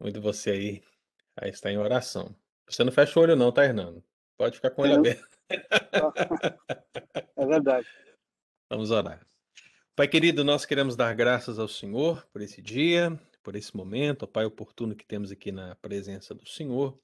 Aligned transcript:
Muito 0.00 0.20
você 0.20 0.50
aí, 0.50 0.82
aí 1.36 1.50
está 1.50 1.70
em 1.70 1.76
oração. 1.76 2.34
Você 2.66 2.82
não 2.82 2.90
fecha 2.90 3.18
o 3.18 3.22
olho 3.22 3.36
não, 3.36 3.52
tá, 3.52 3.64
Hernando? 3.64 4.02
Pode 4.38 4.56
ficar 4.56 4.70
com 4.70 4.80
o 4.80 4.84
olho 4.84 4.94
Eu? 4.94 4.98
aberto. 4.98 5.28
É 7.36 7.46
verdade. 7.46 7.86
Vamos 8.70 8.90
orar. 8.90 9.20
Pai 9.96 10.06
querido, 10.06 10.44
nós 10.44 10.64
queremos 10.64 10.94
dar 10.94 11.14
graças 11.14 11.58
ao 11.58 11.66
Senhor 11.66 12.24
por 12.32 12.40
esse 12.40 12.62
dia, 12.62 13.18
por 13.42 13.56
esse 13.56 13.76
momento, 13.76 14.22
ó 14.22 14.26
Pai 14.26 14.44
oportuno 14.44 14.94
que 14.94 15.04
temos 15.04 15.32
aqui 15.32 15.50
na 15.50 15.74
presença 15.74 16.34
do 16.34 16.48
Senhor. 16.48 16.98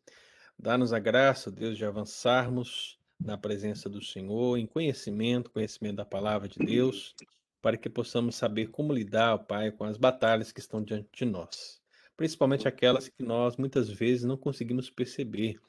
Dá-nos 0.59 0.93
a 0.93 0.99
graça, 0.99 1.51
Deus, 1.51 1.77
de 1.77 1.85
avançarmos 1.85 2.99
na 3.19 3.37
presença 3.37 3.89
do 3.89 4.03
Senhor, 4.03 4.57
em 4.57 4.67
conhecimento, 4.67 5.51
conhecimento 5.51 5.97
da 5.97 6.05
palavra 6.05 6.49
de 6.49 6.59
Deus, 6.59 7.15
para 7.61 7.77
que 7.77 7.91
possamos 7.91 8.37
saber 8.37 8.69
como 8.69 8.93
lidar, 8.93 9.35
ó 9.35 9.39
Pai, 9.39 9.71
com 9.73 9.85
as 9.85 9.97
batalhas 9.97 10.53
que 10.53 10.61
estão 10.61 10.83
diante 10.83 11.09
de 11.13 11.25
nós, 11.25 11.83
principalmente 12.17 12.67
aquelas 12.67 13.09
que 13.09 13.23
nós 13.23 13.57
muitas 13.57 13.89
vezes 13.89 14.25
não 14.25 14.37
conseguimos 14.37 14.91
perceber, 14.91 15.61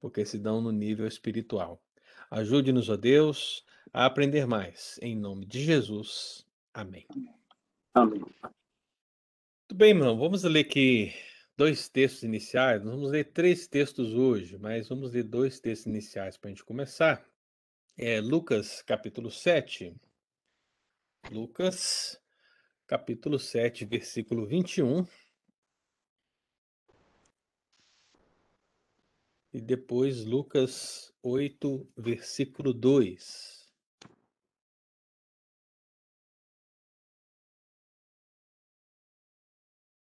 porque 0.00 0.24
se 0.24 0.38
dão 0.38 0.60
no 0.60 0.72
nível 0.72 1.06
espiritual. 1.06 1.80
Ajude-nos, 2.30 2.88
ó 2.88 2.96
Deus, 2.96 3.64
a 3.92 4.06
aprender 4.06 4.46
mais, 4.46 4.98
em 5.02 5.14
nome 5.14 5.46
de 5.46 5.62
Jesus. 5.62 6.46
Amém. 6.74 7.06
Amém. 7.94 8.20
Muito 8.20 9.74
bem, 9.74 9.90
irmão. 9.90 10.18
Vamos 10.18 10.42
ler 10.42 10.60
aqui 10.60 11.14
dois 11.56 11.88
textos 11.88 12.22
iniciais. 12.22 12.82
Nós 12.82 12.94
vamos 12.94 13.10
ler 13.10 13.32
três 13.32 13.66
textos 13.66 14.14
hoje, 14.14 14.58
mas 14.58 14.88
vamos 14.88 15.12
ler 15.12 15.22
dois 15.22 15.60
textos 15.60 15.86
iniciais 15.86 16.36
para 16.36 16.48
a 16.48 16.52
gente 16.52 16.64
começar. 16.64 17.24
É 17.96 18.20
Lucas, 18.20 18.82
capítulo 18.82 19.30
7. 19.30 19.94
Lucas, 21.30 22.20
capítulo 22.86 23.38
7, 23.38 23.84
versículo 23.84 24.46
21. 24.46 25.06
E 29.52 29.60
depois 29.60 30.24
Lucas 30.24 31.14
8, 31.22 31.86
versículo 31.96 32.72
2. 32.72 33.70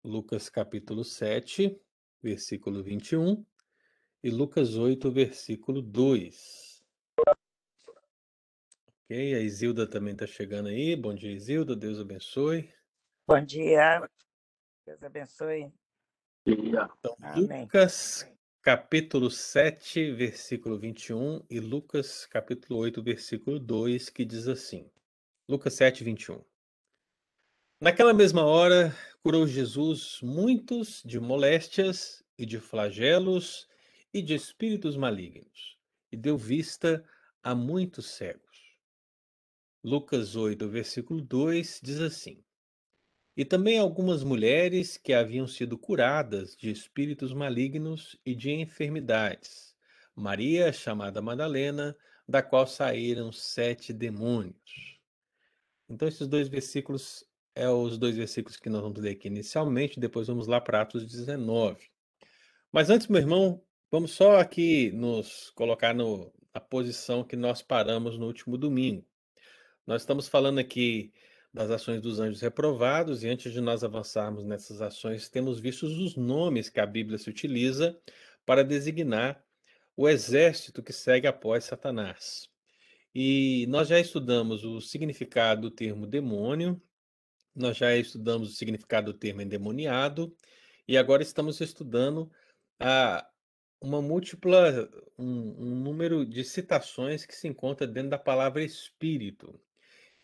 Lucas 0.04 0.48
capítulo 0.48 1.04
7, 1.04 1.80
versículo 2.22 2.82
21 2.82 3.44
e 4.22 4.30
Lucas 4.30 4.76
8, 4.76 5.10
versículo 5.10 5.82
2. 5.82 6.84
Ok, 8.86 9.34
a 9.34 9.40
Isilda 9.40 9.88
também 9.88 10.12
está 10.12 10.26
chegando 10.26 10.68
aí. 10.68 10.94
Bom 10.94 11.14
dia, 11.14 11.32
Isilda. 11.32 11.74
Deus 11.74 11.98
abençoe. 11.98 12.72
Bom 13.26 13.44
dia. 13.44 14.08
Deus 14.86 15.02
abençoe. 15.02 15.72
Então, 16.46 17.16
Amém. 17.20 17.62
Lucas 17.62 18.31
capítulo 18.62 19.28
7, 19.28 20.12
versículo 20.12 20.78
21 20.78 21.44
e 21.50 21.58
Lucas 21.58 22.26
capítulo 22.26 22.78
8, 22.78 23.02
versículo 23.02 23.58
2, 23.58 24.08
que 24.08 24.24
diz 24.24 24.46
assim. 24.46 24.88
Lucas 25.48 25.74
7, 25.74 26.04
21. 26.04 26.40
Naquela 27.80 28.14
mesma 28.14 28.44
hora, 28.44 28.96
curou 29.20 29.48
Jesus 29.48 30.20
muitos 30.22 31.02
de 31.04 31.18
moléstias 31.18 32.24
e 32.38 32.46
de 32.46 32.60
flagelos 32.60 33.66
e 34.14 34.22
de 34.22 34.34
espíritos 34.34 34.96
malignos, 34.96 35.76
e 36.12 36.16
deu 36.16 36.38
vista 36.38 37.04
a 37.42 37.56
muitos 37.56 38.10
cegos. 38.10 38.76
Lucas 39.82 40.36
8, 40.36 40.68
versículo 40.68 41.20
2 41.20 41.80
diz 41.82 41.98
assim: 41.98 42.44
E 43.36 43.44
também 43.44 43.78
algumas 43.78 44.22
mulheres 44.22 44.96
que 44.98 45.12
haviam 45.12 45.46
sido 45.46 45.78
curadas 45.78 46.54
de 46.54 46.70
espíritos 46.70 47.32
malignos 47.32 48.18
e 48.26 48.34
de 48.34 48.50
enfermidades. 48.50 49.74
Maria, 50.14 50.72
chamada 50.72 51.22
Madalena, 51.22 51.96
da 52.28 52.42
qual 52.42 52.66
saíram 52.66 53.32
sete 53.32 53.92
demônios. 53.92 55.00
Então, 55.88 56.06
esses 56.06 56.28
dois 56.28 56.48
versículos 56.48 57.24
é 57.54 57.68
os 57.68 57.98
dois 57.98 58.16
versículos 58.16 58.58
que 58.58 58.70
nós 58.70 58.82
vamos 58.82 59.00
ler 59.00 59.10
aqui 59.10 59.28
inicialmente, 59.28 60.00
depois 60.00 60.26
vamos 60.26 60.46
lá 60.46 60.60
para 60.60 60.82
Atos 60.82 61.06
19. 61.06 61.90
Mas 62.70 62.88
antes, 62.88 63.06
meu 63.06 63.20
irmão, 63.20 63.62
vamos 63.90 64.12
só 64.12 64.38
aqui 64.38 64.90
nos 64.92 65.50
colocar 65.50 65.94
no, 65.94 66.32
na 66.54 66.60
posição 66.60 67.24
que 67.24 67.36
nós 67.36 67.62
paramos 67.62 68.18
no 68.18 68.26
último 68.26 68.56
domingo. 68.56 69.06
Nós 69.86 70.02
estamos 70.02 70.28
falando 70.28 70.58
aqui 70.58 71.12
das 71.52 71.70
ações 71.70 72.00
dos 72.00 72.18
anjos 72.18 72.40
reprovados, 72.40 73.22
e 73.22 73.28
antes 73.28 73.52
de 73.52 73.60
nós 73.60 73.84
avançarmos 73.84 74.44
nessas 74.44 74.80
ações, 74.80 75.28
temos 75.28 75.60
visto 75.60 75.84
os 75.84 76.16
nomes 76.16 76.70
que 76.70 76.80
a 76.80 76.86
Bíblia 76.86 77.18
se 77.18 77.28
utiliza 77.28 77.98
para 78.46 78.64
designar 78.64 79.44
o 79.96 80.08
exército 80.08 80.82
que 80.82 80.92
segue 80.92 81.26
após 81.26 81.64
Satanás. 81.64 82.48
E 83.14 83.66
nós 83.68 83.88
já 83.88 84.00
estudamos 84.00 84.64
o 84.64 84.80
significado 84.80 85.62
do 85.62 85.70
termo 85.70 86.06
demônio, 86.06 86.80
nós 87.54 87.76
já 87.76 87.94
estudamos 87.94 88.50
o 88.50 88.54
significado 88.54 89.12
do 89.12 89.18
termo 89.18 89.42
endemoniado 89.42 90.34
e 90.88 90.96
agora 90.96 91.22
estamos 91.22 91.60
estudando 91.60 92.30
a, 92.80 93.28
uma 93.78 94.00
múltipla, 94.00 94.88
um, 95.18 95.54
um 95.58 95.74
número 95.74 96.24
de 96.24 96.42
citações 96.44 97.26
que 97.26 97.34
se 97.36 97.46
encontra 97.46 97.86
dentro 97.86 98.10
da 98.10 98.18
palavra 98.18 98.64
espírito. 98.64 99.60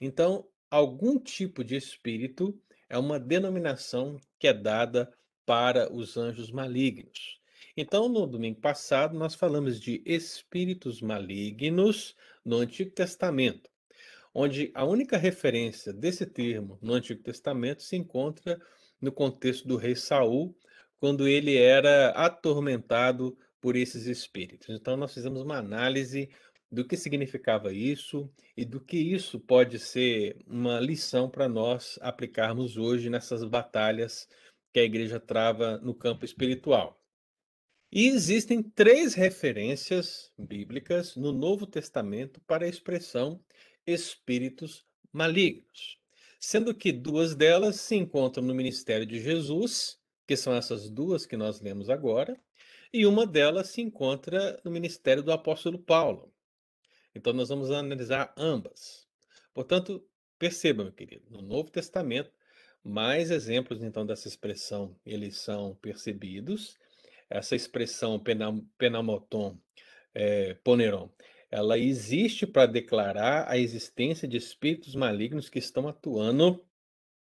Então, 0.01 0.49
algum 0.71 1.19
tipo 1.19 1.65
de 1.65 1.77
espírito 1.77 2.59
é 2.89 2.99
uma 2.99 3.19
denominação 3.19 4.17
que 4.39 4.49
é 4.49 4.53
dada 4.53 5.13
para 5.45 5.93
os 5.93 6.17
anjos 6.17 6.51
malignos. 6.51 7.39
Então, 7.77 8.09
no 8.09 8.27
domingo 8.27 8.61
passado, 8.61 9.17
nós 9.17 9.35
falamos 9.35 9.81
de 9.81 10.03
espíritos 10.05 11.01
malignos 11.01 12.15
no 12.45 12.59
Antigo 12.59 12.91
Testamento 12.91 13.71
onde 14.35 14.71
a 14.73 14.85
única 14.85 15.17
referência 15.17 15.93
desse 15.93 16.25
termo 16.25 16.79
no 16.81 16.95
Antigo 16.95 17.21
Testamento 17.23 17.83
se 17.83 17.97
encontra 17.97 18.61
no 19.01 19.11
contexto 19.11 19.67
do 19.67 19.77
rei 19.77 19.97
Saul, 19.97 20.57
quando 21.01 21.27
ele 21.27 21.57
era 21.57 22.11
atormentado 22.11 23.37
por 23.61 23.75
esses 23.75 24.07
espíritos. 24.07 24.69
Então 24.69 24.97
nós 24.97 25.13
fizemos 25.13 25.43
uma 25.43 25.59
análise 25.59 26.31
do 26.71 26.85
que 26.85 26.97
significava 26.97 27.73
isso 27.73 28.31
e 28.57 28.65
do 28.65 28.81
que 28.81 28.99
isso 28.99 29.41
pode 29.41 29.79
ser 29.79 30.37
uma 30.47 30.79
lição 30.81 31.29
para 31.29 31.49
nós 31.49 31.99
aplicarmos 32.03 32.77
hoje 32.77 33.09
nessas 33.09 33.43
batalhas 33.45 34.29
que 34.73 34.81
a 34.81 34.85
igreja 34.85 35.19
trava 35.19 35.79
no 35.79 35.95
campo 35.95 36.25
espiritual. 36.25 37.03
E 37.91 38.07
existem 38.07 38.63
três 38.63 39.15
referências 39.15 40.31
bíblicas 40.39 41.17
no 41.17 41.33
Novo 41.33 41.67
Testamento 41.67 42.39
para 42.43 42.67
a 42.67 42.69
expressão 42.69 43.43
espíritos 43.87 44.85
malignos, 45.11 45.99
sendo 46.39 46.75
que 46.75 46.93
duas 46.93 47.35
delas 47.35 47.77
se 47.77 47.97
encontram 47.97 48.45
no 48.45 48.55
ministério 48.55 49.07
de 49.07 49.19
Jesus, 49.19 49.99
que 50.27 50.37
são 50.37 50.55
essas 50.55 50.91
duas 50.91 51.25
que 51.25 51.37
nós 51.37 51.63
lemos 51.63 51.89
agora, 51.89 52.39
e 52.93 53.07
uma 53.07 53.27
delas 53.27 53.71
se 53.71 53.81
encontra 53.81 54.61
no 54.63 54.71
ministério 54.71 55.23
do 55.23 55.33
apóstolo 55.33 55.79
Paulo. 55.79 56.31
Então 57.15 57.33
nós 57.33 57.49
vamos 57.49 57.71
analisar 57.71 58.33
ambas. 58.37 59.07
Portanto, 59.53 60.07
perceba, 60.39 60.85
meu 60.85 60.93
querido, 60.93 61.25
no 61.31 61.43
Novo 61.43 61.71
Testamento, 61.71 62.31
mais 62.83 63.31
exemplos 63.31 63.83
então 63.83 64.07
dessa 64.07 64.29
expressão, 64.29 64.97
eles 65.05 65.39
são 65.39 65.75
percebidos. 65.77 66.77
Essa 67.29 67.57
expressão 67.57 68.19
penam, 68.19 68.67
penamoton, 68.79 69.59
é, 70.15 70.55
poneron, 70.65 71.11
ela 71.51 71.79
existe 71.79 72.47
para 72.47 72.67
declarar 72.67 73.49
a 73.49 73.59
existência 73.59 74.29
de 74.29 74.37
espíritos 74.37 74.95
malignos 74.95 75.49
que 75.49 75.59
estão 75.59 75.89
atuando 75.89 76.65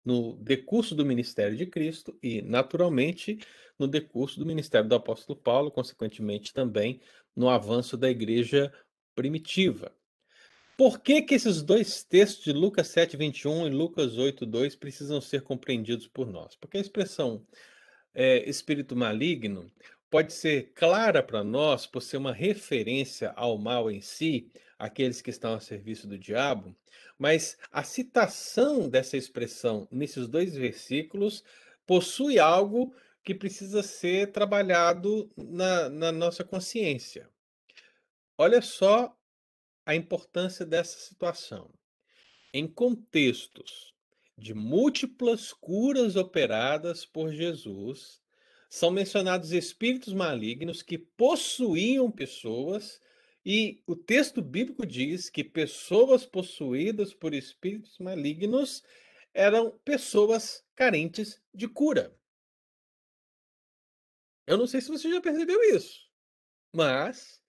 no 0.06 0.36
decurso 0.38 0.94
do 0.94 1.06
ministério 1.06 1.56
de 1.56 1.66
Cristo 1.66 2.18
e, 2.22 2.42
naturalmente, 2.42 3.40
no 3.80 3.88
decurso 3.88 4.40
do 4.40 4.46
ministério 4.46 4.88
do 4.88 4.96
apóstolo 4.96 5.40
Paulo, 5.40 5.72
consequentemente 5.72 6.54
também 6.54 7.02
no 7.36 7.50
avanço 7.50 7.98
da 7.98 8.10
igreja 8.10 8.72
primitiva. 9.16 9.92
Por 10.76 11.00
que, 11.00 11.22
que 11.22 11.36
esses 11.36 11.62
dois 11.62 12.04
textos 12.04 12.46
de 12.46 12.52
Lucas 12.52 12.88
7, 12.88 13.16
21 13.16 13.68
e 13.68 13.70
Lucas 13.70 14.18
8, 14.18 14.46
2 14.46 14.76
precisam 14.76 15.22
ser 15.22 15.44
compreendidos 15.44 16.08
por 16.08 16.28
nós? 16.28 16.56
Porque 16.56 16.78
a 16.78 16.82
expressão 16.82 17.46
é, 18.14 18.50
espírito 18.50 18.96
maligno 18.96 19.72
pode 20.10 20.34
ser 20.34 20.72
clara 20.76 21.24
para 21.24 21.44
nós 21.44 21.86
por 21.86 22.02
ser 22.02 22.18
uma 22.18 22.34
referência 22.34 23.32
ao 23.36 23.58
mal 23.58 23.90
em 23.90 24.02
si, 24.02 24.52
aqueles 24.78 25.22
que 25.22 25.30
estão 25.30 25.54
a 25.54 25.60
serviço 25.60 26.08
do 26.08 26.18
diabo, 26.18 26.76
mas 27.18 27.58
a 27.72 27.84
citação 27.84 28.90
dessa 28.90 29.18
expressão 29.18 29.88
nesses 29.92 30.28
dois 30.28 30.56
versículos 30.56 31.44
possui 31.86 32.38
algo 32.38 32.94
que 33.24 33.34
precisa 33.34 33.82
ser 33.82 34.32
trabalhado 34.32 35.32
na, 35.38 35.90
na 35.90 36.12
nossa 36.12 36.44
consciência. 36.44 37.30
Olha 38.38 38.62
só 38.62 39.16
a 39.86 39.96
importância 39.96 40.66
dessa 40.66 40.98
situação. 41.00 41.72
Em 42.54 42.68
contextos 42.68 43.94
de 44.38 44.54
múltiplas 44.54 45.54
curas 45.54 46.16
operadas 46.16 47.06
por 47.06 47.32
Jesus, 47.32 48.22
são 48.70 48.90
mencionados 48.90 49.52
espíritos 49.52 50.14
malignos 50.14 50.82
que 50.82 50.98
possuíam 50.98 52.10
pessoas, 52.10 53.00
e 53.46 53.84
o 53.86 53.96
texto 53.96 54.42
bíblico 54.42 54.86
diz 54.86 55.30
que 55.30 55.44
pessoas 55.44 56.26
possuídas 56.26 57.14
por 57.14 57.36
espíritos 57.36 58.00
malignos 58.00 58.84
eram 59.32 59.78
pessoas 59.86 60.66
carentes 60.76 61.40
de 61.54 61.68
cura. 61.68 62.18
Eu 64.48 64.58
não 64.58 64.66
sei 64.66 64.82
se 64.82 64.90
você 64.90 65.10
já 65.10 65.22
percebeu 65.22 65.62
isso, 65.76 66.10
mas 66.74 67.43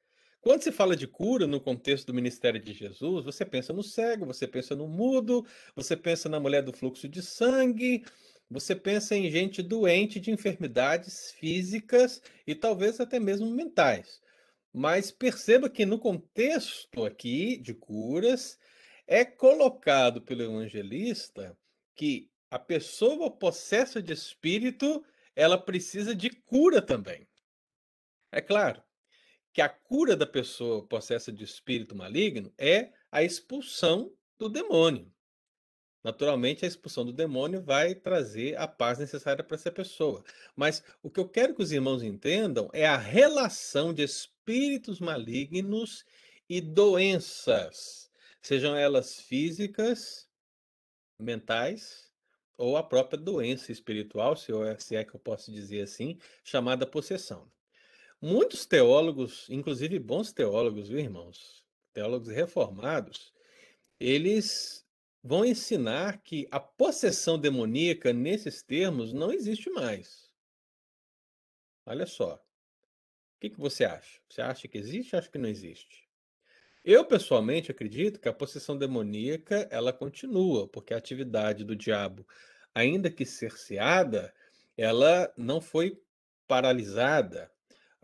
quando 0.45 0.63
se 0.63 0.71
fala 0.71 0.95
de 0.95 1.07
cura 1.07 1.47
no 1.47 1.59
contexto 1.59 2.09
do 2.09 2.13
ministério 2.13 2.61
de 2.61 2.75
Jesus, 2.75 3.25
você 3.25 3.47
pensa 3.47 3.73
no 3.73 3.83
cego, 3.83 4.27
você 4.27 4.47
pensa 4.47 4.77
no 4.77 4.87
mudo, 4.87 5.47
você 5.75 5.97
pensa 5.97 6.29
na 6.29 6.39
mulher 6.39 6.63
do 6.63 6.71
fluxo 6.71 7.09
de 7.09 7.23
sangue, 7.23 8.05
você 8.51 8.77
pensa 8.77 9.17
em 9.17 9.31
gente 9.31 9.63
doente 9.63 10.21
de 10.21 10.31
enfermidades 10.31 11.31
físicas 11.31 12.21
e 12.47 12.55
talvez 12.55 13.01
até 13.01 13.19
mesmo 13.19 13.51
mentais. 13.51 14.21
Mas 14.71 15.11
perceba 15.11 15.71
que 15.71 15.87
no 15.87 15.99
contexto 15.99 17.07
aqui 17.07 17.57
de 17.57 17.73
curas, 17.73 18.59
é 19.07 19.25
colocado 19.25 20.21
pelo 20.21 20.43
evangelista 20.43 21.57
que 21.97 22.29
a 22.51 22.59
pessoa 22.59 23.31
possessa 23.31 24.03
de 24.03 24.13
espírito, 24.13 25.03
ela 25.35 25.57
precisa 25.57 26.15
de 26.15 26.29
cura 26.29 26.83
também. 26.83 27.27
É 28.31 28.43
claro 28.43 28.84
que 29.55 29.63
a 29.63 29.69
cura 29.69 30.17
da 30.17 30.27
pessoa 30.27 30.85
possessa 30.85 31.33
de 31.33 31.45
espírito 31.45 31.95
maligno 31.95 32.53
é 32.59 32.93
a 33.11 33.23
expulsão 33.23 34.13
do 34.37 34.49
demônio. 34.49 35.15
Naturalmente, 36.03 36.65
a 36.65 36.69
expulsão 36.69 37.07
do 37.07 37.13
demônio 37.13 37.63
vai 37.63 37.95
trazer 37.95 38.59
a 38.59 38.67
paz 38.67 38.99
necessária 38.99 39.45
para 39.45 39.55
essa 39.55 39.71
pessoa. 39.71 40.25
Mas 40.57 40.83
o 41.01 41.09
que 41.09 41.21
eu 41.21 41.29
quero 41.29 41.55
que 41.55 41.63
os 41.63 41.71
irmãos 41.71 42.03
entendam 42.03 42.69
é 42.73 42.85
a 42.85 42.97
relação 42.97 43.95
de 43.95 44.03
espíritos 44.03 44.99
malignos 44.99 46.05
e 46.49 46.61
doenças, 46.61 48.11
sejam 48.43 48.77
elas 48.77 49.21
físicas, 49.21 50.29
mentais 51.19 52.13
ou 52.59 52.77
a 52.77 52.83
própria 52.83 53.19
doença 53.19 53.71
espiritual, 53.71 54.37
se 54.37 54.53
é, 54.97 55.05
que 55.05 55.15
eu 55.15 55.21
posso 55.21 55.53
dizer 55.53 55.83
assim, 55.83 56.19
chamada 56.43 56.85
possessão. 56.85 57.51
Muitos 58.27 58.65
teólogos, 58.65 59.51
inclusive 59.51 59.99
bons 59.99 60.33
teólogos, 60.33 60.89
viu, 60.89 60.99
irmãos? 60.99 61.63
Teólogos 61.93 62.29
reformados, 62.29 63.35
eles 64.01 64.83
vão 65.23 65.45
ensinar 65.45 66.23
que 66.23 66.49
a 66.51 66.59
possessão 66.59 67.39
demoníaca, 67.39 68.15
nesses 68.15 68.63
termos, 68.63 69.13
não 69.13 69.31
existe 69.31 69.69
mais. 69.69 70.33
Olha 71.85 72.07
só. 72.07 72.37
O 72.37 72.41
que, 73.43 73.51
que 73.51 73.61
você 73.61 73.85
acha? 73.85 74.19
Você 74.27 74.41
acha 74.41 74.69
que 74.69 74.79
existe 74.79 75.15
acha 75.15 75.31
que 75.31 75.37
não 75.37 75.51
existe? 75.51 76.09
Eu 76.83 77.05
pessoalmente 77.05 77.71
acredito 77.71 78.19
que 78.19 78.29
a 78.31 78.33
possessão 78.33 78.79
demoníaca 78.79 79.69
ela 79.71 79.93
continua, 79.93 80.67
porque 80.67 80.95
a 80.95 80.97
atividade 80.97 81.63
do 81.63 81.77
diabo, 81.77 82.27
ainda 82.75 83.11
que 83.11 83.27
cerceada, 83.27 84.35
ela 84.79 85.31
não 85.37 85.61
foi 85.61 86.03
paralisada. 86.49 87.54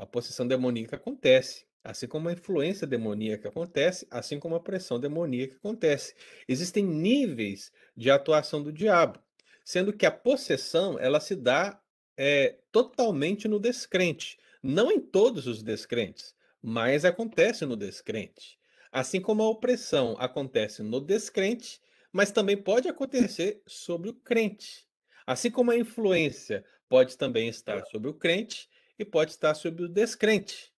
A 0.01 0.07
possessão 0.07 0.49
demoníaca 0.49 0.97
acontece, 0.97 1.67
assim 1.85 2.07
como 2.07 2.31
a 2.31 2.33
influência 2.33 2.87
demoníaca 2.87 3.51
acontece, 3.51 4.07
assim 4.11 4.41
como 4.41 4.55
a 4.55 4.61
pressão 4.61 4.99
demoníaca 4.99 5.57
acontece. 5.57 6.15
Existem 6.49 6.83
níveis 6.83 7.71
de 7.95 8.11
atuação 8.11 8.63
do 8.63 8.73
diabo, 8.73 9.19
sendo 9.63 9.93
que 9.93 10.07
a 10.07 10.11
possessão 10.11 10.99
ela 10.99 11.21
se 11.21 11.37
dá 11.37 11.79
é, 12.17 12.57
totalmente 12.73 13.47
no 13.47 13.61
descrente, 13.61 14.39
não 14.63 14.91
em 14.91 14.99
todos 14.99 15.47
os 15.47 15.63
descrentes, 15.63 16.35
mas 16.63 17.05
acontece 17.05 17.67
no 17.67 17.77
descrente. 17.77 18.59
Assim 18.91 19.21
como 19.21 19.43
a 19.43 19.51
opressão 19.51 20.17
acontece 20.19 20.83
no 20.83 20.99
descrente, 20.99 21.79
mas 22.11 22.33
também 22.33 22.57
pode 22.57 22.89
acontecer 22.89 23.63
sobre 23.67 24.09
o 24.09 24.15
crente. 24.15 24.87
Assim 25.27 25.51
como 25.51 25.71
a 25.71 25.77
influência 25.77 26.65
pode 26.89 27.19
também 27.19 27.49
estar 27.49 27.85
sobre 27.85 28.09
o 28.09 28.15
crente 28.15 28.67
e 29.03 29.05
pode 29.05 29.31
estar 29.33 29.55
sobre 29.55 29.85
o 29.85 29.89
descrente. 29.89 30.73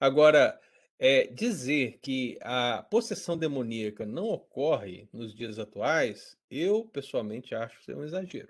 Agora, 0.00 0.58
é, 0.98 1.26
dizer 1.26 1.98
que 2.00 2.38
a 2.40 2.82
possessão 2.90 3.36
demoníaca 3.36 4.06
não 4.06 4.24
ocorre 4.28 5.08
nos 5.12 5.34
dias 5.34 5.58
atuais, 5.58 6.36
eu 6.50 6.84
pessoalmente 6.86 7.54
acho 7.54 7.82
ser 7.82 7.96
um 7.96 8.04
exagero. 8.04 8.48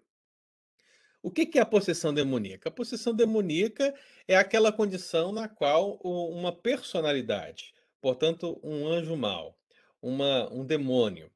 O 1.23 1.31
que 1.31 1.59
é 1.59 1.61
a 1.61 1.67
possessão 1.67 2.15
demoníaca? 2.15 2.69
A 2.69 2.73
possessão 2.73 3.13
demoníaca 3.13 3.93
é 4.29 4.37
aquela 4.37 4.71
condição 4.71 5.33
na 5.33 5.49
qual 5.49 5.97
uma 6.05 6.53
personalidade, 6.53 7.75
portanto, 8.01 8.61
um 8.63 8.87
anjo 8.87 9.17
mau, 9.17 9.59
uma, 10.01 10.49
um 10.53 10.65
demônio. 10.65 11.29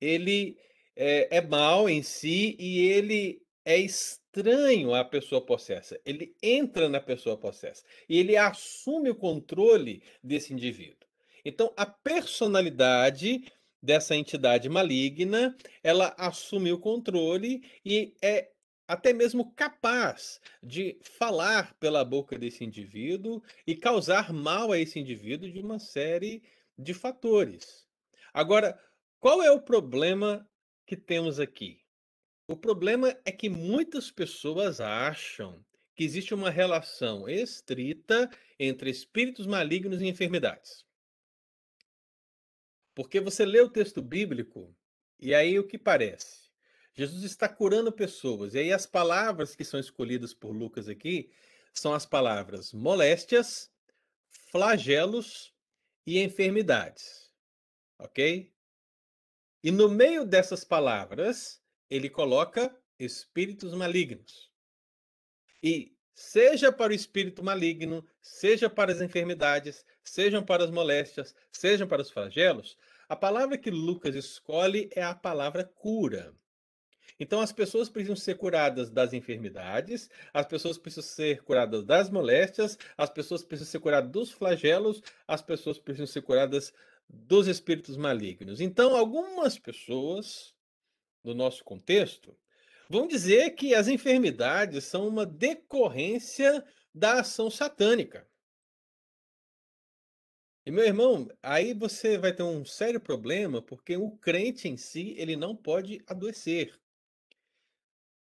Ele 0.00 0.58
é, 0.96 1.36
é 1.36 1.40
mau 1.40 1.88
em 1.88 2.02
si 2.02 2.56
e 2.58 2.88
ele 2.88 3.45
é 3.66 3.76
estranho 3.76 4.94
à 4.94 5.04
pessoa 5.04 5.44
possessa. 5.44 6.00
Ele 6.06 6.32
entra 6.40 6.88
na 6.88 7.00
pessoa 7.00 7.36
possessa 7.36 7.84
e 8.08 8.16
ele 8.16 8.36
assume 8.36 9.10
o 9.10 9.14
controle 9.16 10.02
desse 10.22 10.54
indivíduo. 10.54 11.08
Então, 11.44 11.74
a 11.76 11.84
personalidade 11.84 13.44
dessa 13.82 14.14
entidade 14.14 14.68
maligna, 14.68 15.56
ela 15.82 16.14
assume 16.16 16.72
o 16.72 16.78
controle 16.78 17.62
e 17.84 18.14
é 18.22 18.50
até 18.88 19.12
mesmo 19.12 19.52
capaz 19.52 20.40
de 20.62 20.96
falar 21.02 21.74
pela 21.74 22.04
boca 22.04 22.38
desse 22.38 22.64
indivíduo 22.64 23.42
e 23.66 23.74
causar 23.74 24.32
mal 24.32 24.70
a 24.70 24.78
esse 24.78 25.00
indivíduo 25.00 25.50
de 25.50 25.58
uma 25.58 25.80
série 25.80 26.40
de 26.78 26.94
fatores. 26.94 27.84
Agora, 28.32 28.78
qual 29.18 29.42
é 29.42 29.50
o 29.50 29.60
problema 29.60 30.48
que 30.86 30.96
temos 30.96 31.40
aqui? 31.40 31.85
O 32.48 32.56
problema 32.56 33.16
é 33.24 33.32
que 33.32 33.48
muitas 33.48 34.10
pessoas 34.10 34.80
acham 34.80 35.64
que 35.96 36.04
existe 36.04 36.32
uma 36.32 36.50
relação 36.50 37.28
estrita 37.28 38.30
entre 38.58 38.88
espíritos 38.88 39.46
malignos 39.46 40.00
e 40.00 40.06
enfermidades. 40.06 40.84
Porque 42.94 43.20
você 43.20 43.44
lê 43.44 43.60
o 43.60 43.70
texto 43.70 44.00
bíblico 44.00 44.74
e 45.18 45.34
aí 45.34 45.58
o 45.58 45.66
que 45.66 45.76
parece? 45.76 46.46
Jesus 46.94 47.24
está 47.24 47.48
curando 47.48 47.90
pessoas. 47.90 48.54
E 48.54 48.58
aí 48.58 48.72
as 48.72 48.86
palavras 48.86 49.56
que 49.56 49.64
são 49.64 49.80
escolhidas 49.80 50.32
por 50.32 50.52
Lucas 50.52 50.88
aqui 50.88 51.30
são 51.72 51.92
as 51.92 52.06
palavras 52.06 52.72
moléstias, 52.72 53.70
flagelos 54.50 55.52
e 56.06 56.20
enfermidades. 56.20 57.30
OK? 57.98 58.52
E 59.62 59.70
no 59.70 59.88
meio 59.88 60.24
dessas 60.24 60.64
palavras, 60.64 61.60
ele 61.90 62.08
coloca 62.08 62.74
espíritos 62.98 63.74
malignos. 63.74 64.50
E 65.62 65.94
seja 66.14 66.72
para 66.72 66.92
o 66.92 66.94
espírito 66.96 67.42
maligno, 67.44 68.04
seja 68.20 68.70
para 68.70 68.92
as 68.92 69.00
enfermidades, 69.00 69.84
sejam 70.02 70.42
para 70.42 70.64
as 70.64 70.70
moléstias, 70.70 71.34
sejam 71.52 71.86
para 71.86 72.02
os 72.02 72.10
flagelos, 72.10 72.76
a 73.08 73.14
palavra 73.14 73.58
que 73.58 73.70
Lucas 73.70 74.14
escolhe 74.14 74.88
é 74.94 75.02
a 75.02 75.14
palavra 75.14 75.62
cura. 75.62 76.34
Então, 77.20 77.40
as 77.40 77.52
pessoas 77.52 77.88
precisam 77.88 78.16
ser 78.16 78.36
curadas 78.36 78.90
das 78.90 79.12
enfermidades, 79.12 80.10
as 80.34 80.44
pessoas 80.44 80.76
precisam 80.76 81.08
ser 81.08 81.42
curadas 81.42 81.84
das 81.84 82.10
moléstias, 82.10 82.76
as 82.96 83.08
pessoas 83.08 83.44
precisam 83.44 83.70
ser 83.70 83.80
curadas 83.80 84.10
dos 84.10 84.32
flagelos, 84.32 85.02
as 85.26 85.40
pessoas 85.40 85.78
precisam 85.78 86.06
ser 86.06 86.22
curadas 86.22 86.72
dos 87.08 87.46
espíritos 87.46 87.96
malignos. 87.96 88.60
Então, 88.60 88.96
algumas 88.96 89.58
pessoas, 89.58 90.54
no 91.26 91.34
nosso 91.34 91.64
contexto, 91.64 92.34
vão 92.88 93.06
dizer 93.06 93.50
que 93.50 93.74
as 93.74 93.88
enfermidades 93.88 94.84
são 94.84 95.08
uma 95.08 95.26
decorrência 95.26 96.64
da 96.94 97.20
ação 97.20 97.50
satânica. 97.50 98.26
E 100.64 100.70
meu 100.70 100.84
irmão, 100.84 101.28
aí 101.42 101.74
você 101.74 102.16
vai 102.16 102.32
ter 102.32 102.42
um 102.42 102.64
sério 102.64 103.00
problema, 103.00 103.60
porque 103.60 103.96
o 103.96 104.12
crente 104.12 104.68
em 104.68 104.76
si, 104.76 105.14
ele 105.18 105.36
não 105.36 105.54
pode 105.54 106.02
adoecer. 106.06 106.78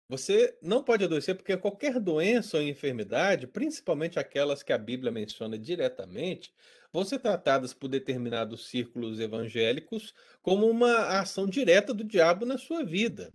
Você 0.08 0.58
não 0.62 0.84
pode 0.84 1.04
adoecer, 1.04 1.36
porque 1.36 1.58
qualquer 1.58 2.00
doença 2.00 2.58
ou 2.58 2.64
enfermidade, 2.64 3.48
principalmente 3.48 4.20
aquelas 4.20 4.62
que 4.62 4.72
a 4.72 4.78
Bíblia 4.78 5.12
menciona 5.12 5.58
diretamente, 5.58 6.54
vão 6.96 7.04
ser 7.04 7.20
tratadas 7.20 7.74
por 7.74 7.90
determinados 7.90 8.70
círculos 8.70 9.20
evangélicos 9.20 10.14
como 10.42 10.66
uma 10.66 11.20
ação 11.20 11.46
direta 11.46 11.94
do 11.94 12.06
diabo 12.06 12.46
na 12.46 12.58
sua 12.58 12.86
vida. 12.86 13.34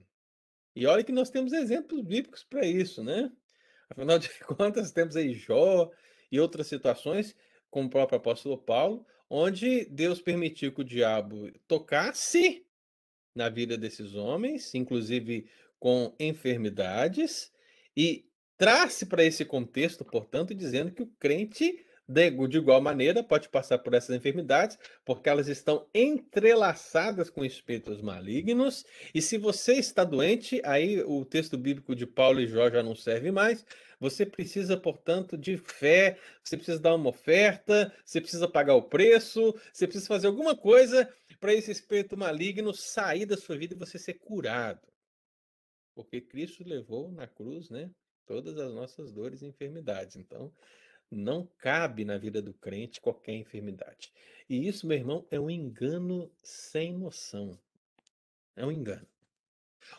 E 0.74 0.86
olha 0.86 1.04
que 1.04 1.12
nós 1.12 1.28
temos 1.28 1.52
exemplos 1.52 2.00
bíblicos 2.00 2.42
para 2.42 2.64
isso, 2.64 3.04
né? 3.04 3.30
Afinal 3.90 4.18
de 4.18 4.30
contas, 4.56 4.92
temos 4.92 5.14
aí 5.14 5.34
Jó 5.34 5.90
e 6.32 6.40
outras 6.40 6.68
situações, 6.68 7.36
como 7.70 7.86
o 7.86 7.90
próprio 7.90 8.16
apóstolo 8.16 8.56
Paulo, 8.56 9.04
onde 9.28 9.84
Deus 9.84 10.22
permitiu 10.22 10.72
que 10.72 10.80
o 10.80 10.84
diabo 10.84 11.52
tocasse 11.68 12.64
na 13.34 13.50
vida 13.50 13.76
desses 13.76 14.14
homens, 14.14 14.74
inclusive 14.74 15.46
com 15.78 16.14
enfermidades, 16.18 17.52
e 17.94 18.26
traz 18.56 19.04
para 19.04 19.22
esse 19.22 19.44
contexto, 19.44 20.02
portanto, 20.02 20.54
dizendo 20.54 20.92
que 20.92 21.02
o 21.02 21.12
crente 21.18 21.84
de, 22.10 22.48
de 22.48 22.58
igual 22.58 22.80
maneira 22.80 23.22
pode 23.22 23.48
passar 23.48 23.78
por 23.78 23.94
essas 23.94 24.16
enfermidades, 24.16 24.76
porque 25.04 25.28
elas 25.28 25.46
estão 25.46 25.86
entrelaçadas 25.94 27.30
com 27.30 27.44
espíritos 27.44 28.02
malignos. 28.02 28.84
E 29.14 29.22
se 29.22 29.38
você 29.38 29.74
está 29.74 30.02
doente, 30.02 30.60
aí 30.64 31.02
o 31.04 31.24
texto 31.24 31.56
bíblico 31.56 31.94
de 31.94 32.06
Paulo 32.06 32.40
e 32.40 32.48
Jó 32.48 32.68
já 32.68 32.82
não 32.82 32.96
serve 32.96 33.30
mais. 33.30 33.64
Você 34.00 34.26
precisa, 34.26 34.76
portanto, 34.76 35.38
de 35.38 35.56
fé, 35.56 36.18
você 36.42 36.56
precisa 36.56 36.80
dar 36.80 36.96
uma 36.96 37.10
oferta, 37.10 37.94
você 38.04 38.20
precisa 38.20 38.48
pagar 38.48 38.74
o 38.74 38.82
preço, 38.82 39.54
você 39.72 39.86
precisa 39.86 40.08
fazer 40.08 40.26
alguma 40.26 40.56
coisa 40.56 41.08
para 41.38 41.54
esse 41.54 41.70
espírito 41.70 42.16
maligno 42.16 42.74
sair 42.74 43.24
da 43.24 43.36
sua 43.36 43.56
vida 43.56 43.74
e 43.74 43.78
você 43.78 43.98
ser 43.98 44.14
curado. 44.14 44.88
Porque 45.94 46.20
Cristo 46.20 46.64
levou 46.66 47.12
na 47.12 47.26
cruz, 47.28 47.70
né, 47.70 47.90
todas 48.26 48.58
as 48.58 48.72
nossas 48.72 49.12
dores 49.12 49.42
e 49.42 49.46
enfermidades. 49.46 50.16
Então, 50.16 50.52
não 51.10 51.48
cabe 51.58 52.04
na 52.04 52.16
vida 52.16 52.40
do 52.40 52.52
crente 52.52 53.00
qualquer 53.00 53.34
enfermidade. 53.34 54.12
E 54.48 54.66
isso, 54.66 54.86
meu 54.86 54.96
irmão, 54.96 55.26
é 55.30 55.38
um 55.38 55.50
engano 55.50 56.30
sem 56.42 56.92
noção. 56.92 57.58
É 58.56 58.64
um 58.64 58.72
engano. 58.72 59.06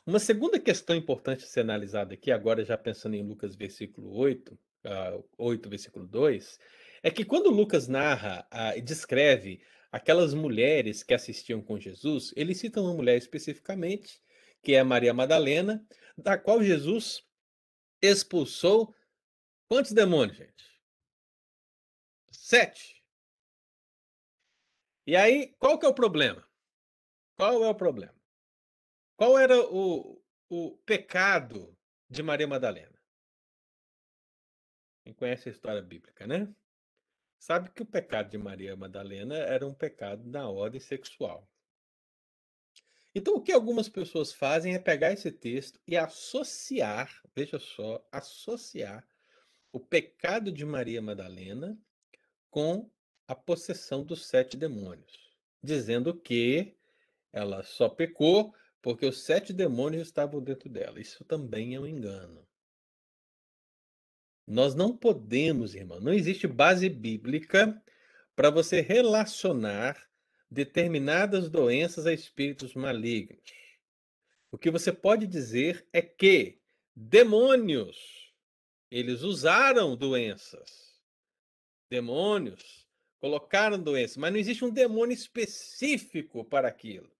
Uma 0.06 0.20
segunda 0.20 0.60
questão 0.60 0.96
importante 0.96 1.44
a 1.44 1.48
ser 1.48 1.62
analisada 1.62 2.14
aqui, 2.14 2.32
agora 2.32 2.64
já 2.64 2.78
pensando 2.78 3.16
em 3.16 3.24
Lucas 3.24 3.56
versículo 3.56 4.16
8, 4.16 4.54
uh, 4.54 5.26
8 5.38 5.70
versículo 5.70 6.06
2, 6.06 6.60
é 7.04 7.12
que 7.12 7.26
quando 7.26 7.50
Lucas 7.50 7.88
narra 7.88 8.48
uh, 8.52 8.78
e 8.78 8.82
descreve 8.82 9.62
aquelas 9.92 10.34
mulheres 10.34 11.04
que 11.04 11.14
assistiam 11.14 11.62
com 11.62 11.80
Jesus, 11.80 12.34
ele 12.36 12.56
cita 12.56 12.82
uma 12.82 12.94
mulher 12.94 13.18
especificamente, 13.18 14.22
que 14.62 14.74
é 14.74 14.84
Maria 14.84 15.14
Madalena, 15.14 15.86
da 16.18 16.38
qual 16.38 16.64
Jesus 16.64 17.24
expulsou 18.02 18.94
quantos 19.68 19.92
demônios, 19.92 20.38
gente? 20.38 20.71
Sete. 22.52 23.02
E 25.08 25.16
aí, 25.16 25.56
qual 25.58 25.80
que 25.80 25.86
é 25.86 25.90
o 25.90 25.94
problema? 25.94 26.46
Qual 27.38 27.64
é 27.64 27.70
o 27.70 27.74
problema? 27.74 28.22
Qual 29.16 29.40
era 29.40 29.58
o, 29.58 30.22
o 30.50 30.78
pecado 30.80 31.74
de 32.10 32.22
Maria 32.22 32.46
Madalena? 32.46 33.02
Quem 35.02 35.14
conhece 35.14 35.48
a 35.48 35.52
história 35.54 35.82
bíblica, 35.82 36.28
né? 36.28 36.54
Sabe 37.40 37.72
que 37.72 37.84
o 37.84 37.86
pecado 37.86 38.30
de 38.30 38.38
Maria 38.38 38.76
Madalena 38.76 39.38
era 39.38 39.66
um 39.66 39.74
pecado 39.74 40.30
na 40.30 40.50
ordem 40.50 40.82
sexual. 40.82 41.50
Então, 43.16 43.36
o 43.36 43.42
que 43.42 43.54
algumas 43.54 43.88
pessoas 43.88 44.34
fazem 44.34 44.76
é 44.76 44.80
pegar 44.80 45.14
esse 45.14 45.32
texto 45.32 45.80
e 45.88 45.96
associar, 45.96 47.22
veja 47.34 47.60
só, 47.60 48.06
associar 48.12 49.08
o 49.72 49.80
pecado 49.80 50.52
de 50.52 50.66
Maria 50.66 51.02
Madalena 51.02 51.82
com 52.52 52.88
a 53.28 53.34
possessão 53.34 54.04
dos 54.04 54.28
sete 54.28 54.58
demônios, 54.58 55.34
dizendo 55.64 56.14
que 56.14 56.76
ela 57.32 57.64
só 57.64 57.88
pecou 57.88 58.54
porque 58.82 59.06
os 59.06 59.24
sete 59.24 59.54
demônios 59.54 60.08
estavam 60.08 60.42
dentro 60.42 60.68
dela. 60.68 61.00
Isso 61.00 61.24
também 61.24 61.76
é 61.76 61.80
um 61.80 61.88
engano. 61.88 62.46
Nós 64.46 64.76
não 64.76 64.98
podemos, 64.98 65.76
irmão, 65.76 66.02
não 66.02 66.14
existe 66.14 66.46
base 66.46 66.90
bíblica 66.90 67.82
para 68.36 68.50
você 68.50 68.82
relacionar 68.82 70.10
determinadas 70.50 71.50
doenças 71.50 72.06
a 72.06 72.12
espíritos 72.12 72.74
malignos. 72.74 73.40
O 74.52 74.58
que 74.58 74.70
você 74.70 74.92
pode 74.92 75.26
dizer 75.26 75.88
é 75.94 76.02
que 76.02 76.60
demônios, 76.94 78.34
eles 78.90 79.22
usaram 79.22 79.96
doenças 79.96 80.91
demônios 81.92 82.88
colocaram 83.20 83.78
doença, 83.78 84.20
mas 84.20 84.32
não 84.32 84.40
existe 84.40 84.64
um 84.66 84.72
demônio 84.72 85.14
específico 85.14 86.44
para 86.46 86.70
aquilo. 86.70 87.12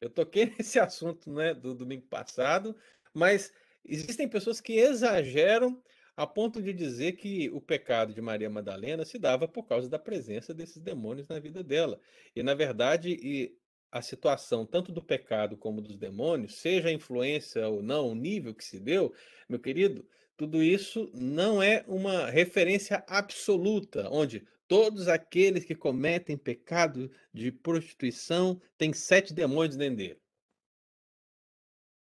Eu 0.00 0.08
toquei 0.08 0.46
nesse 0.56 0.78
assunto 0.78 1.30
né, 1.30 1.52
do 1.52 1.74
domingo 1.74 2.06
passado, 2.06 2.74
mas 3.12 3.52
existem 3.84 4.28
pessoas 4.28 4.60
que 4.60 4.74
exageram 4.74 5.82
a 6.16 6.26
ponto 6.26 6.62
de 6.62 6.72
dizer 6.72 7.12
que 7.12 7.50
o 7.50 7.60
pecado 7.60 8.14
de 8.14 8.22
Maria 8.22 8.48
Madalena 8.48 9.04
se 9.04 9.18
dava 9.18 9.46
por 9.46 9.64
causa 9.64 9.88
da 9.88 9.98
presença 9.98 10.54
desses 10.54 10.80
demônios 10.80 11.28
na 11.28 11.38
vida 11.38 11.62
dela. 11.62 12.00
E, 12.34 12.42
na 12.42 12.54
verdade, 12.54 13.10
e 13.10 13.54
a 13.92 14.00
situação 14.00 14.64
tanto 14.64 14.92
do 14.92 15.02
pecado 15.02 15.56
como 15.58 15.82
dos 15.82 15.96
demônios, 15.96 16.56
seja 16.56 16.88
a 16.88 16.92
influência 16.92 17.68
ou 17.68 17.82
não, 17.82 18.08
o 18.08 18.14
nível 18.14 18.54
que 18.54 18.64
se 18.64 18.80
deu, 18.80 19.12
meu 19.46 19.60
querido, 19.60 20.06
tudo 20.36 20.62
isso 20.62 21.10
não 21.14 21.62
é 21.62 21.84
uma 21.88 22.28
referência 22.30 23.02
absoluta, 23.08 24.08
onde 24.10 24.46
todos 24.68 25.08
aqueles 25.08 25.64
que 25.64 25.74
cometem 25.74 26.36
pecado 26.36 27.10
de 27.32 27.50
prostituição 27.50 28.60
têm 28.76 28.92
sete 28.92 29.32
demônios 29.32 29.76
dentro 29.76 29.96
dele. 29.96 30.20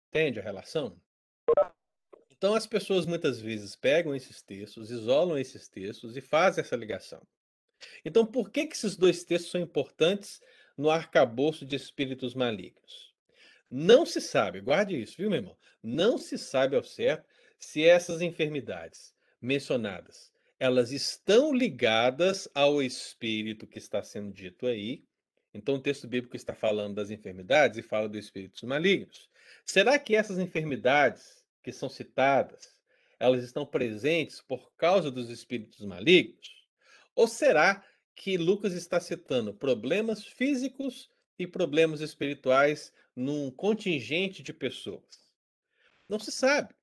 Entende 0.08 0.40
a 0.40 0.42
relação? 0.42 1.00
Então 2.30 2.54
as 2.54 2.66
pessoas 2.66 3.06
muitas 3.06 3.40
vezes 3.40 3.74
pegam 3.74 4.14
esses 4.14 4.42
textos, 4.42 4.90
isolam 4.90 5.38
esses 5.38 5.68
textos 5.68 6.16
e 6.16 6.20
fazem 6.20 6.62
essa 6.62 6.76
ligação. 6.76 7.26
Então 8.04 8.26
por 8.26 8.50
que, 8.50 8.66
que 8.66 8.74
esses 8.74 8.96
dois 8.96 9.24
textos 9.24 9.50
são 9.50 9.60
importantes 9.60 10.40
no 10.76 10.90
arcabouço 10.90 11.64
de 11.64 11.76
espíritos 11.76 12.34
malignos? 12.34 13.14
Não 13.70 14.06
se 14.06 14.20
sabe, 14.20 14.60
guarde 14.60 15.00
isso, 15.00 15.16
viu, 15.16 15.28
meu 15.28 15.38
irmão? 15.38 15.56
Não 15.82 16.16
se 16.16 16.38
sabe 16.38 16.76
ao 16.76 16.82
certo 16.82 17.28
se 17.58 17.84
essas 17.84 18.22
enfermidades 18.22 19.14
mencionadas, 19.40 20.32
elas 20.58 20.90
estão 20.90 21.52
ligadas 21.52 22.48
ao 22.54 22.82
espírito 22.82 23.66
que 23.66 23.78
está 23.78 24.02
sendo 24.02 24.32
dito 24.32 24.66
aí. 24.66 25.04
Então 25.54 25.76
o 25.76 25.80
texto 25.80 26.06
bíblico 26.06 26.36
está 26.36 26.54
falando 26.54 26.96
das 26.96 27.10
enfermidades 27.10 27.78
e 27.78 27.82
fala 27.82 28.08
dos 28.08 28.24
espíritos 28.24 28.62
malignos. 28.62 29.28
Será 29.64 29.98
que 29.98 30.16
essas 30.16 30.38
enfermidades 30.38 31.44
que 31.62 31.72
são 31.72 31.88
citadas, 31.88 32.76
elas 33.18 33.44
estão 33.44 33.66
presentes 33.66 34.40
por 34.40 34.72
causa 34.76 35.10
dos 35.10 35.30
espíritos 35.30 35.84
malignos? 35.84 36.66
Ou 37.14 37.26
será 37.26 37.84
que 38.14 38.36
Lucas 38.36 38.72
está 38.72 39.00
citando 39.00 39.54
problemas 39.54 40.24
físicos 40.24 41.10
e 41.38 41.46
problemas 41.46 42.00
espirituais 42.00 42.92
num 43.14 43.50
contingente 43.50 44.42
de 44.42 44.52
pessoas? 44.52 45.32
Não 46.08 46.18
se 46.18 46.32
sabe. 46.32 46.77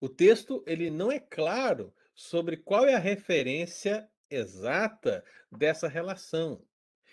O 0.00 0.08
texto 0.08 0.62
ele 0.66 0.90
não 0.90 1.10
é 1.10 1.18
claro 1.18 1.94
sobre 2.14 2.56
qual 2.56 2.86
é 2.86 2.94
a 2.94 2.98
referência 2.98 4.08
exata 4.30 5.24
dessa 5.50 5.88
relação. 5.88 6.64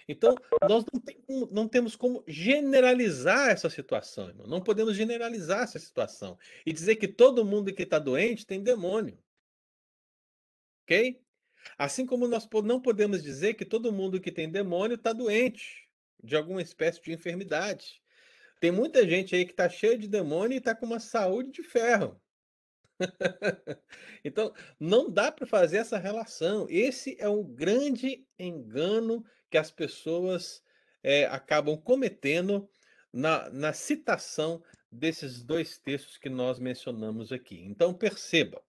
Então, 0.08 0.36
nós 0.68 0.84
não, 0.92 1.02
tem, 1.02 1.24
não, 1.52 1.68
temos 1.68 1.96
como 1.96 2.24
generalizar 2.28 3.50
essa 3.50 3.70
situação, 3.70 4.28
irmão. 4.28 4.48
não 4.48 4.62
podemos 4.62 4.96
generalizar 4.96 5.64
essa 5.64 5.80
situação 5.80 6.38
e 6.66 6.74
dizer 6.74 6.98
que 6.98 7.08
todo 7.08 7.46
mundo 7.46 7.74
que 7.74 7.84
está 7.84 8.00
doente 8.00 8.46
tem 8.46 8.62
demônio. 8.62 9.18
Ok? 10.84 11.22
Assim 11.78 12.06
como 12.06 12.28
nós 12.28 12.48
não 12.66 12.82
podemos 12.82 13.24
dizer 13.24 13.54
que 13.54 13.64
todo 13.64 13.94
mundo 13.94 14.20
que 14.20 14.32
tem 14.32 14.52
demônio 14.52 14.96
está 14.96 15.14
doente 15.14 15.88
de 16.22 16.36
alguma 16.36 16.62
espécie 16.62 17.02
de 17.02 17.14
enfermidade. 17.14 18.02
Tem 18.60 18.72
muita 18.72 19.08
gente 19.08 19.36
aí 19.36 19.46
que 19.46 19.52
está 19.52 19.70
cheia 19.70 19.98
de 19.98 20.08
demônio 20.08 20.56
e 20.56 20.58
está 20.58 20.76
com 20.76 20.86
uma 20.86 21.00
saúde 21.00 21.52
de 21.52 21.64
ferro. 21.64 22.22
então, 24.24 24.54
não 24.80 25.10
dá 25.10 25.32
para 25.32 25.46
fazer 25.46 25.78
essa 25.78 25.98
relação. 25.98 26.68
Esse 26.70 27.16
é 27.20 27.28
um 27.28 27.44
grande 27.44 28.26
engano 28.38 29.26
que 29.50 29.58
as 29.58 29.72
pessoas 29.72 30.64
é, 31.02 31.26
acabam 31.26 31.78
cometendo 31.78 32.70
na, 33.12 33.50
na 33.50 33.74
citação 33.74 34.64
desses 34.92 35.44
dois 35.44 35.78
textos 35.78 36.18
que 36.18 36.30
nós 36.30 36.60
mencionamos 36.60 37.32
aqui. 37.32 37.64
Então, 37.66 37.94
perceba, 37.94 38.62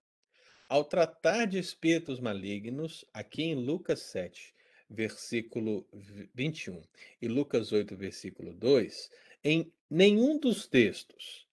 ao 0.68 0.84
tratar 0.84 1.46
de 1.46 1.58
espíritos 1.58 2.20
malignos, 2.20 3.04
aqui 3.12 3.42
em 3.42 3.54
Lucas 3.54 4.00
7, 4.00 4.54
versículo 4.88 5.86
21 6.34 6.82
e 7.20 7.28
Lucas 7.28 7.72
8, 7.72 7.96
versículo 7.96 8.52
2, 8.52 9.10
em 9.42 9.72
nenhum 9.90 10.38
dos 10.38 10.66
textos 10.66 11.46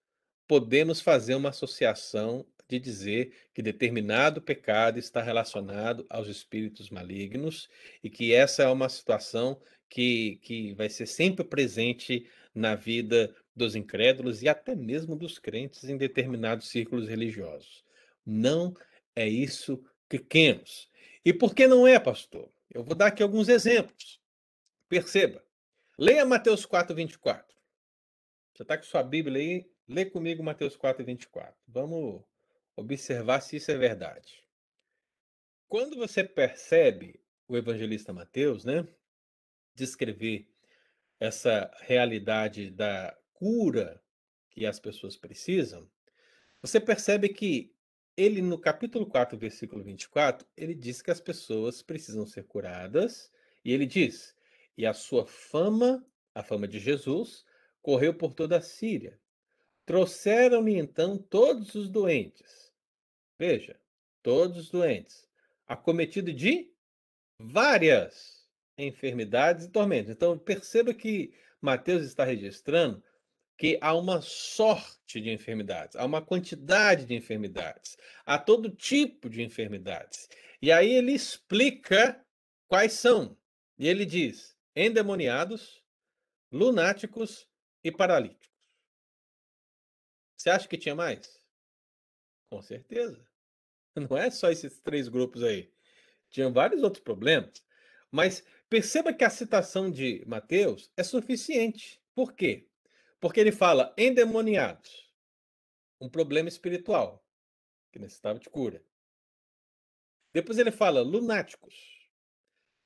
podemos 0.48 1.00
fazer 1.00 1.36
uma 1.36 1.50
associação 1.50 2.46
de 2.72 2.80
dizer 2.80 3.34
que 3.54 3.62
determinado 3.62 4.42
pecado 4.42 4.98
está 4.98 5.22
relacionado 5.22 6.06
aos 6.10 6.30
espíritos 6.30 6.90
malignos 6.90 7.70
e 8.02 8.10
que 8.10 8.34
essa 8.34 8.64
é 8.64 8.68
uma 8.68 8.88
situação 8.88 9.62
que, 9.90 10.38
que 10.38 10.74
vai 10.74 10.90
ser 10.90 11.06
sempre 11.06 11.44
presente 11.44 12.26
na 12.56 12.76
vida 12.76 13.36
dos 13.54 13.76
incrédulos 13.76 14.42
e 14.42 14.48
até 14.48 14.74
mesmo 14.74 15.18
dos 15.18 15.38
crentes 15.38 15.84
em 15.84 15.98
determinados 15.98 16.70
círculos 16.70 17.10
religiosos. 17.10 17.84
Não 18.26 18.74
é 19.14 19.28
isso 19.28 19.84
que 20.10 20.18
queremos. 20.18 20.90
E 21.26 21.34
por 21.34 21.54
que 21.54 21.68
não 21.68 21.86
é, 21.86 22.00
pastor? 22.00 22.50
Eu 22.70 22.84
vou 22.86 22.96
dar 22.96 23.08
aqui 23.08 23.22
alguns 23.22 23.50
exemplos. 23.50 24.22
Perceba. 24.88 25.44
Leia 26.00 26.26
Mateus 26.26 26.66
4, 26.66 26.96
24. 26.96 27.54
Você 28.54 28.64
está 28.64 28.78
com 28.78 28.84
sua 28.84 29.04
Bíblia 29.04 29.42
aí? 29.42 29.72
Lê 29.88 30.06
comigo 30.06 30.42
Mateus 30.42 30.78
4, 30.78 31.04
24. 31.04 31.54
Vamos 31.68 32.24
observar 32.76 33.42
se 33.42 33.58
isso 33.58 33.72
é 33.72 33.78
verdade. 33.78 34.44
Quando 35.68 35.96
você 35.96 36.24
percebe 36.24 37.24
o 37.48 37.58
evangelista 37.58 38.12
Mateus, 38.12 38.66
né, 38.66 38.88
descrever 39.74 40.50
essa 41.20 41.72
realidade 41.82 42.70
da 42.72 43.18
cura 43.34 44.04
que 44.50 44.66
as 44.66 44.80
pessoas 44.80 45.16
precisam, 45.16 45.90
você 46.62 46.80
percebe 46.80 47.30
que 47.30 47.74
ele, 48.18 48.42
no 48.42 48.60
capítulo 48.60 49.06
4, 49.06 49.38
versículo 49.38 49.84
24, 49.84 50.46
ele 50.58 50.76
diz 50.76 51.02
que 51.02 51.12
as 51.12 51.22
pessoas 51.22 51.82
precisam 51.82 52.26
ser 52.26 52.44
curadas, 52.44 53.32
e 53.64 53.72
ele 53.72 53.86
diz: 53.86 54.36
E 54.78 54.86
a 54.86 54.94
sua 54.94 55.26
fama, 55.26 56.06
a 56.34 56.44
fama 56.44 56.68
de 56.68 56.80
Jesus, 56.80 57.46
correu 57.82 58.14
por 58.14 58.34
toda 58.34 58.58
a 58.58 58.62
Síria. 58.62 59.20
Trouxeram-lhe 59.86 60.78
então 60.78 61.18
todos 61.18 61.76
os 61.76 61.90
doentes. 61.90 62.72
Veja, 63.38 63.80
todos 64.22 64.58
os 64.58 64.70
doentes, 64.70 65.28
acometido 65.68 66.32
de 66.32 66.72
várias 67.40 68.48
enfermidades 68.78 69.66
e 69.66 69.70
tormentos. 69.70 70.12
Então, 70.12 70.38
perceba 70.38 70.94
que 70.94 71.34
Mateus 71.60 72.04
está 72.04 72.24
registrando 72.24 73.04
que 73.58 73.78
há 73.80 73.94
uma 73.94 74.22
sorte 74.22 75.22
de 75.22 75.30
enfermidades, 75.30 75.96
há 75.96 76.04
uma 76.04 76.22
quantidade 76.22 77.06
de 77.06 77.14
enfermidades, 77.14 77.96
há 78.26 78.40
todo 78.40 78.72
tipo 78.72 79.30
de 79.30 79.44
enfermidades. 79.44 80.28
E 80.62 80.72
aí 80.72 80.92
ele 80.92 81.12
explica 81.12 82.20
quais 82.68 82.94
são. 82.94 83.38
E 83.78 83.88
ele 83.88 84.06
diz: 84.06 84.56
endemoniados, 84.76 85.84
lunáticos 86.52 87.48
e 87.84 87.92
paralíticos. 87.92 88.51
Você 90.42 90.50
acha 90.50 90.68
que 90.68 90.76
tinha 90.76 90.96
mais? 90.96 91.40
Com 92.50 92.64
certeza. 92.64 93.24
Não 93.96 94.18
é 94.18 94.32
só 94.32 94.50
esses 94.50 94.80
três 94.80 95.08
grupos 95.08 95.44
aí. 95.44 95.72
Tinham 96.32 96.52
vários 96.52 96.82
outros 96.82 97.04
problemas. 97.04 97.64
Mas 98.10 98.44
perceba 98.68 99.14
que 99.14 99.24
a 99.24 99.30
citação 99.30 99.92
de 99.92 100.24
Mateus 100.26 100.92
é 100.98 101.04
suficiente. 101.04 102.02
Por 102.16 102.34
quê? 102.34 102.68
Porque 103.20 103.40
ele 103.40 103.52
fala 103.52 103.94
endemoniados, 103.96 105.14
um 106.00 106.10
problema 106.10 106.50
espiritual 106.50 107.24
que 107.92 108.00
necessitava 108.00 108.40
de 108.40 108.50
cura. 108.50 108.84
Depois 110.34 110.58
ele 110.58 110.72
fala 110.72 111.04
lunáticos. 111.04 112.10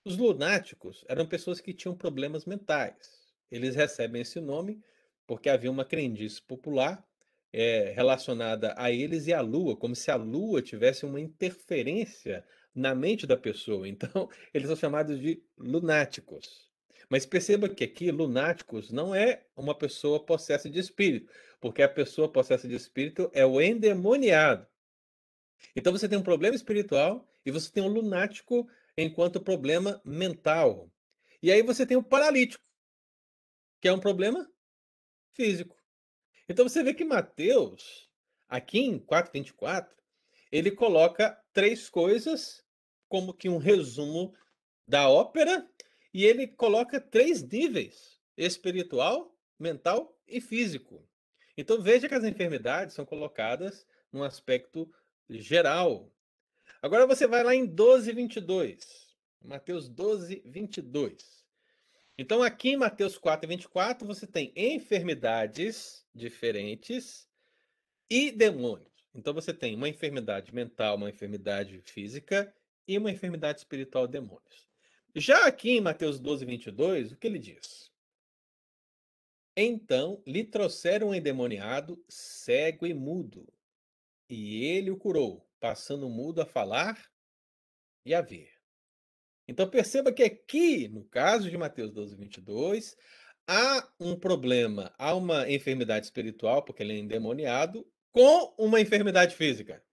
Os 0.04 0.18
lunáticos 0.18 1.06
eram 1.08 1.26
pessoas 1.26 1.62
que 1.62 1.74
tinham 1.74 1.96
problemas 1.96 2.44
mentais. 2.44 3.34
Eles 3.50 3.76
recebem 3.76 4.24
esse 4.24 4.42
nome 4.42 4.84
porque 5.26 5.50
havia 5.50 5.72
uma 5.72 5.86
crendice 5.86 6.42
popular 6.42 7.02
é, 7.58 7.94
relacionada 7.96 8.76
a 8.78 8.92
eles 8.92 9.28
e 9.28 9.34
à 9.34 9.40
lua, 9.40 9.78
como 9.78 9.96
se 9.96 10.12
a 10.12 10.16
lua 10.18 10.62
tivesse 10.62 11.06
uma 11.06 11.22
interferência 11.22 12.46
na 12.76 12.94
mente 12.94 13.26
da 13.26 13.38
pessoa. 13.38 13.88
Então, 13.96 14.30
eles 14.54 14.68
são 14.68 14.76
chamados 14.76 15.18
de 15.22 15.42
lunáticos. 15.58 16.70
Mas 17.10 17.26
perceba 17.26 17.70
que 17.70 17.86
aqui 17.86 18.12
lunáticos 18.12 18.92
não 18.92 19.16
é 19.16 19.46
uma 19.56 19.74
pessoa 19.74 20.20
possessa 20.20 20.70
de 20.70 20.80
espírito, 20.80 21.32
porque 21.62 21.82
a 21.82 21.88
pessoa 21.88 22.30
possessa 22.30 22.68
de 22.68 22.76
espírito 22.76 23.32
é 23.34 23.46
o 23.46 23.62
endemoniado. 23.62 24.68
Então 25.74 25.94
você 25.94 26.10
tem 26.10 26.18
um 26.18 26.24
problema 26.24 26.56
espiritual 26.56 27.26
e 27.46 27.52
você 27.52 27.72
tem 27.72 27.84
um 27.84 27.88
lunático 27.88 28.68
enquanto 28.98 29.40
problema 29.40 30.02
mental. 30.04 30.92
E 31.42 31.52
aí 31.52 31.62
você 31.62 31.86
tem 31.86 31.96
o 31.96 32.04
paralítico, 32.04 32.64
que 33.80 33.88
é 33.88 33.94
um 33.94 34.00
problema 34.00 34.50
físico. 35.34 35.75
Então 36.48 36.68
você 36.68 36.84
vê 36.84 36.94
que 36.94 37.04
Mateus, 37.04 38.10
aqui 38.48 38.80
em 38.80 39.00
4:24, 39.00 39.90
ele 40.52 40.72
coloca 40.72 41.38
três 41.52 41.90
coisas 41.90 42.64
como 43.10 43.34
que 43.34 43.50
um 43.50 43.58
resumo 43.58 44.34
da 44.88 45.10
ópera 45.10 45.68
e 46.14 46.24
ele 46.24 46.48
coloca 46.48 47.02
três 47.02 47.42
níveis: 47.44 48.20
espiritual, 48.38 49.36
mental 49.60 50.18
e 50.28 50.40
físico. 50.40 51.08
Então 51.58 51.82
veja 51.82 52.08
que 52.08 52.16
as 52.16 52.24
enfermidades 52.24 52.94
são 52.94 53.06
colocadas 53.06 53.86
num 54.12 54.24
aspecto 54.24 54.92
geral. 55.30 56.12
Agora 56.82 57.08
você 57.08 57.26
vai 57.26 57.44
lá 57.44 57.56
em 57.56 57.66
12, 57.66 58.12
22. 58.12 59.16
Mateus 59.42 59.90
12, 59.90 60.42
22. 60.46 61.35
Então 62.18 62.42
aqui 62.42 62.70
em 62.70 62.78
Mateus 62.78 63.18
4, 63.18 63.48
24, 63.48 64.08
você 64.08 64.26
tem 64.26 64.54
enfermidades 64.56 66.06
diferentes 66.14 67.28
e 68.10 68.32
demônios. 68.32 69.06
Então 69.14 69.34
você 69.34 69.54
tem 69.54 69.76
uma 69.76 69.90
enfermidade 69.90 70.54
mental, 70.54 70.96
uma 70.96 71.10
enfermidade 71.10 71.82
física 71.82 72.54
e 72.88 72.98
uma 72.98 73.12
enfermidade 73.12 73.60
espiritual, 73.60 74.08
demônios. 74.08 74.70
Já 75.14 75.46
aqui 75.46 75.72
em 75.72 75.82
Mateus 75.82 76.20
12, 76.20 76.46
22, 76.46 77.12
o 77.12 77.18
que 77.18 77.28
ele 77.28 77.40
diz? 77.40 77.92
Então 79.56 80.22
lhe 80.26 80.44
trouxeram 80.44 81.10
um 81.10 81.16
endemoniado, 81.16 82.02
cego 82.08 82.86
e 82.86 82.94
mudo, 82.94 83.48
e 84.30 84.64
ele 84.66 84.92
o 84.92 84.98
curou, 84.98 85.46
passando 85.60 86.08
o 86.08 86.10
mudo 86.10 86.42
a 86.42 86.46
falar 86.46 87.10
e 88.06 88.14
a 88.14 88.22
ver. 88.22 88.55
Então 89.48 89.70
perceba 89.70 90.12
que 90.12 90.24
aqui, 90.24 90.88
no 90.88 91.06
caso 91.06 91.50
de 91.50 91.58
Mateus 91.58 91.92
12, 91.92 92.16
22, 92.16 92.98
há 93.48 93.88
um 94.00 94.18
problema, 94.18 94.94
há 94.98 95.14
uma 95.14 95.50
enfermidade 95.50 96.06
espiritual, 96.06 96.64
porque 96.64 96.82
ele 96.82 96.94
é 96.94 96.98
endemoniado, 96.98 97.88
com 98.12 98.56
uma 98.58 98.80
enfermidade 98.80 99.36
física. 99.36 99.84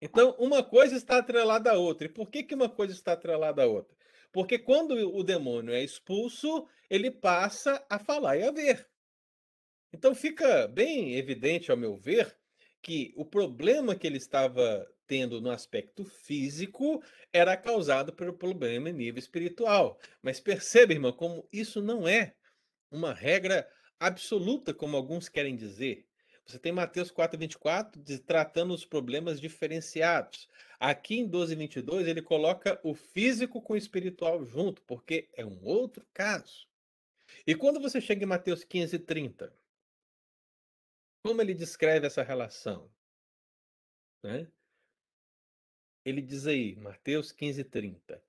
Então, 0.00 0.36
uma 0.38 0.62
coisa 0.62 0.94
está 0.94 1.18
atrelada 1.18 1.72
à 1.72 1.74
outra. 1.74 2.06
E 2.06 2.10
por 2.10 2.30
que, 2.30 2.42
que 2.42 2.54
uma 2.54 2.68
coisa 2.68 2.92
está 2.92 3.12
atrelada 3.12 3.62
à 3.62 3.66
outra? 3.66 3.96
Porque 4.30 4.58
quando 4.58 4.92
o 4.92 5.24
demônio 5.24 5.72
é 5.74 5.82
expulso, 5.82 6.68
ele 6.90 7.10
passa 7.10 7.84
a 7.88 7.98
falar 7.98 8.36
e 8.36 8.42
a 8.42 8.50
ver. 8.50 8.86
Então 9.92 10.14
fica 10.14 10.68
bem 10.68 11.14
evidente, 11.16 11.70
ao 11.70 11.76
meu 11.76 11.96
ver, 11.96 12.36
que 12.82 13.14
o 13.16 13.24
problema 13.24 13.96
que 13.96 14.06
ele 14.06 14.18
estava 14.18 14.86
tendo 15.06 15.40
no 15.40 15.50
aspecto 15.50 16.04
físico 16.04 17.02
era 17.32 17.56
causado 17.56 18.12
pelo 18.12 18.32
problema 18.32 18.90
em 18.90 18.92
nível 18.92 19.18
espiritual. 19.18 19.98
Mas 20.22 20.40
perceba, 20.40 20.92
irmão, 20.92 21.12
como 21.12 21.48
isso 21.52 21.82
não 21.82 22.06
é 22.06 22.34
uma 22.90 23.12
regra 23.12 23.68
absoluta, 23.98 24.74
como 24.74 24.96
alguns 24.96 25.28
querem 25.28 25.56
dizer. 25.56 26.06
Você 26.46 26.58
tem 26.58 26.70
Mateus 26.70 27.10
4:24 27.10 28.00
tratando 28.24 28.72
os 28.72 28.84
problemas 28.84 29.40
diferenciados. 29.40 30.48
Aqui 30.78 31.18
em 31.18 31.28
12:22 31.28 32.06
ele 32.06 32.22
coloca 32.22 32.78
o 32.84 32.94
físico 32.94 33.60
com 33.60 33.72
o 33.72 33.76
espiritual 33.76 34.44
junto, 34.44 34.80
porque 34.82 35.28
é 35.34 35.44
um 35.44 35.64
outro 35.64 36.06
caso. 36.14 36.68
E 37.46 37.54
quando 37.54 37.80
você 37.80 38.00
chega 38.00 38.22
em 38.22 38.28
Mateus 38.28 38.62
15:30, 38.64 39.52
como 41.24 41.42
ele 41.42 41.54
descreve 41.54 42.06
essa 42.06 42.22
relação? 42.22 42.88
Né? 44.22 44.46
Ele 46.06 46.22
diz 46.22 46.46
aí, 46.46 46.76
Mateus 46.76 47.32
15:30, 47.32 48.22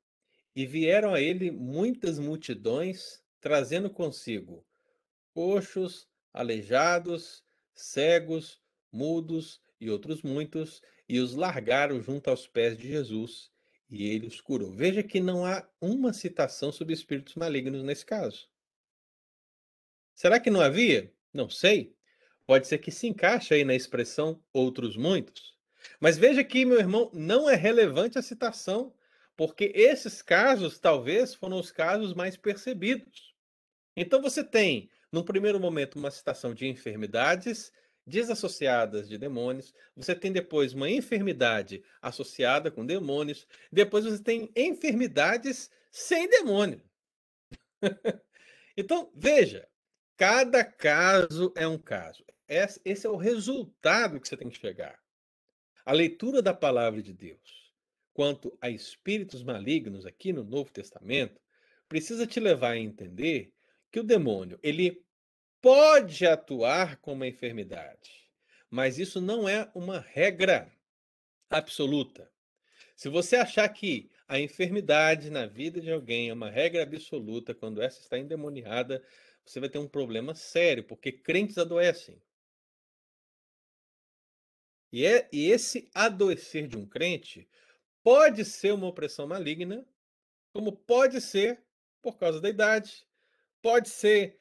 e 0.56 0.66
vieram 0.66 1.14
a 1.14 1.22
ele 1.22 1.52
muitas 1.52 2.18
multidões, 2.18 3.24
trazendo 3.40 3.88
consigo 3.88 4.66
coxos, 5.32 6.10
aleijados, 6.34 7.44
cegos, 7.76 8.60
mudos 8.92 9.62
e 9.80 9.92
outros 9.92 10.24
muitos, 10.24 10.82
e 11.08 11.20
os 11.20 11.36
largaram 11.36 12.02
junto 12.02 12.32
aos 12.32 12.48
pés 12.48 12.76
de 12.76 12.88
Jesus, 12.88 13.52
e 13.88 14.08
ele 14.10 14.26
os 14.26 14.42
curou. 14.42 14.72
Veja 14.72 15.04
que 15.04 15.20
não 15.20 15.46
há 15.46 15.70
uma 15.80 16.12
citação 16.14 16.72
sobre 16.72 16.96
espíritos 16.96 17.36
malignos 17.36 17.84
nesse 17.84 18.08
caso. 18.08 18.50
Será 20.16 20.40
que 20.40 20.50
não 20.50 20.62
havia? 20.62 21.14
Não 21.32 21.48
sei. 21.48 21.96
Pode 22.48 22.66
ser 22.68 22.80
que 22.80 22.90
se 22.90 23.06
encaixe 23.06 23.54
aí 23.54 23.64
na 23.64 23.76
expressão 23.76 24.44
outros 24.52 24.98
muitos. 24.98 25.57
Mas 26.00 26.18
veja 26.18 26.44
que, 26.44 26.66
meu 26.66 26.80
irmão, 26.80 27.10
não 27.14 27.50
é 27.50 27.56
relevante 27.56 28.18
a 28.18 28.22
citação, 28.22 28.94
porque 29.36 29.72
esses 29.76 30.22
casos 30.22 30.80
talvez 30.80 31.34
foram 31.34 31.60
os 31.60 31.72
casos 31.72 32.14
mais 32.14 32.36
percebidos. 32.38 33.36
Então 33.96 34.22
você 34.22 34.44
tem 34.44 34.90
num 35.12 35.24
primeiro 35.24 35.60
momento, 35.60 35.98
uma 35.98 36.12
citação 36.12 36.54
de 36.54 36.68
enfermidades 36.68 37.72
desassociadas 38.06 39.08
de 39.08 39.18
demônios. 39.18 39.74
Você 39.96 40.16
tem 40.16 40.32
depois 40.32 40.74
uma 40.74 40.90
enfermidade 40.90 41.84
associada 42.02 42.72
com 42.72 42.86
demônios. 42.86 43.48
Depois 43.72 44.06
você 44.06 44.22
tem 44.22 44.52
enfermidades 44.56 45.70
sem 45.92 46.30
demônio. 46.30 46.82
então, 48.78 49.12
veja, 49.16 49.68
cada 50.16 50.64
caso 50.64 51.54
é 51.56 51.68
um 51.68 51.78
caso. 51.78 52.24
Esse 52.48 53.06
é 53.06 53.10
o 53.10 53.18
resultado 53.18 54.20
que 54.20 54.28
você 54.28 54.38
tem 54.38 54.50
que 54.50 54.58
chegar. 54.58 54.98
A 55.88 55.94
leitura 55.94 56.42
da 56.42 56.54
palavra 56.54 57.02
de 57.02 57.14
Deus 57.14 57.72
quanto 58.14 58.58
a 58.60 58.70
espíritos 58.70 59.42
malignos 59.42 60.06
aqui 60.06 60.34
no 60.34 60.44
Novo 60.44 60.70
Testamento 60.70 61.40
precisa 61.88 62.28
te 62.28 62.42
levar 62.42 62.72
a 62.72 62.78
entender 62.78 63.54
que 63.90 64.02
o 64.02 64.04
demônio, 64.04 64.60
ele 64.62 65.02
pode 65.62 66.28
atuar 66.28 66.98
com 66.98 67.14
uma 67.14 67.26
enfermidade, 67.26 68.30
mas 68.70 69.00
isso 69.00 69.22
não 69.22 69.48
é 69.48 69.72
uma 69.74 70.02
regra 70.02 70.70
absoluta. 71.50 72.30
Se 72.94 73.08
você 73.08 73.38
achar 73.38 73.70
que 73.70 74.12
a 74.28 74.38
enfermidade 74.38 75.30
na 75.30 75.46
vida 75.46 75.80
de 75.80 75.90
alguém 75.90 76.28
é 76.28 76.34
uma 76.34 76.50
regra 76.50 76.84
absoluta, 76.84 77.56
quando 77.56 77.82
essa 77.82 78.02
está 78.02 78.20
endemoniada, 78.20 79.02
você 79.46 79.62
vai 79.62 79.70
ter 79.70 79.80
um 79.80 79.88
problema 79.88 80.36
sério, 80.36 80.84
porque 80.84 81.14
crentes 81.14 81.58
adoecem. 81.58 82.22
E, 84.92 85.06
é, 85.06 85.28
e 85.32 85.52
esse 85.52 85.90
adoecer 85.94 86.68
de 86.68 86.78
um 86.78 86.86
crente 86.86 87.48
pode 88.04 88.46
ser 88.46 88.74
uma 88.74 88.88
opressão 88.88 89.28
maligna, 89.28 89.86
como 90.54 90.72
pode 90.72 91.20
ser 91.20 91.62
por 92.02 92.18
causa 92.18 92.40
da 92.40 92.50
idade, 92.50 93.06
pode 93.62 93.90
ser 93.90 94.40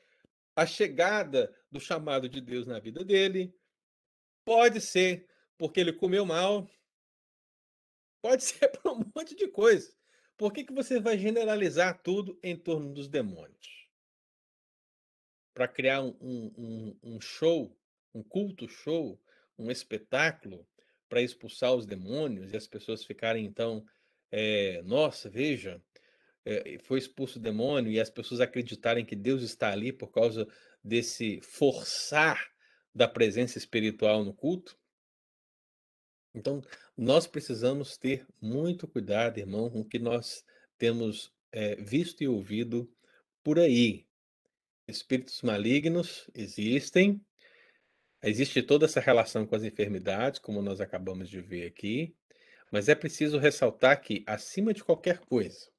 a 0.54 0.64
chegada 0.64 1.54
do 1.70 1.80
chamado 1.80 2.28
de 2.28 2.40
Deus 2.40 2.66
na 2.66 2.78
vida 2.78 3.04
dele, 3.04 3.54
pode 4.44 4.80
ser 4.80 5.28
porque 5.58 5.80
ele 5.80 5.92
comeu 5.92 6.24
mal, 6.24 6.70
pode 8.22 8.42
ser 8.44 8.68
por 8.68 8.92
um 8.92 9.12
monte 9.14 9.34
de 9.34 9.48
coisa. 9.48 9.94
Por 10.36 10.52
que, 10.52 10.64
que 10.64 10.72
você 10.72 11.00
vai 11.00 11.18
generalizar 11.18 12.02
tudo 12.02 12.38
em 12.42 12.56
torno 12.56 12.92
dos 12.92 13.08
demônios? 13.08 13.88
Para 15.54 15.66
criar 15.66 16.02
um, 16.02 16.14
um, 16.20 16.98
um 17.02 17.20
show, 17.20 17.74
um 18.14 18.22
culto 18.22 18.68
show, 18.68 19.18
um 19.58 19.70
espetáculo 19.70 20.66
para 21.08 21.22
expulsar 21.22 21.74
os 21.74 21.86
demônios 21.86 22.52
e 22.52 22.56
as 22.56 22.66
pessoas 22.66 23.04
ficarem 23.04 23.44
então, 23.44 23.84
é, 24.30 24.82
nossa, 24.82 25.30
veja, 25.30 25.82
é, 26.44 26.78
foi 26.84 26.98
expulso 26.98 27.38
o 27.38 27.42
demônio 27.42 27.90
e 27.90 28.00
as 28.00 28.10
pessoas 28.10 28.40
acreditarem 28.40 29.04
que 29.04 29.16
Deus 29.16 29.42
está 29.42 29.72
ali 29.72 29.92
por 29.92 30.08
causa 30.12 30.46
desse 30.82 31.40
forçar 31.42 32.50
da 32.94 33.08
presença 33.08 33.58
espiritual 33.58 34.24
no 34.24 34.32
culto. 34.32 34.78
Então, 36.34 36.62
nós 36.96 37.26
precisamos 37.26 37.96
ter 37.96 38.26
muito 38.40 38.86
cuidado, 38.86 39.38
irmão, 39.38 39.70
com 39.70 39.80
o 39.80 39.84
que 39.84 39.98
nós 39.98 40.44
temos 40.78 41.32
é, 41.50 41.76
visto 41.76 42.22
e 42.22 42.28
ouvido 42.28 42.90
por 43.42 43.58
aí. 43.58 44.06
Espíritos 44.86 45.42
malignos 45.42 46.30
existem, 46.34 47.20
Existe 48.28 48.60
toda 48.60 48.86
essa 48.86 48.98
relação 48.98 49.46
com 49.46 49.54
as 49.54 49.62
enfermidades, 49.62 50.40
como 50.40 50.60
nós 50.60 50.80
acabamos 50.80 51.28
de 51.30 51.40
ver 51.40 51.64
aqui, 51.64 52.12
mas 52.72 52.88
é 52.88 52.94
preciso 52.96 53.38
ressaltar 53.38 54.00
que, 54.00 54.24
acima 54.26 54.74
de 54.74 54.82
qualquer 54.82 55.20
coisa, 55.20 55.70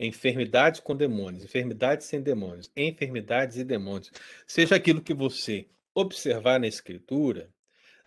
enfermidades 0.00 0.80
com 0.80 0.96
demônios, 0.96 1.44
enfermidades 1.44 2.06
sem 2.06 2.22
demônios, 2.22 2.72
enfermidades 2.74 3.58
e 3.58 3.64
demônios, 3.64 4.10
seja 4.46 4.76
aquilo 4.76 5.02
que 5.02 5.12
você 5.12 5.68
observar 5.94 6.58
na 6.58 6.66
Escritura, 6.68 7.52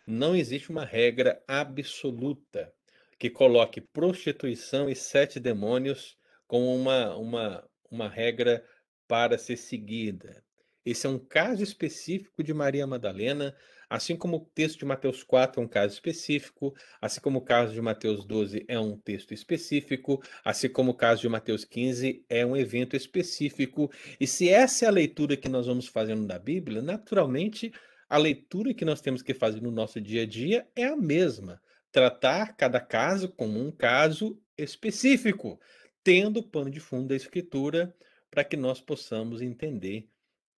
não 0.07 0.35
existe 0.35 0.71
uma 0.71 0.83
regra 0.83 1.39
absoluta 1.47 2.73
que 3.19 3.29
coloque 3.29 3.79
prostituição 3.79 4.89
e 4.89 4.95
sete 4.95 5.39
demônios 5.39 6.17
como 6.47 6.75
uma, 6.75 7.15
uma, 7.15 7.69
uma 7.91 8.09
regra 8.09 8.65
para 9.07 9.37
ser 9.37 9.55
seguida. 9.55 10.43
Esse 10.89 11.05
é 11.05 11.09
um 11.09 11.19
caso 11.19 11.61
específico 11.61 12.43
de 12.43 12.51
Maria 12.51 12.87
Madalena, 12.87 13.55
assim 13.87 14.15
como 14.15 14.37
o 14.37 14.39
texto 14.39 14.79
de 14.79 14.85
Mateus 14.85 15.21
4 15.21 15.61
é 15.61 15.63
um 15.63 15.67
caso 15.67 15.93
específico, 15.93 16.75
assim 16.99 17.21
como 17.21 17.37
o 17.37 17.43
caso 17.43 17.73
de 17.73 17.79
Mateus 17.79 18.25
12 18.25 18.65
é 18.67 18.79
um 18.79 18.97
texto 18.97 19.31
específico, 19.31 20.19
assim 20.43 20.67
como 20.67 20.89
o 20.89 20.95
caso 20.95 21.21
de 21.21 21.29
Mateus 21.29 21.63
15 21.63 22.25
é 22.27 22.43
um 22.43 22.57
evento 22.57 22.95
específico. 22.95 23.91
E 24.19 24.25
se 24.25 24.49
essa 24.49 24.85
é 24.85 24.87
a 24.87 24.91
leitura 24.91 25.37
que 25.37 25.47
nós 25.47 25.67
vamos 25.67 25.85
fazendo 25.85 26.25
da 26.25 26.39
Bíblia, 26.39 26.81
naturalmente 26.81 27.71
a 28.09 28.17
leitura 28.17 28.73
que 28.73 28.83
nós 28.83 28.99
temos 28.99 29.21
que 29.21 29.35
fazer 29.35 29.61
no 29.61 29.69
nosso 29.69 30.01
dia 30.01 30.23
a 30.23 30.25
dia 30.25 30.67
é 30.75 30.85
a 30.85 30.95
mesma. 30.95 31.61
Tratar 31.91 32.55
cada 32.55 32.79
caso 32.79 33.29
como 33.29 33.59
um 33.59 33.71
caso 33.71 34.41
específico, 34.57 35.59
tendo 36.03 36.39
o 36.39 36.43
pano 36.43 36.71
de 36.71 36.79
fundo 36.79 37.09
da 37.09 37.15
Escritura 37.15 37.95
para 38.31 38.43
que 38.43 38.57
nós 38.57 38.81
possamos 38.81 39.39
entender 39.39 40.09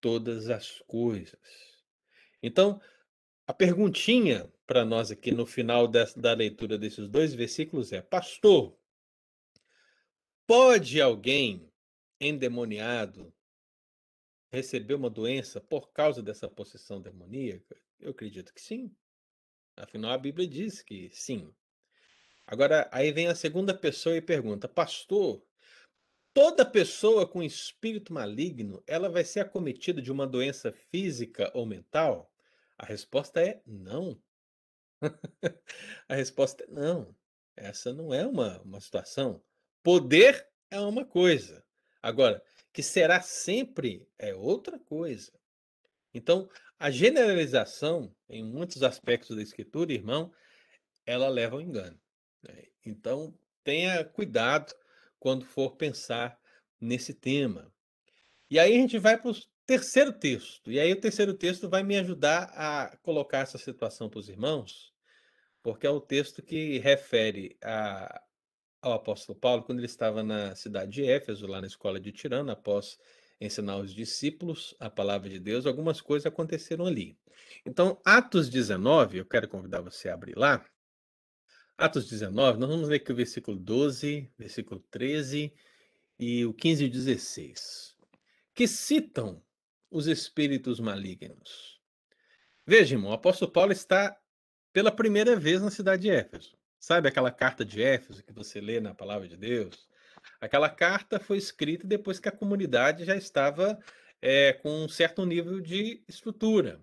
todas 0.02 0.50
as 0.50 0.82
coisas. 0.88 1.40
Então, 2.44 2.82
a 3.48 3.54
perguntinha 3.54 4.52
para 4.66 4.84
nós 4.84 5.12
aqui 5.12 5.32
no 5.32 5.46
final 5.46 5.88
dessa, 5.88 6.20
da 6.20 6.34
leitura 6.34 6.78
desses 6.78 7.08
dois 7.08 7.34
versículos 7.34 7.92
é: 7.92 8.02
Pastor, 8.02 8.78
pode 10.48 11.00
alguém 11.00 11.72
endemoniado 12.20 13.34
receber 14.52 14.96
uma 14.96 15.10
doença 15.10 15.62
por 15.62 15.92
causa 15.92 16.22
dessa 16.22 16.50
possessão 16.50 17.02
demoníaca? 17.02 17.76
Eu 18.00 18.12
acredito 18.12 18.54
que 18.54 18.62
sim. 18.62 18.94
Afinal, 19.78 20.12
a 20.12 20.18
Bíblia 20.18 20.48
diz 20.48 20.82
que 20.82 21.10
sim. 21.14 21.54
Agora, 22.46 22.90
aí 22.92 23.12
vem 23.12 23.28
a 23.28 23.36
segunda 23.36 23.74
pessoa 23.74 24.16
e 24.16 24.22
pergunta: 24.22 24.68
Pastor, 24.68 25.42
Toda 26.34 26.66
pessoa 26.66 27.28
com 27.28 27.44
espírito 27.44 28.14
maligno, 28.14 28.82
ela 28.88 29.10
vai 29.10 29.24
ser 29.24 29.42
acometida 29.42 30.02
de 30.02 30.12
uma 30.12 30.26
doença 30.26 30.72
física 30.72 31.52
ou 31.54 31.66
mental? 31.66 32.32
A 32.78 32.86
resposta 32.86 33.42
é 33.42 33.62
não. 33.66 34.22
a 36.08 36.16
resposta 36.16 36.64
é 36.64 36.68
não. 36.68 37.14
Essa 37.56 37.94
não 37.94 38.14
é 38.14 38.26
uma, 38.26 38.62
uma 38.62 38.80
situação. 38.80 39.44
Poder 39.84 40.48
é 40.70 40.80
uma 40.80 41.04
coisa. 41.04 41.64
Agora, 42.02 42.42
que 42.72 42.82
será 42.82 43.22
sempre 43.22 44.08
é 44.18 44.34
outra 44.34 44.80
coisa. 44.80 45.34
Então, 46.14 46.50
a 46.80 46.90
generalização, 46.90 48.16
em 48.30 48.44
muitos 48.44 48.84
aspectos 48.84 49.36
da 49.36 49.42
escritura, 49.42 49.92
irmão, 49.92 50.34
ela 51.06 51.28
leva 51.28 51.56
ao 51.56 51.62
engano. 51.62 52.00
Né? 52.42 52.68
Então, 52.86 53.38
tenha 53.64 54.04
cuidado 54.06 54.74
quando 55.22 55.46
for 55.46 55.76
pensar 55.76 56.36
nesse 56.80 57.14
tema. 57.14 57.72
E 58.50 58.58
aí 58.58 58.74
a 58.74 58.78
gente 58.78 58.98
vai 58.98 59.22
para 59.22 59.30
o 59.30 59.36
terceiro 59.68 60.12
texto. 60.12 60.72
E 60.72 60.80
aí 60.80 60.92
o 60.92 61.00
terceiro 61.00 61.36
texto 61.36 61.70
vai 61.70 61.84
me 61.84 61.96
ajudar 62.00 62.52
a 62.56 62.98
colocar 63.04 63.42
essa 63.42 63.60
situação 63.60 64.10
para 64.10 64.20
os 64.20 64.28
irmãos, 64.28 64.92
porque 65.62 65.86
é 65.86 65.90
o 65.92 66.02
texto 66.02 66.42
que 66.42 66.80
refere 66.80 67.56
a, 67.64 68.20
ao 68.82 68.94
apóstolo 68.94 69.38
Paulo 69.40 69.62
quando 69.62 69.78
ele 69.78 69.86
estava 69.86 70.24
na 70.24 70.56
cidade 70.56 70.92
de 70.92 71.06
Éfeso, 71.06 71.46
lá 71.46 71.62
na 71.62 71.68
escola 71.68 72.00
de 72.00 72.12
Tirano, 72.12 72.52
após 72.52 72.98
ensinar 73.40 73.78
os 73.78 73.94
discípulos 73.94 74.76
a 74.80 74.90
palavra 74.90 75.30
de 75.30 75.40
Deus, 75.40 75.68
algumas 75.68 76.02
coisas 76.02 76.26
aconteceram 76.26 76.88
ali. 76.88 77.16
Então, 77.64 78.02
Atos 78.04 78.50
19, 78.50 79.20
eu 79.20 79.26
quero 79.26 79.48
convidar 79.48 79.82
você 79.82 80.10
a 80.10 80.16
abrir 80.16 80.36
lá. 80.36 80.66
Atos 81.82 82.08
19, 82.08 82.60
nós 82.60 82.70
vamos 82.70 82.90
ler 82.90 82.98
aqui 82.98 83.12
o 83.12 83.16
versículo 83.16 83.58
12, 83.58 84.32
versículo 84.38 84.80
13 84.92 85.52
e 86.20 86.46
o 86.46 86.54
15 86.54 86.86
e 86.86 86.88
16, 86.88 87.98
que 88.54 88.68
citam 88.68 89.44
os 89.90 90.06
espíritos 90.06 90.80
malignos. 90.80 91.82
Veja, 92.68 92.94
irmão, 92.94 93.10
o 93.10 93.16
apóstolo 93.16 93.52
Paulo 93.52 93.72
está 93.72 94.16
pela 94.72 94.92
primeira 94.92 95.36
vez 95.36 95.60
na 95.60 95.72
cidade 95.72 96.04
de 96.04 96.12
Éfeso. 96.12 96.56
Sabe 96.80 97.10
aquela 97.10 97.32
carta 97.32 97.66
de 97.66 97.82
Éfeso 97.82 98.24
que 98.24 98.32
você 98.32 98.62
lê 98.62 98.80
na 98.80 98.94
palavra 98.94 99.28
de 99.28 99.36
Deus? 99.36 99.90
Aquela 100.40 100.70
carta 100.70 101.20
foi 101.20 101.40
escrita 101.40 101.88
depois 101.88 102.20
que 102.20 102.30
a 102.30 102.32
comunidade 102.32 103.06
já 103.06 103.16
estava 103.16 103.80
é, 104.22 104.54
com 104.54 104.84
um 104.84 104.88
certo 104.88 105.26
nível 105.26 105.60
de 105.60 106.04
estrutura. 106.08 106.80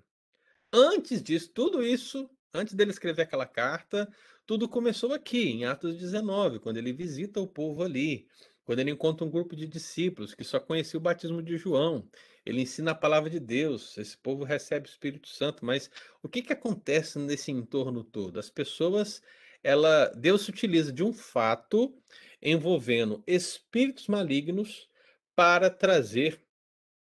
Antes 0.72 1.22
disso, 1.22 1.52
tudo 1.54 1.86
isso, 1.86 2.28
antes 2.52 2.74
dele 2.74 2.90
escrever 2.90 3.22
aquela 3.22 3.46
carta, 3.46 4.08
tudo 4.46 4.68
começou 4.68 5.12
aqui, 5.12 5.50
em 5.50 5.64
Atos 5.64 5.96
19, 5.98 6.58
quando 6.60 6.78
ele 6.78 6.92
visita 6.92 7.40
o 7.40 7.46
povo 7.46 7.82
ali, 7.82 8.26
quando 8.64 8.80
ele 8.80 8.90
encontra 8.90 9.26
um 9.26 9.30
grupo 9.30 9.56
de 9.56 9.66
discípulos 9.66 10.34
que 10.34 10.44
só 10.44 10.60
conhecia 10.60 10.98
o 10.98 11.02
batismo 11.02 11.42
de 11.42 11.56
João. 11.56 12.08
Ele 12.44 12.62
ensina 12.62 12.92
a 12.92 12.94
palavra 12.94 13.30
de 13.30 13.40
Deus, 13.40 13.96
esse 13.98 14.16
povo 14.16 14.44
recebe 14.44 14.86
o 14.86 14.90
Espírito 14.90 15.28
Santo, 15.28 15.64
mas 15.64 15.90
o 16.22 16.28
que, 16.28 16.42
que 16.42 16.52
acontece 16.52 17.18
nesse 17.18 17.50
entorno 17.50 18.02
todo? 18.02 18.38
As 18.38 18.50
pessoas, 18.50 19.22
ela, 19.62 20.06
Deus 20.16 20.42
se 20.42 20.50
utiliza 20.50 20.92
de 20.92 21.02
um 21.02 21.12
fato 21.12 21.94
envolvendo 22.40 23.22
espíritos 23.26 24.06
malignos 24.06 24.88
para 25.34 25.70
trazer 25.70 26.42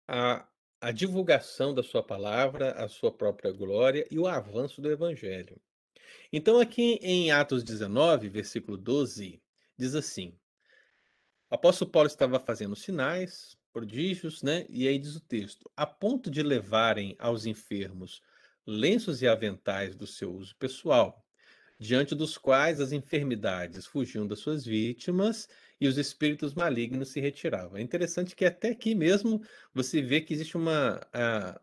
a, 0.08 0.46
a 0.80 0.90
divulgação 0.90 1.74
da 1.74 1.82
sua 1.82 2.02
palavra, 2.02 2.72
a 2.72 2.88
sua 2.88 3.12
própria 3.12 3.52
glória 3.52 4.06
e 4.10 4.18
o 4.18 4.26
avanço 4.26 4.80
do 4.80 4.90
evangelho. 4.90 5.60
Então, 6.32 6.58
aqui 6.58 6.98
em 7.02 7.30
Atos 7.30 7.62
19, 7.62 8.28
versículo 8.28 8.76
12, 8.76 9.42
diz 9.76 9.94
assim: 9.94 10.34
O 11.50 11.54
apóstolo 11.54 11.90
Paulo 11.90 12.06
estava 12.06 12.40
fazendo 12.40 12.74
sinais, 12.74 13.56
prodígios, 13.72 14.42
né? 14.42 14.64
E 14.68 14.88
aí 14.88 14.98
diz 14.98 15.16
o 15.16 15.20
texto: 15.20 15.70
a 15.76 15.86
ponto 15.86 16.30
de 16.30 16.42
levarem 16.42 17.14
aos 17.18 17.46
enfermos 17.46 18.22
lenços 18.66 19.22
e 19.22 19.28
aventais 19.28 19.94
do 19.94 20.06
seu 20.06 20.32
uso 20.32 20.54
pessoal, 20.56 21.26
diante 21.78 22.14
dos 22.14 22.36
quais 22.36 22.80
as 22.80 22.92
enfermidades 22.92 23.86
fugiam 23.86 24.26
das 24.26 24.38
suas 24.38 24.64
vítimas 24.64 25.48
e 25.80 25.88
os 25.88 25.96
espíritos 25.96 26.54
malignos 26.54 27.08
se 27.08 27.20
retiravam. 27.20 27.78
É 27.78 27.80
interessante 27.80 28.36
que 28.36 28.44
até 28.44 28.70
aqui 28.70 28.94
mesmo 28.94 29.42
você 29.72 30.02
vê 30.02 30.20
que 30.20 30.34
existe 30.34 30.56
uma, 30.56 31.00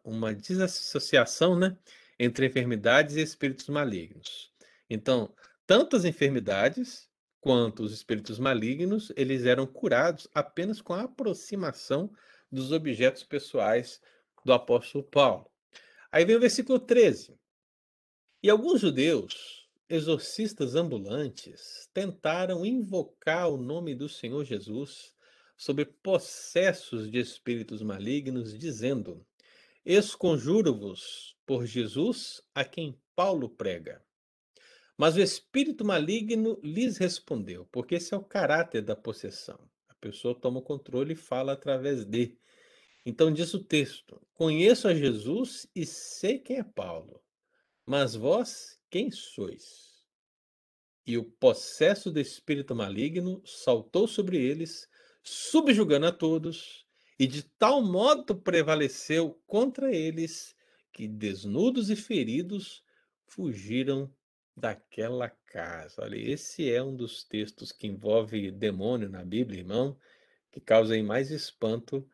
uma 0.03 0.33
desassociação 0.33 1.57
né, 1.57 1.77
entre 2.17 2.47
enfermidades 2.47 3.15
e 3.15 3.21
espíritos 3.21 3.69
malignos. 3.69 4.51
Então, 4.89 5.33
tanto 5.67 5.95
as 5.95 6.03
enfermidades 6.03 7.07
quanto 7.39 7.83
os 7.83 7.93
espíritos 7.93 8.39
malignos, 8.39 9.11
eles 9.15 9.45
eram 9.45 9.67
curados 9.67 10.27
apenas 10.33 10.81
com 10.81 10.93
a 10.93 11.03
aproximação 11.03 12.11
dos 12.51 12.71
objetos 12.71 13.23
pessoais 13.23 14.01
do 14.43 14.51
apóstolo 14.51 15.03
Paulo. 15.03 15.49
Aí 16.11 16.25
vem 16.25 16.35
o 16.35 16.39
versículo 16.39 16.79
13. 16.79 17.37
E 18.41 18.49
alguns 18.49 18.81
judeus, 18.81 19.66
exorcistas 19.89 20.75
ambulantes, 20.75 21.89
tentaram 21.93 22.65
invocar 22.65 23.49
o 23.49 23.57
nome 23.57 23.95
do 23.95 24.09
Senhor 24.09 24.43
Jesus 24.43 25.13
sobre 25.55 25.85
possessos 25.85 27.09
de 27.09 27.19
espíritos 27.19 27.81
malignos, 27.81 28.57
dizendo: 28.57 29.25
Esconjuro-vos 29.85 31.35
por 31.45 31.65
Jesus, 31.65 32.41
a 32.53 32.63
quem 32.63 32.99
Paulo 33.15 33.49
prega. 33.49 34.03
Mas 34.97 35.15
o 35.15 35.21
espírito 35.21 35.85
maligno 35.85 36.59
lhes 36.63 36.97
respondeu, 36.97 37.67
porque 37.71 37.95
esse 37.95 38.13
é 38.13 38.17
o 38.17 38.23
caráter 38.23 38.81
da 38.81 38.95
possessão. 38.95 39.59
A 39.87 39.93
pessoa 39.95 40.39
toma 40.39 40.59
o 40.59 40.63
controle 40.63 41.13
e 41.13 41.15
fala 41.15 41.53
através 41.53 42.03
de. 42.03 42.37
Então 43.05 43.31
diz 43.31 43.53
o 43.53 43.63
texto: 43.63 44.21
Conheço 44.33 44.87
a 44.87 44.93
Jesus 44.93 45.67
e 45.75 45.85
sei 45.85 46.39
quem 46.39 46.57
é 46.57 46.63
Paulo, 46.63 47.23
mas 47.85 48.15
vós 48.15 48.76
quem 48.89 49.11
sois? 49.11 50.05
E 51.05 51.17
o 51.17 51.23
possesso 51.23 52.11
do 52.11 52.19
espírito 52.19 52.75
maligno 52.75 53.41
saltou 53.45 54.07
sobre 54.07 54.37
eles, 54.37 54.89
subjugando 55.23 56.05
a 56.05 56.11
todos, 56.11 56.85
e 57.19 57.25
de 57.25 57.43
tal 57.43 57.81
modo 57.81 58.35
prevaleceu 58.35 59.41
contra 59.47 59.93
eles 59.93 60.55
que, 60.91 61.07
desnudos 61.07 61.89
e 61.89 61.95
feridos, 61.95 62.83
fugiram 63.25 64.13
daquela 64.55 65.29
casa. 65.29 66.01
Olha, 66.01 66.17
esse 66.17 66.69
é 66.69 66.81
um 66.81 66.95
dos 66.95 67.23
textos 67.23 67.71
que 67.71 67.87
envolve 67.87 68.51
demônio 68.51 69.07
na 69.07 69.23
Bíblia, 69.23 69.59
irmão, 69.59 69.97
que 70.51 70.59
causa 70.59 71.01
mais 71.03 71.29
espanto 71.29 72.07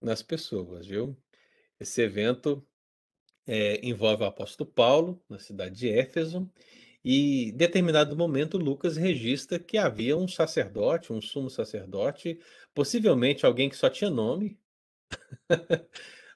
nas 0.00 0.22
pessoas, 0.22 0.86
viu? 0.86 1.16
Esse 1.80 2.02
evento 2.02 2.64
é, 3.48 3.80
envolve 3.82 4.22
o 4.22 4.26
apóstolo 4.26 4.70
Paulo, 4.70 5.20
na 5.28 5.38
cidade 5.38 5.74
de 5.74 5.88
Éfeso, 5.88 6.48
e 7.02 7.48
em 7.48 7.56
determinado 7.56 8.14
momento 8.14 8.58
Lucas 8.58 8.96
registra 8.96 9.58
que 9.58 9.78
havia 9.78 10.16
um 10.16 10.28
sacerdote, 10.28 11.12
um 11.12 11.22
sumo 11.22 11.48
sacerdote, 11.48 12.38
possivelmente 12.74 13.46
alguém 13.46 13.70
que 13.70 13.76
só 13.76 13.88
tinha 13.88 14.10
nome, 14.10 14.58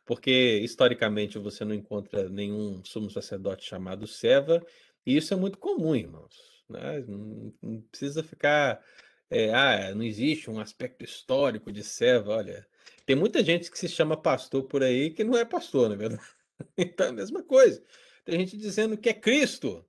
porque 0.06 0.60
historicamente 0.64 1.38
você 1.38 1.64
não 1.64 1.74
encontra 1.74 2.28
nenhum 2.30 2.82
sumo 2.82 3.10
sacerdote 3.10 3.68
chamado 3.68 4.06
Seva, 4.06 4.64
e 5.04 5.16
isso 5.16 5.34
é 5.34 5.36
muito 5.36 5.58
comum, 5.58 5.94
irmãos. 5.94 6.64
Né? 6.68 7.04
Não, 7.06 7.52
precisa 7.90 8.22
ficar. 8.22 8.82
É, 9.28 9.52
ah, 9.52 9.94
não 9.94 10.02
existe 10.04 10.50
um 10.50 10.60
aspecto 10.60 11.04
histórico 11.04 11.72
de 11.72 11.82
Seva. 11.82 12.36
Olha, 12.36 12.66
tem 13.04 13.16
muita 13.16 13.42
gente 13.42 13.70
que 13.70 13.78
se 13.78 13.88
chama 13.88 14.16
pastor 14.16 14.64
por 14.64 14.82
aí 14.82 15.10
que 15.10 15.24
não 15.24 15.36
é 15.36 15.44
pastor, 15.44 15.88
não 15.88 15.96
é 15.96 15.98
verdade? 15.98 16.41
Então 16.76 17.06
é 17.06 17.08
a 17.10 17.12
mesma 17.12 17.42
coisa. 17.42 17.84
Tem 18.24 18.38
gente 18.38 18.56
dizendo 18.56 18.96
que 18.96 19.08
é 19.08 19.14
Cristo, 19.14 19.84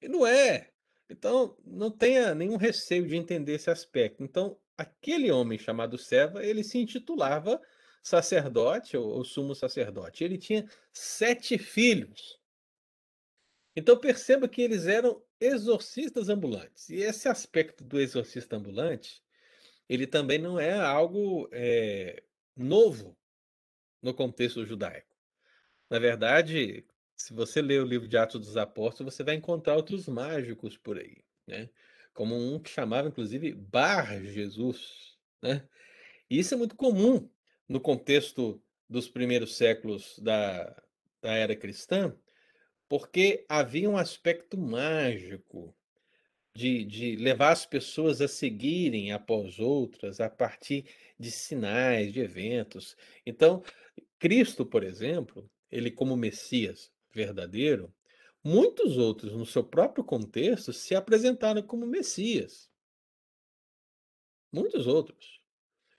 e 0.00 0.08
não 0.08 0.26
é. 0.26 0.70
Então, 1.08 1.56
não 1.64 1.90
tenha 1.90 2.34
nenhum 2.34 2.56
receio 2.56 3.06
de 3.06 3.16
entender 3.16 3.54
esse 3.54 3.70
aspecto. 3.70 4.22
Então, 4.22 4.58
aquele 4.76 5.30
homem 5.30 5.58
chamado 5.58 5.96
Seva, 5.96 6.44
ele 6.44 6.64
se 6.64 6.78
intitulava 6.78 7.60
sacerdote 8.02 8.96
ou, 8.96 9.06
ou 9.06 9.24
sumo 9.24 9.54
sacerdote. 9.54 10.24
Ele 10.24 10.36
tinha 10.36 10.68
sete 10.92 11.56
filhos. 11.56 12.40
Então 13.74 13.98
perceba 13.98 14.48
que 14.48 14.60
eles 14.60 14.86
eram 14.86 15.22
exorcistas 15.40 16.28
ambulantes. 16.28 16.90
E 16.90 16.96
esse 16.96 17.28
aspecto 17.28 17.84
do 17.84 18.00
exorcista 18.00 18.56
ambulante, 18.56 19.22
ele 19.88 20.06
também 20.06 20.38
não 20.38 20.58
é 20.58 20.72
algo 20.72 21.48
é, 21.52 22.22
novo 22.56 23.16
no 24.02 24.12
contexto 24.12 24.66
judaico. 24.66 25.11
Na 25.92 25.98
verdade, 25.98 26.86
se 27.14 27.34
você 27.34 27.60
ler 27.60 27.82
o 27.82 27.86
livro 27.86 28.08
de 28.08 28.16
Atos 28.16 28.40
dos 28.40 28.56
Apóstolos, 28.56 29.12
você 29.12 29.22
vai 29.22 29.34
encontrar 29.34 29.76
outros 29.76 30.08
mágicos 30.08 30.74
por 30.74 30.96
aí, 30.96 31.18
né? 31.46 31.68
Como 32.14 32.34
um 32.34 32.58
que 32.58 32.70
chamava, 32.70 33.08
inclusive, 33.08 33.52
Bar 33.52 34.24
Jesus, 34.24 35.18
né? 35.42 35.68
E 36.30 36.38
isso 36.38 36.54
é 36.54 36.56
muito 36.56 36.76
comum 36.76 37.28
no 37.68 37.78
contexto 37.78 38.58
dos 38.88 39.06
primeiros 39.06 39.54
séculos 39.54 40.18
da, 40.18 40.82
da 41.20 41.34
era 41.34 41.54
cristã, 41.54 42.16
porque 42.88 43.44
havia 43.46 43.90
um 43.90 43.98
aspecto 43.98 44.56
mágico 44.56 45.76
de, 46.54 46.86
de 46.86 47.16
levar 47.16 47.50
as 47.50 47.66
pessoas 47.66 48.22
a 48.22 48.28
seguirem 48.28 49.12
após 49.12 49.58
outras 49.58 50.20
a 50.20 50.30
partir 50.30 50.86
de 51.18 51.30
sinais, 51.30 52.14
de 52.14 52.20
eventos. 52.20 52.96
Então, 53.26 53.62
Cristo, 54.18 54.64
por 54.64 54.82
exemplo, 54.82 55.50
ele 55.72 55.90
como 55.90 56.16
Messias 56.16 56.92
verdadeiro, 57.12 57.92
muitos 58.44 58.96
outros, 58.96 59.32
no 59.32 59.46
seu 59.46 59.64
próprio 59.64 60.04
contexto, 60.04 60.72
se 60.72 60.94
apresentaram 60.94 61.62
como 61.62 61.86
Messias. 61.86 62.70
Muitos 64.52 64.86
outros. 64.86 65.40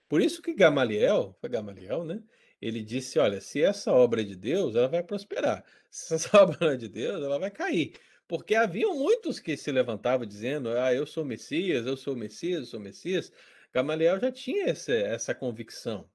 Por 0.08 0.22
isso 0.22 0.42
que 0.42 0.54
Gamaliel, 0.54 1.36
foi 1.42 1.50
Gamaliel, 1.50 2.04
né? 2.04 2.24
ele 2.66 2.82
disse: 2.82 3.20
Olha, 3.20 3.42
se 3.42 3.62
essa 3.62 3.92
obra 3.92 4.22
é 4.22 4.24
de 4.24 4.36
Deus, 4.36 4.76
ela 4.76 4.88
vai 4.88 5.04
prosperar. 5.04 5.66
Se 5.90 6.14
essa 6.14 6.30
obra 6.42 6.74
é 6.74 6.78
de 6.78 6.88
Deus, 6.88 7.22
ela 7.22 7.38
vai 7.38 7.52
cair. 7.52 7.94
Porque 8.26 8.56
haviam 8.56 8.96
muitos 8.96 9.40
que 9.40 9.58
se 9.58 9.72
levantavam 9.72 10.26
dizendo: 10.26 10.70
Ah, 10.70 10.94
eu 10.94 11.06
sou 11.06 11.26
Messias, 11.26 11.86
eu 11.86 11.98
sou 11.98 12.16
Messias, 12.16 12.60
eu 12.62 12.66
sou 12.66 12.80
Messias. 12.80 13.32
Gamaliel 13.74 14.20
já 14.20 14.32
tinha 14.32 14.66
essa, 14.66 14.94
essa 14.94 15.36
convicção. 15.36 16.10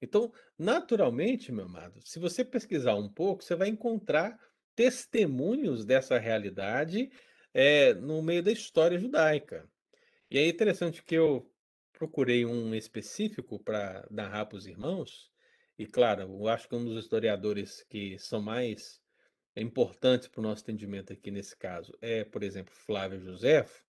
Então, 0.00 0.32
naturalmente, 0.58 1.50
meu 1.50 1.64
amado, 1.64 2.00
se 2.04 2.18
você 2.18 2.44
pesquisar 2.44 2.94
um 2.94 3.08
pouco, 3.08 3.42
você 3.42 3.54
vai 3.54 3.68
encontrar 3.68 4.38
testemunhos 4.74 5.84
dessa 5.84 6.18
realidade 6.18 7.10
é, 7.54 7.94
no 7.94 8.22
meio 8.22 8.42
da 8.42 8.52
história 8.52 8.98
judaica. 8.98 9.68
E 10.30 10.38
é 10.38 10.46
interessante 10.46 11.02
que 11.02 11.14
eu 11.14 11.50
procurei 11.92 12.44
um 12.44 12.74
específico 12.74 13.58
para 13.58 14.06
narrar 14.10 14.46
para 14.46 14.58
os 14.58 14.66
irmãos, 14.66 15.30
e 15.78 15.86
claro, 15.86 16.22
eu 16.22 16.48
acho 16.48 16.68
que 16.68 16.74
um 16.74 16.84
dos 16.84 17.02
historiadores 17.02 17.84
que 17.88 18.18
são 18.18 18.40
mais 18.40 19.00
importantes 19.54 20.28
para 20.28 20.40
o 20.40 20.42
nosso 20.42 20.62
entendimento 20.62 21.12
aqui 21.12 21.30
nesse 21.30 21.56
caso 21.56 21.92
é, 22.00 22.24
por 22.24 22.42
exemplo, 22.42 22.74
Flávio 22.74 23.20
Josefo, 23.20 23.84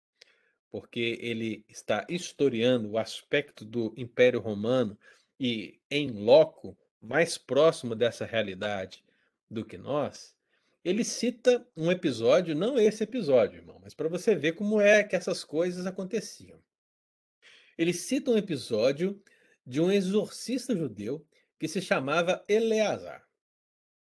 porque 0.70 1.17
ele 1.22 1.65
está 1.70 2.06
historiando 2.10 2.89
o 2.91 2.98
aspecto 2.98 3.63
do 3.63 3.93
Império 3.98 4.39
Romano 4.39 4.98
e 5.39 5.80
em 5.89 6.10
loco 6.12 6.78
mais 7.02 7.38
próximo 7.38 7.95
dessa 7.95 8.26
realidade 8.26 9.04
do 9.50 9.65
que 9.65 9.78
nós. 9.78 10.36
Ele 10.84 11.04
cita 11.04 11.67
um 11.76 11.91
episódio, 11.91 12.56
não 12.56 12.80
esse 12.80 13.04
episódio, 13.04 13.60
irmão, 13.60 13.80
mas 13.84 13.93
para 13.93 14.08
você 14.08 14.36
ver 14.36 14.54
como 14.54 14.80
é 14.80 15.04
que 15.04 15.15
essas 15.15 15.43
coisas 15.43 15.86
aconteciam. 15.86 16.60
Ele 17.78 17.93
cita 17.93 18.32
um 18.32 18.38
episódio 18.38 19.21
de 19.65 19.82
um 19.82 19.91
exorcista 19.91 20.76
judeu 20.76 21.26
que 21.60 21.67
se 21.67 21.82
chamava 21.82 22.43
Eleazar. 22.47 23.28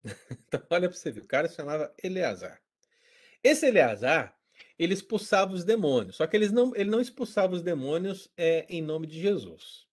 então, 0.48 0.62
olha 0.70 0.90
para 0.90 0.98
você 0.98 1.12
ver, 1.12 1.22
o 1.22 1.28
cara 1.28 1.48
se 1.48 1.56
chamava 1.56 1.94
Eleazar. 2.04 2.60
Esse 3.44 3.68
Eleazar, 3.68 4.36
ele 4.78 4.94
expulsava 4.94 5.54
os 5.54 5.64
demônios, 5.64 6.16
só 6.16 6.26
que 6.26 6.36
eles 6.36 6.52
não, 6.52 6.76
ele 6.76 6.90
não 6.90 7.00
expulsava 7.00 7.54
os 7.54 7.62
demônios 7.62 8.30
é, 8.36 8.66
em 8.70 8.82
nome 8.82 9.06
de 9.08 9.22
Jesus. 9.22 9.88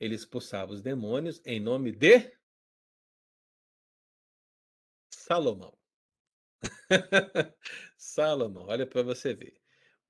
Ele 0.00 0.14
expulsava 0.14 0.72
os 0.72 0.82
demônios 0.82 1.40
em 1.44 1.60
nome 1.60 1.92
de 1.92 2.30
Salomão. 5.10 5.76
Salomão, 7.96 8.66
olha 8.66 8.86
para 8.86 9.02
você 9.02 9.34
ver. 9.34 9.60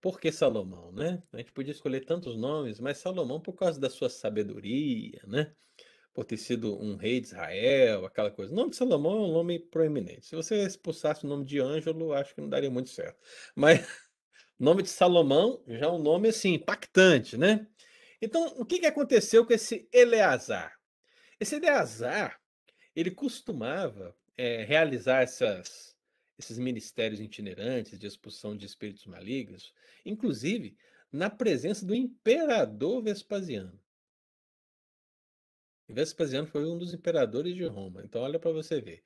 Por 0.00 0.20
que 0.20 0.30
Salomão, 0.30 0.92
né? 0.92 1.22
A 1.32 1.38
gente 1.38 1.52
podia 1.52 1.72
escolher 1.72 2.04
tantos 2.04 2.36
nomes, 2.36 2.78
mas 2.80 2.98
Salomão 2.98 3.40
por 3.40 3.54
causa 3.54 3.80
da 3.80 3.90
sua 3.90 4.08
sabedoria, 4.08 5.20
né? 5.26 5.54
por 6.16 6.24
ter 6.24 6.38
sido 6.38 6.82
um 6.82 6.96
rei 6.96 7.20
de 7.20 7.26
Israel, 7.26 8.06
aquela 8.06 8.30
coisa. 8.30 8.50
O 8.50 8.56
nome 8.56 8.70
de 8.70 8.76
Salomão 8.76 9.18
é 9.18 9.20
um 9.28 9.32
nome 9.32 9.58
proeminente. 9.58 10.24
Se 10.24 10.34
você 10.34 10.64
expulsasse 10.64 11.26
o 11.26 11.28
nome 11.28 11.44
de 11.44 11.60
Ângelo, 11.60 12.14
acho 12.14 12.34
que 12.34 12.40
não 12.40 12.48
daria 12.48 12.70
muito 12.70 12.88
certo. 12.88 13.18
Mas 13.54 13.80
o 13.80 13.84
nome 14.64 14.82
de 14.82 14.88
Salomão 14.88 15.62
já 15.68 15.84
é 15.84 15.88
um 15.90 15.98
nome 15.98 16.28
assim 16.30 16.54
impactante, 16.54 17.36
né? 17.36 17.66
Então, 18.20 18.46
o 18.58 18.64
que, 18.64 18.78
que 18.80 18.86
aconteceu 18.86 19.44
com 19.44 19.52
esse 19.52 19.88
Eleazar? 19.92 20.78
Esse 21.38 21.56
Eleazar, 21.56 22.40
ele 22.94 23.10
costumava 23.10 24.16
é, 24.36 24.64
realizar 24.64 25.22
essas, 25.22 25.96
esses 26.38 26.58
ministérios 26.58 27.20
itinerantes 27.20 27.98
de 27.98 28.06
expulsão 28.06 28.56
de 28.56 28.64
espíritos 28.66 29.06
malignos, 29.06 29.74
inclusive 30.04 30.76
na 31.12 31.30
presença 31.30 31.84
do 31.84 31.94
imperador 31.94 33.02
Vespasiano. 33.02 33.78
Vespasiano 35.88 36.48
foi 36.48 36.66
um 36.66 36.76
dos 36.76 36.92
imperadores 36.92 37.54
de 37.54 37.64
Roma. 37.64 38.02
Então, 38.04 38.22
olha 38.22 38.38
para 38.38 38.50
você 38.50 38.80
ver. 38.80 39.04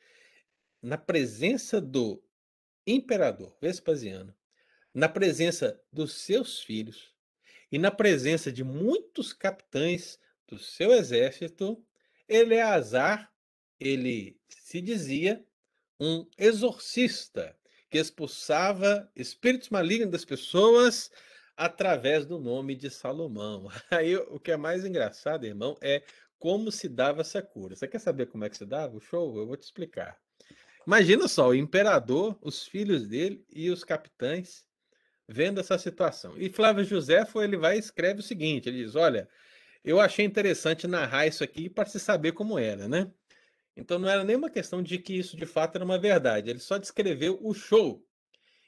na 0.82 0.96
presença 0.96 1.80
do 1.80 2.22
imperador 2.86 3.54
Vespasiano, 3.60 4.34
na 4.94 5.08
presença 5.08 5.80
dos 5.92 6.14
seus 6.14 6.60
filhos 6.62 7.09
e 7.70 7.78
na 7.78 7.90
presença 7.90 8.50
de 8.50 8.64
muitos 8.64 9.32
capitães 9.32 10.18
do 10.46 10.58
seu 10.58 10.92
exército, 10.92 11.82
Eleazar, 12.28 13.32
ele 13.78 14.38
se 14.48 14.80
dizia 14.80 15.44
um 15.98 16.26
exorcista 16.38 17.56
que 17.88 17.98
expulsava 17.98 19.10
espíritos 19.16 19.68
malignos 19.68 20.10
das 20.10 20.24
pessoas 20.24 21.10
através 21.56 22.24
do 22.24 22.38
nome 22.38 22.74
de 22.74 22.88
Salomão. 22.88 23.68
Aí 23.90 24.16
o 24.16 24.38
que 24.40 24.52
é 24.52 24.56
mais 24.56 24.84
engraçado, 24.84 25.44
irmão, 25.44 25.76
é 25.80 26.02
como 26.38 26.72
se 26.72 26.88
dava 26.88 27.20
essa 27.20 27.42
cura. 27.42 27.76
Você 27.76 27.86
quer 27.86 27.98
saber 27.98 28.26
como 28.26 28.44
é 28.44 28.48
que 28.48 28.56
se 28.56 28.64
dava 28.64 28.96
o 28.96 29.00
show? 29.00 29.36
Eu 29.36 29.46
vou 29.46 29.56
te 29.56 29.64
explicar. 29.64 30.18
Imagina 30.86 31.28
só, 31.28 31.48
o 31.48 31.54
imperador, 31.54 32.38
os 32.40 32.66
filhos 32.66 33.06
dele 33.06 33.44
e 33.50 33.70
os 33.70 33.84
capitães 33.84 34.64
vendo 35.32 35.60
essa 35.60 35.78
situação. 35.78 36.36
E 36.36 36.50
Flávio 36.50 36.84
José 36.84 37.24
ele 37.36 37.56
vai 37.56 37.76
e 37.76 37.78
escreve 37.78 38.18
o 38.18 38.22
seguinte, 38.22 38.68
ele 38.68 38.82
diz, 38.82 38.96
olha, 38.96 39.28
eu 39.84 40.00
achei 40.00 40.24
interessante 40.24 40.88
narrar 40.88 41.26
isso 41.26 41.44
aqui 41.44 41.70
para 41.70 41.88
se 41.88 42.00
saber 42.00 42.32
como 42.32 42.58
era, 42.58 42.88
né? 42.88 43.10
Então 43.76 43.96
não 43.96 44.08
era 44.08 44.24
nenhuma 44.24 44.50
questão 44.50 44.82
de 44.82 44.98
que 44.98 45.14
isso 45.14 45.36
de 45.36 45.46
fato 45.46 45.76
era 45.76 45.84
uma 45.84 45.98
verdade, 45.98 46.50
ele 46.50 46.58
só 46.58 46.76
descreveu 46.78 47.38
o 47.40 47.54
show. 47.54 48.04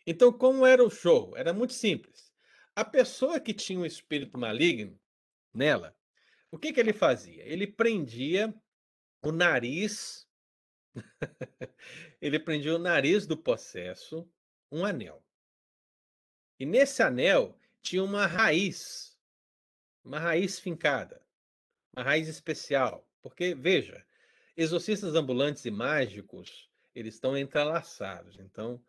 Então 0.06 0.32
como 0.32 0.64
era 0.64 0.82
o 0.84 0.88
show? 0.88 1.36
Era 1.36 1.52
muito 1.52 1.72
simples. 1.72 2.32
A 2.76 2.84
pessoa 2.84 3.40
que 3.40 3.52
tinha 3.52 3.80
um 3.80 3.84
espírito 3.84 4.38
maligno 4.38 4.96
nela, 5.52 5.96
o 6.48 6.56
que, 6.56 6.72
que 6.72 6.78
ele 6.78 6.92
fazia? 6.92 7.42
Ele 7.44 7.66
prendia 7.66 8.54
o 9.20 9.32
nariz, 9.32 10.28
ele 12.22 12.38
prendia 12.38 12.76
o 12.76 12.78
nariz 12.78 13.26
do 13.26 13.36
possesso, 13.36 14.28
um 14.70 14.84
anel. 14.84 15.21
E 16.62 16.64
nesse 16.64 17.02
anel 17.02 17.58
tinha 17.82 18.04
uma 18.04 18.24
raiz, 18.24 19.18
uma 20.04 20.20
raiz 20.20 20.60
fincada, 20.60 21.20
uma 21.92 22.04
raiz 22.04 22.28
especial. 22.28 23.04
Porque, 23.20 23.52
veja, 23.52 24.06
exorcistas 24.56 25.16
ambulantes 25.16 25.64
e 25.64 25.72
mágicos, 25.72 26.70
eles 26.94 27.14
estão 27.14 27.36
entrelaçados. 27.36 28.38
Então, 28.38 28.80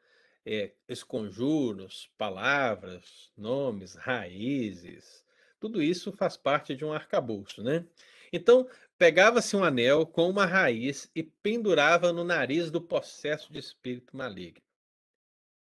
é, 0.45 0.71
esconjuros, 0.87 2.11
palavras, 2.15 3.31
nomes, 3.35 3.95
raízes, 3.95 5.25
tudo 5.59 5.81
isso 5.81 6.11
faz 6.11 6.37
parte 6.37 6.75
de 6.75 6.85
um 6.85 6.93
arcabouço, 6.93 7.63
né? 7.63 7.83
Então, 8.31 8.69
pegava-se 8.99 9.55
um 9.55 9.63
anel 9.63 10.05
com 10.05 10.29
uma 10.29 10.45
raiz 10.45 11.09
e 11.15 11.23
pendurava 11.23 12.13
no 12.13 12.23
nariz 12.23 12.69
do 12.69 12.79
possesso 12.79 13.51
de 13.51 13.57
espírito 13.57 14.15
maligno. 14.15 14.61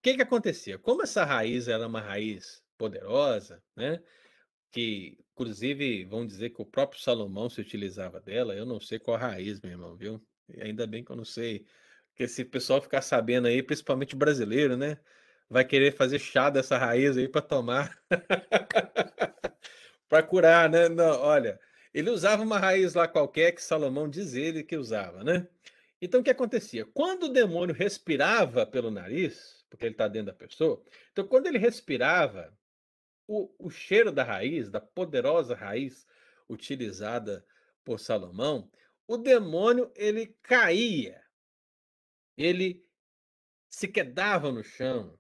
O 0.07 0.09
que 0.09 0.15
que 0.19 0.23
acontecia? 0.23 0.79
Como 0.79 1.03
essa 1.03 1.25
raiz 1.25 1.67
era 1.67 1.85
uma 1.85 2.01
raiz 2.01 2.63
poderosa, 2.79 3.61
né? 3.75 4.01
Que, 4.71 5.19
inclusive, 5.33 6.05
vão 6.05 6.25
dizer 6.25 6.51
que 6.51 6.63
o 6.63 6.65
próprio 6.65 7.01
Salomão 7.01 7.51
se 7.51 7.61
utilizava 7.61 8.21
dela, 8.21 8.55
eu 8.55 8.65
não 8.65 8.79
sei 8.79 9.01
qual 9.01 9.17
a 9.17 9.21
raiz, 9.21 9.61
meu 9.61 9.73
irmão, 9.73 9.97
viu? 9.97 10.25
E 10.49 10.63
ainda 10.63 10.87
bem 10.87 11.03
que 11.03 11.11
eu 11.11 11.17
não 11.17 11.25
sei 11.25 11.67
porque 12.11 12.29
se 12.29 12.43
o 12.43 12.49
pessoal 12.51 12.81
ficar 12.81 13.03
sabendo 13.03 13.49
aí, 13.49 13.61
principalmente 13.65 14.15
brasileiro, 14.15 14.77
né? 14.77 14.97
Vai 15.51 15.65
querer 15.65 15.91
fazer 15.93 16.21
chá 16.21 16.51
dessa 16.51 16.79
raiz 16.79 17.17
aí 17.17 17.27
para 17.27 17.43
tomar. 17.43 17.99
para 20.09 20.23
curar, 20.23 20.71
né? 20.71 20.89
Não, 20.89 21.19
olha, 21.21 21.59
ele 21.93 22.11
usava 22.11 22.45
uma 22.45 22.61
raiz 22.61 22.95
lá 22.95 23.09
qualquer 23.09 23.51
que 23.51 23.61
Salomão 23.61 24.09
diz 24.09 24.35
ele 24.35 24.63
que 24.63 24.77
usava, 24.77 25.25
né? 25.25 25.49
Então 26.01 26.21
o 26.21 26.23
que 26.23 26.31
acontecia? 26.31 26.87
Quando 26.95 27.25
o 27.25 27.33
demônio 27.33 27.75
respirava 27.75 28.65
pelo 28.65 28.89
nariz, 28.89 29.56
porque 29.77 29.87
ele 29.87 29.95
está 29.95 30.09
dentro 30.09 30.33
da 30.33 30.39
pessoa, 30.39 30.83
então 31.13 31.27
quando 31.27 31.47
ele 31.47 31.59
respirava, 31.59 32.57
o, 33.29 33.53
o 33.59 33.71
cheiro 33.71 34.13
da 34.13 34.23
raiz, 34.23 34.71
da 34.71 34.81
poderosa 34.81 35.55
raiz 35.55 36.07
utilizada 36.49 37.45
por 37.85 37.99
Salomão, 37.99 38.71
o 39.07 39.17
demônio 39.17 39.93
ele 39.97 40.37
caía 40.43 41.27
ele 42.37 42.85
se 43.69 43.89
quedava 43.89 44.53
no 44.53 44.63
chão. 44.63 45.19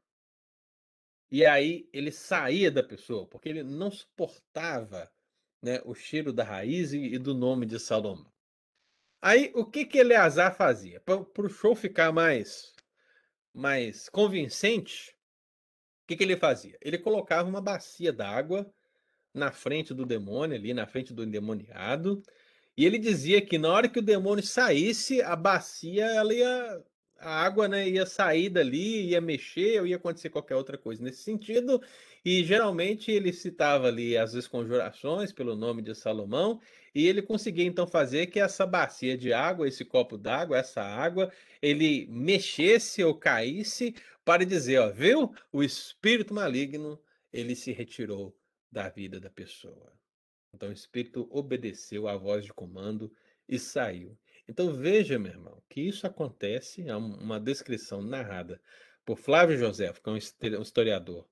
E 1.30 1.44
aí 1.44 1.88
ele 1.92 2.12
saía 2.12 2.70
da 2.70 2.82
pessoa, 2.82 3.26
porque 3.26 3.48
ele 3.48 3.62
não 3.62 3.90
suportava 3.90 5.10
né, 5.62 5.80
o 5.84 5.94
cheiro 5.94 6.32
da 6.32 6.44
raiz 6.44 6.92
e, 6.92 6.98
e 6.98 7.18
do 7.18 7.34
nome 7.34 7.66
de 7.66 7.80
Salomão. 7.80 8.32
Aí 9.20 9.50
o 9.54 9.64
que 9.64 9.84
que 9.84 9.98
Eleazar 9.98 10.54
fazia? 10.54 11.00
Para 11.00 11.24
o 11.38 11.48
show 11.48 11.74
ficar 11.74 12.12
mais, 12.12 12.72
mais 13.56 14.08
convincente, 14.10 15.16
o 16.04 16.06
que, 16.06 16.16
que 16.16 16.22
ele 16.22 16.36
fazia? 16.36 16.76
Ele 16.82 16.98
colocava 16.98 17.48
uma 17.48 17.60
bacia 17.60 18.12
d'água 18.12 18.70
na 19.32 19.50
frente 19.50 19.94
do 19.94 20.04
demônio, 20.04 20.56
ali 20.56 20.74
na 20.74 20.86
frente 20.86 21.12
do 21.12 21.24
endemoniado, 21.24 22.22
e 22.76 22.84
ele 22.84 22.98
dizia 22.98 23.40
que 23.40 23.58
na 23.58 23.72
hora 23.72 23.88
que 23.88 23.98
o 23.98 24.02
demônio 24.02 24.44
saísse, 24.44 25.22
a 25.22 25.34
bacia 25.34 26.04
ela 26.04 26.34
ia 26.34 26.84
a 27.18 27.30
água 27.44 27.66
né, 27.66 27.88
ia 27.88 28.04
sair 28.04 28.50
dali, 28.50 29.08
ia 29.08 29.20
mexer, 29.20 29.80
ou 29.80 29.86
ia 29.86 29.96
acontecer 29.96 30.28
qualquer 30.28 30.54
outra 30.54 30.76
coisa 30.76 31.02
nesse 31.02 31.22
sentido. 31.22 31.82
E 32.24 32.44
geralmente 32.44 33.10
ele 33.10 33.32
citava 33.32 33.88
ali 33.88 34.16
as 34.16 34.34
esconjurações 34.34 35.32
pelo 35.32 35.56
nome 35.56 35.80
de 35.80 35.94
Salomão, 35.94 36.60
e 36.96 37.06
ele 37.06 37.20
conseguia 37.20 37.66
então 37.66 37.86
fazer 37.86 38.28
que 38.28 38.40
essa 38.40 38.64
bacia 38.64 39.18
de 39.18 39.30
água, 39.30 39.68
esse 39.68 39.84
copo 39.84 40.16
d'água, 40.16 40.56
essa 40.56 40.80
água, 40.80 41.30
ele 41.60 42.06
mexesse 42.06 43.04
ou 43.04 43.14
caísse 43.14 43.94
para 44.24 44.46
dizer, 44.46 44.78
ó, 44.78 44.88
viu? 44.90 45.30
O 45.52 45.62
espírito 45.62 46.32
maligno, 46.32 46.98
ele 47.30 47.54
se 47.54 47.70
retirou 47.70 48.34
da 48.72 48.88
vida 48.88 49.20
da 49.20 49.28
pessoa. 49.28 49.92
Então 50.54 50.70
o 50.70 50.72
espírito 50.72 51.28
obedeceu 51.30 52.08
à 52.08 52.16
voz 52.16 52.46
de 52.46 52.52
comando 52.54 53.12
e 53.46 53.58
saiu. 53.58 54.16
Então 54.48 54.72
veja, 54.72 55.18
meu 55.18 55.32
irmão, 55.32 55.62
que 55.68 55.82
isso 55.82 56.06
acontece, 56.06 56.88
é 56.88 56.96
uma 56.96 57.38
descrição 57.38 58.00
narrada 58.00 58.58
por 59.04 59.18
Flávio 59.18 59.58
José, 59.58 59.92
que 59.92 60.08
é 60.08 60.12
um 60.58 60.62
historiador 60.62 61.28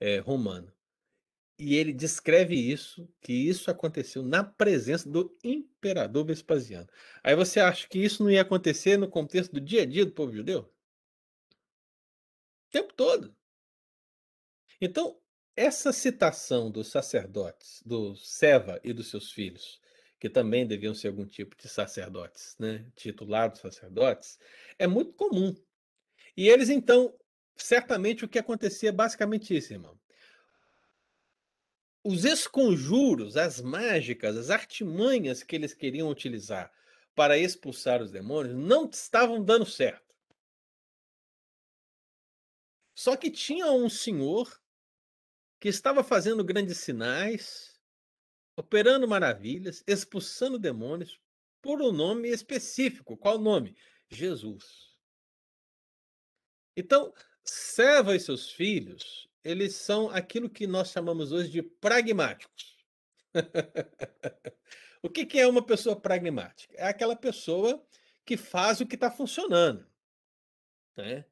é, 0.00 0.18
romano. 0.18 0.72
E 1.58 1.76
ele 1.76 1.92
descreve 1.92 2.54
isso, 2.56 3.08
que 3.20 3.32
isso 3.32 3.70
aconteceu 3.70 4.22
na 4.22 4.42
presença 4.42 5.08
do 5.08 5.36
imperador 5.42 6.24
Vespasiano. 6.26 6.88
Aí 7.22 7.36
você 7.36 7.60
acha 7.60 7.88
que 7.88 7.98
isso 7.98 8.24
não 8.24 8.30
ia 8.30 8.42
acontecer 8.42 8.96
no 8.96 9.08
contexto 9.08 9.52
do 9.52 9.60
dia 9.60 9.82
a 9.82 9.86
dia 9.86 10.04
do 10.04 10.12
povo 10.12 10.32
judeu? 10.32 10.62
O 12.68 12.70
tempo 12.72 12.92
todo. 12.92 13.34
Então, 14.80 15.16
essa 15.56 15.92
citação 15.92 16.70
dos 16.70 16.88
sacerdotes, 16.88 17.80
do 17.86 18.16
Seva 18.16 18.80
e 18.82 18.92
dos 18.92 19.08
seus 19.08 19.30
filhos, 19.30 19.80
que 20.18 20.28
também 20.28 20.66
deviam 20.66 20.94
ser 20.94 21.08
algum 21.08 21.26
tipo 21.26 21.56
de 21.56 21.68
sacerdotes, 21.68 22.56
né, 22.58 22.84
titulados 22.96 23.60
sacerdotes, 23.60 24.38
é 24.78 24.86
muito 24.86 25.12
comum. 25.12 25.54
E 26.36 26.48
eles, 26.48 26.68
então, 26.68 27.14
certamente 27.56 28.24
o 28.24 28.28
que 28.28 28.38
acontecia 28.38 28.88
é 28.88 28.92
basicamente 28.92 29.56
isso, 29.56 29.72
irmão. 29.72 29.96
Os 32.04 32.24
esconjuros, 32.24 33.36
as 33.36 33.60
mágicas, 33.60 34.36
as 34.36 34.50
artimanhas 34.50 35.42
que 35.42 35.56
eles 35.56 35.72
queriam 35.72 36.08
utilizar 36.10 36.70
para 37.14 37.38
expulsar 37.38 38.02
os 38.02 38.10
demônios 38.10 38.54
não 38.54 38.88
estavam 38.88 39.42
dando 39.42 39.64
certo. 39.64 40.14
Só 42.94 43.16
que 43.16 43.30
tinha 43.30 43.70
um 43.72 43.88
senhor 43.88 44.60
que 45.58 45.68
estava 45.68 46.04
fazendo 46.04 46.44
grandes 46.44 46.78
sinais, 46.78 47.80
operando 48.56 49.08
maravilhas, 49.08 49.82
expulsando 49.86 50.58
demônios 50.58 51.18
por 51.62 51.80
um 51.80 51.90
nome 51.90 52.28
específico. 52.28 53.16
Qual 53.16 53.36
o 53.36 53.42
nome? 53.42 53.74
Jesus. 54.10 54.94
Então, 56.76 57.14
Seva 57.44 58.16
e 58.16 58.20
seus 58.20 58.50
filhos, 58.50 59.28
eles 59.44 59.74
são 59.74 60.08
aquilo 60.08 60.48
que 60.48 60.66
nós 60.66 60.90
chamamos 60.90 61.30
hoje 61.30 61.50
de 61.50 61.62
pragmáticos. 61.62 62.78
o 65.02 65.10
que, 65.10 65.26
que 65.26 65.38
é 65.38 65.46
uma 65.46 65.64
pessoa 65.64 65.94
pragmática? 65.94 66.74
É 66.76 66.86
aquela 66.86 67.14
pessoa 67.14 67.84
que 68.24 68.36
faz 68.36 68.80
o 68.80 68.86
que 68.86 68.94
está 68.94 69.10
funcionando. 69.10 69.86
Né? 70.96 71.24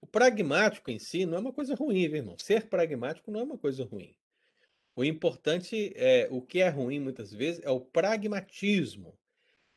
O 0.00 0.06
pragmático 0.06 0.90
em 0.90 0.98
si 0.98 1.24
não 1.24 1.38
é 1.38 1.40
uma 1.40 1.52
coisa 1.52 1.74
ruim, 1.74 2.06
viu, 2.06 2.16
irmão? 2.16 2.38
Ser 2.38 2.68
pragmático 2.68 3.30
não 3.30 3.40
é 3.40 3.44
uma 3.44 3.56
coisa 3.56 3.84
ruim. 3.84 4.14
O 4.94 5.02
importante 5.02 5.92
é 5.96 6.28
o 6.30 6.42
que 6.42 6.60
é 6.60 6.68
ruim 6.68 7.00
muitas 7.00 7.32
vezes 7.32 7.62
é 7.64 7.70
o 7.70 7.80
pragmatismo. 7.80 9.18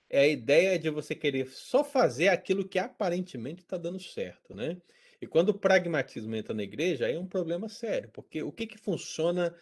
É 0.10 0.20
a 0.20 0.28
ideia 0.28 0.78
de 0.78 0.90
você 0.90 1.16
querer 1.16 1.48
só 1.48 1.84
fazer 1.84 2.28
aquilo 2.28 2.68
que 2.68 2.78
aparentemente 2.78 3.62
está 3.62 3.78
dando 3.78 4.00
certo, 4.00 4.54
né? 4.54 4.78
E 5.22 5.28
quando 5.28 5.50
o 5.50 5.58
pragmatismo 5.58 6.36
entra 6.36 6.54
na 6.54 6.64
igreja, 6.64 7.06
aí 7.06 7.16
é 7.16 7.20
um 7.20 7.28
problema 7.28 7.68
sério, 7.68 8.10
porque 8.14 8.44
o 8.44 8.52
que, 8.52 8.68
que 8.68 8.78
funciona 8.78 9.56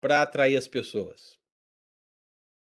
para 0.00 0.22
atrair 0.22 0.56
as 0.56 0.68
pessoas? 0.68 1.38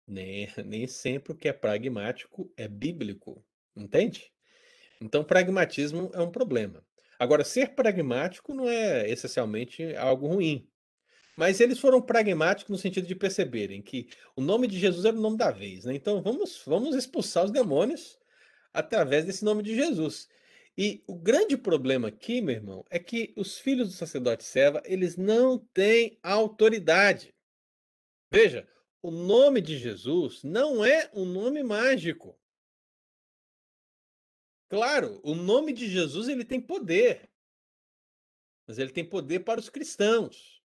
Nem, 0.07 0.47
nem 0.65 0.87
sempre 0.87 1.33
o 1.33 1.35
que 1.35 1.47
é 1.47 1.53
pragmático 1.53 2.51
é 2.55 2.67
bíblico, 2.67 3.43
entende? 3.75 4.31
Então, 5.01 5.23
pragmatismo 5.23 6.09
é 6.13 6.21
um 6.21 6.31
problema. 6.31 6.83
Agora, 7.19 7.43
ser 7.43 7.75
pragmático 7.75 8.53
não 8.53 8.69
é 8.69 9.09
essencialmente 9.09 9.95
algo 9.95 10.27
ruim. 10.27 10.67
Mas 11.35 11.59
eles 11.59 11.77
foram 11.77 12.01
pragmáticos 12.01 12.71
no 12.71 12.77
sentido 12.77 13.05
de 13.05 13.15
perceberem 13.15 13.79
que 13.79 14.09
o 14.35 14.41
nome 14.41 14.67
de 14.67 14.79
Jesus 14.79 15.05
era 15.05 15.15
o 15.15 15.21
nome 15.21 15.37
da 15.37 15.51
vez, 15.51 15.85
né? 15.85 15.93
Então 15.93 16.19
vamos, 16.19 16.63
vamos 16.65 16.95
expulsar 16.95 17.45
os 17.45 17.51
demônios 17.51 18.17
através 18.73 19.23
desse 19.23 19.45
nome 19.45 19.61
de 19.61 19.75
Jesus. 19.75 20.27
E 20.77 21.03
o 21.07 21.15
grande 21.15 21.57
problema 21.57 22.09
aqui, 22.09 22.39
meu 22.39 22.53
irmão, 22.53 22.85
é 22.91 22.99
que 22.99 23.33
os 23.35 23.57
filhos 23.57 23.87
do 23.87 23.93
sacerdote 23.95 24.43
serva, 24.43 24.83
eles 24.85 25.17
não 25.17 25.57
têm 25.57 26.19
autoridade. 26.21 27.33
Veja, 28.31 28.69
o 29.01 29.09
nome 29.09 29.59
de 29.59 29.75
Jesus 29.75 30.43
não 30.43 30.85
é 30.85 31.09
um 31.15 31.25
nome 31.25 31.63
mágico. 31.63 32.39
Claro, 34.69 35.19
o 35.23 35.33
nome 35.33 35.73
de 35.73 35.89
Jesus 35.89 36.27
ele 36.27 36.45
tem 36.45 36.61
poder. 36.61 37.27
Mas 38.67 38.77
ele 38.77 38.91
tem 38.91 39.07
poder 39.07 39.39
para 39.39 39.59
os 39.59 39.69
cristãos. 39.69 40.61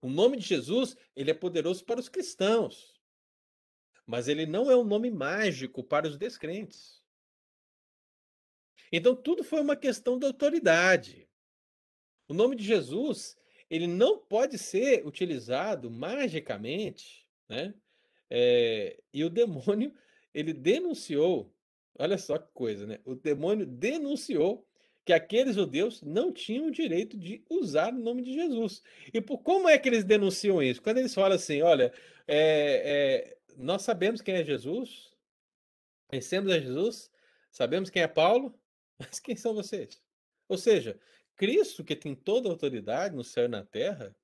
O 0.00 0.08
nome 0.08 0.38
de 0.38 0.46
Jesus, 0.46 0.96
ele 1.14 1.30
é 1.30 1.34
poderoso 1.34 1.84
para 1.84 2.00
os 2.00 2.08
cristãos. 2.08 2.98
Mas 4.06 4.26
ele 4.26 4.46
não 4.46 4.70
é 4.70 4.76
um 4.76 4.84
nome 4.84 5.10
mágico 5.10 5.84
para 5.84 6.08
os 6.08 6.16
descrentes. 6.16 7.01
Então 8.92 9.16
tudo 9.16 9.42
foi 9.42 9.60
uma 9.60 9.74
questão 9.74 10.18
de 10.18 10.26
autoridade. 10.26 11.26
O 12.28 12.34
nome 12.34 12.54
de 12.54 12.62
Jesus, 12.62 13.36
ele 13.70 13.86
não 13.86 14.18
pode 14.18 14.58
ser 14.58 15.06
utilizado 15.06 15.90
magicamente, 15.90 17.26
né? 17.48 17.74
É, 18.28 18.98
e 19.12 19.24
o 19.24 19.30
demônio, 19.30 19.94
ele 20.32 20.52
denunciou, 20.52 21.54
olha 21.98 22.16
só 22.16 22.38
que 22.38 22.50
coisa, 22.52 22.86
né? 22.86 23.00
O 23.04 23.14
demônio 23.14 23.66
denunciou 23.66 24.66
que 25.04 25.12
aqueles 25.12 25.56
judeus 25.56 26.00
não 26.02 26.32
tinham 26.32 26.66
o 26.66 26.70
direito 26.70 27.16
de 27.18 27.44
usar 27.50 27.92
o 27.92 27.98
nome 27.98 28.22
de 28.22 28.32
Jesus. 28.32 28.82
E 29.12 29.20
por 29.20 29.38
como 29.38 29.68
é 29.68 29.76
que 29.76 29.88
eles 29.88 30.04
denunciam 30.04 30.62
isso? 30.62 30.80
Quando 30.80 30.98
eles 30.98 31.14
falam 31.14 31.34
assim, 31.34 31.60
olha, 31.60 31.92
é, 32.26 33.34
é, 33.34 33.36
nós 33.56 33.82
sabemos 33.82 34.20
quem 34.20 34.34
é 34.34 34.44
Jesus, 34.44 35.10
conhecemos 36.08 36.52
a 36.52 36.58
Jesus, 36.58 37.10
sabemos 37.50 37.90
quem 37.90 38.02
é 38.02 38.08
Paulo, 38.08 38.54
mas 39.08 39.20
quem 39.20 39.36
são 39.36 39.54
vocês? 39.54 40.02
Ou 40.48 40.58
seja, 40.58 40.98
Cristo, 41.36 41.84
que 41.84 41.96
tem 41.96 42.14
toda 42.14 42.48
a 42.48 42.52
autoridade 42.52 43.14
no 43.14 43.24
céu 43.24 43.44
e 43.46 43.48
na 43.48 43.64
terra, 43.64 44.14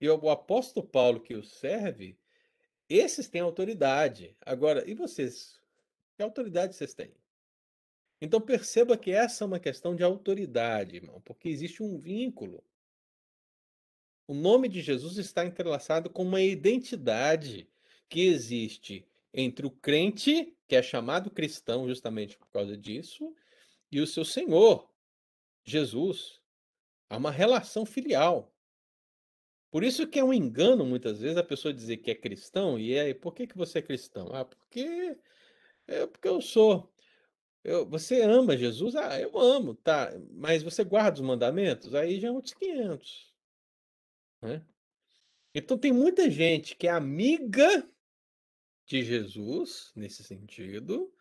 e 0.00 0.08
o 0.08 0.30
apóstolo 0.30 0.86
Paulo 0.86 1.20
que 1.20 1.34
o 1.34 1.42
serve, 1.42 2.18
esses 2.88 3.28
têm 3.28 3.40
autoridade. 3.40 4.36
Agora, 4.40 4.88
e 4.88 4.94
vocês? 4.94 5.60
Que 6.16 6.22
autoridade 6.22 6.74
vocês 6.74 6.94
têm? 6.94 7.12
Então 8.20 8.40
perceba 8.40 8.96
que 8.96 9.10
essa 9.10 9.44
é 9.44 9.46
uma 9.46 9.60
questão 9.60 9.94
de 9.94 10.02
autoridade, 10.02 10.96
irmão, 10.96 11.20
porque 11.22 11.48
existe 11.48 11.82
um 11.82 11.98
vínculo. 11.98 12.64
O 14.26 14.34
nome 14.34 14.68
de 14.68 14.80
Jesus 14.80 15.18
está 15.18 15.44
entrelaçado 15.44 16.10
com 16.10 16.22
uma 16.22 16.40
identidade 16.40 17.68
que 18.08 18.26
existe 18.26 19.06
entre 19.32 19.66
o 19.66 19.70
crente, 19.70 20.56
que 20.66 20.74
é 20.74 20.82
chamado 20.82 21.30
cristão 21.30 21.86
justamente 21.86 22.36
por 22.38 22.48
causa 22.48 22.76
disso, 22.76 23.34
e 23.90 24.00
o 24.00 24.06
seu 24.06 24.24
Senhor, 24.24 24.88
Jesus. 25.64 26.40
Há 27.08 27.16
uma 27.16 27.30
relação 27.30 27.86
filial. 27.86 28.52
Por 29.70 29.84
isso 29.84 30.06
que 30.06 30.18
é 30.18 30.24
um 30.24 30.32
engano, 30.32 30.84
muitas 30.84 31.20
vezes, 31.20 31.36
a 31.36 31.42
pessoa 31.42 31.74
dizer 31.74 31.98
que 31.98 32.10
é 32.10 32.14
cristão, 32.14 32.78
e 32.78 32.94
é, 32.94 33.12
por 33.14 33.34
que, 33.34 33.46
que 33.46 33.56
você 33.56 33.78
é 33.78 33.82
cristão? 33.82 34.28
Ah, 34.32 34.44
porque, 34.44 35.16
é 35.86 36.06
porque 36.06 36.28
eu 36.28 36.40
sou. 36.40 36.92
Eu, 37.62 37.84
você 37.84 38.22
ama 38.22 38.56
Jesus? 38.56 38.94
Ah, 38.96 39.20
eu 39.20 39.36
amo, 39.38 39.74
tá. 39.74 40.12
Mas 40.32 40.62
você 40.62 40.84
guarda 40.84 41.16
os 41.16 41.26
mandamentos? 41.26 41.94
Aí 41.94 42.20
já 42.20 42.28
é 42.28 42.30
outros 42.30 42.54
500. 42.54 43.34
Né? 44.42 44.64
Então 45.54 45.76
tem 45.76 45.92
muita 45.92 46.30
gente 46.30 46.76
que 46.76 46.86
é 46.86 46.90
amiga 46.90 47.88
de 48.86 49.02
Jesus, 49.02 49.90
nesse 49.96 50.22
sentido, 50.22 51.12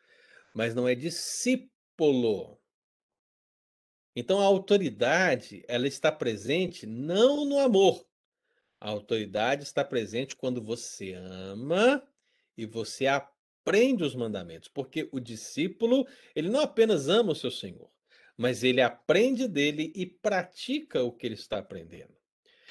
mas 0.54 0.76
não 0.76 0.88
é 0.88 0.94
discípulo. 0.94 1.75
Então 4.16 4.40
a 4.40 4.46
autoridade, 4.46 5.64
ela 5.68 5.88
está 5.88 6.12
presente 6.12 6.86
não 6.86 7.46
no 7.46 7.60
amor. 7.60 8.06
A 8.80 8.90
autoridade 8.90 9.64
está 9.64 9.84
presente 9.84 10.36
quando 10.36 10.62
você 10.62 11.14
ama 11.14 12.02
e 12.58 12.66
você 12.66 13.08
aprende 13.08 14.04
os 14.04 14.16
mandamentos, 14.16 14.70
porque 14.70 15.10
o 15.12 15.20
discípulo, 15.20 16.08
ele 16.36 16.50
não 16.50 16.62
apenas 16.62 17.10
ama 17.10 17.32
o 17.32 17.36
seu 17.36 17.52
Senhor, 17.52 17.90
mas 18.38 18.64
ele 18.64 18.82
aprende 18.82 19.48
dele 19.48 19.92
e 19.96 20.06
pratica 20.06 21.04
o 21.04 21.12
que 21.12 21.26
ele 21.26 21.36
está 21.36 21.58
aprendendo. 21.58 22.16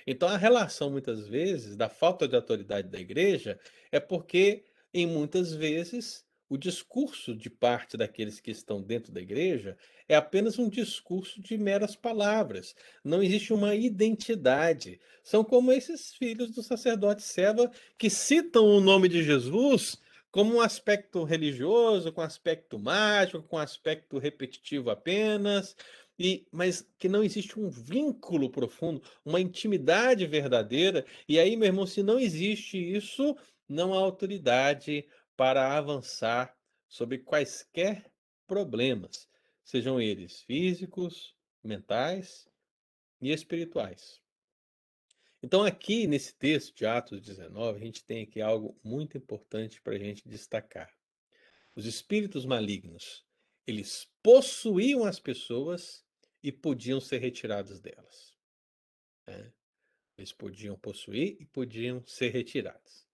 Então 0.07 0.29
a 0.29 0.37
relação 0.37 0.91
muitas 0.91 1.27
vezes 1.27 1.77
da 1.77 1.89
falta 1.89 2.29
de 2.29 2.37
autoridade 2.37 2.89
da 2.89 3.01
igreja 3.01 3.59
é 3.91 3.99
porque 3.99 4.65
em 4.93 5.07
muitas 5.07 5.53
vezes 5.53 6.25
o 6.55 6.57
discurso 6.57 7.35
de 7.35 7.51
parte 7.51 7.97
daqueles 7.97 8.39
que 8.39 8.53
estão 8.53 8.81
dentro 8.81 9.11
da 9.11 9.21
igreja 9.21 9.77
é 10.09 10.15
apenas 10.15 10.57
um 10.57 10.69
discurso 10.69 11.43
de 11.43 11.59
meras 11.59 11.97
palavras. 11.97 12.77
Não 13.03 13.21
existe 13.21 13.53
uma 13.53 13.75
identidade. 13.75 15.01
São 15.25 15.43
como 15.43 15.73
esses 15.73 16.15
filhos 16.15 16.53
do 16.53 16.63
sacerdote 16.63 17.23
Seva 17.23 17.69
que 17.99 18.09
citam 18.09 18.67
o 18.67 18.81
nome 18.81 19.09
de 19.09 19.25
Jesus, 19.25 20.01
como 20.31 20.55
um 20.55 20.61
aspecto 20.61 21.25
religioso, 21.25 22.13
com 22.13 22.21
aspecto 22.21 22.79
mágico, 22.79 23.43
com 23.43 23.59
aspecto 23.59 24.19
repetitivo 24.19 24.91
apenas, 24.91 25.75
e 26.17 26.47
mas 26.53 26.89
que 26.97 27.09
não 27.09 27.25
existe 27.25 27.59
um 27.59 27.69
vínculo 27.69 28.49
profundo, 28.49 29.03
uma 29.25 29.41
intimidade 29.41 30.25
verdadeira. 30.25 31.05
E 31.29 31.37
aí, 31.37 31.57
meu 31.57 31.67
irmão, 31.67 31.85
se 31.85 32.01
não 32.01 32.21
existe 32.21 32.79
isso, 32.79 33.37
não 33.69 33.93
há 33.93 33.97
autoridade 33.97 35.05
para 35.37 35.77
avançar 35.77 36.57
sobre 36.89 37.19
quaisquer 37.19 38.11
problemas, 38.47 39.29
sejam 39.63 40.01
eles 40.01 40.41
físicos, 40.43 41.37
mentais 41.63 42.49
e 43.21 43.33
espirituais. 43.33 44.21
Então, 45.43 45.63
aqui 45.63 46.07
nesse 46.07 46.35
texto 46.35 46.75
de 46.75 46.87
Atos 46.87 47.21
19, 47.21 47.79
a 47.79 47.85
gente 47.85 48.05
tem 48.05 48.23
aqui 48.23 48.41
algo 48.41 48.79
muito 48.83 49.19
importante 49.19 49.81
para 49.83 49.95
a 49.95 49.99
gente 49.99 50.27
destacar. 50.27 50.91
Os 51.75 51.85
espíritos 51.85 52.47
malignos, 52.47 53.27
eles 53.67 54.09
possuíam 54.23 55.05
as 55.05 55.21
pessoas 55.21 56.05
e 56.43 56.53
podiam 56.53 57.01
ser 57.01 57.19
retirados 57.19 57.81
delas. 57.81 58.35
Né? 59.27 59.53
Eles 60.17 60.33
podiam 60.33 60.79
possuir 60.79 61.37
e 61.41 61.45
podiam 61.45 62.03
ser 62.07 62.31
retirados. 62.31 63.07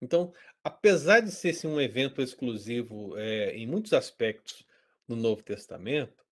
Então, 0.00 0.32
apesar 0.62 1.20
de 1.20 1.30
ser 1.30 1.66
um 1.66 1.80
evento 1.80 2.22
exclusivo 2.22 3.16
é, 3.16 3.56
em 3.56 3.66
muitos 3.66 3.92
aspectos 3.92 4.66
no 5.06 5.16
Novo 5.16 5.42
Testamento, 5.42 6.24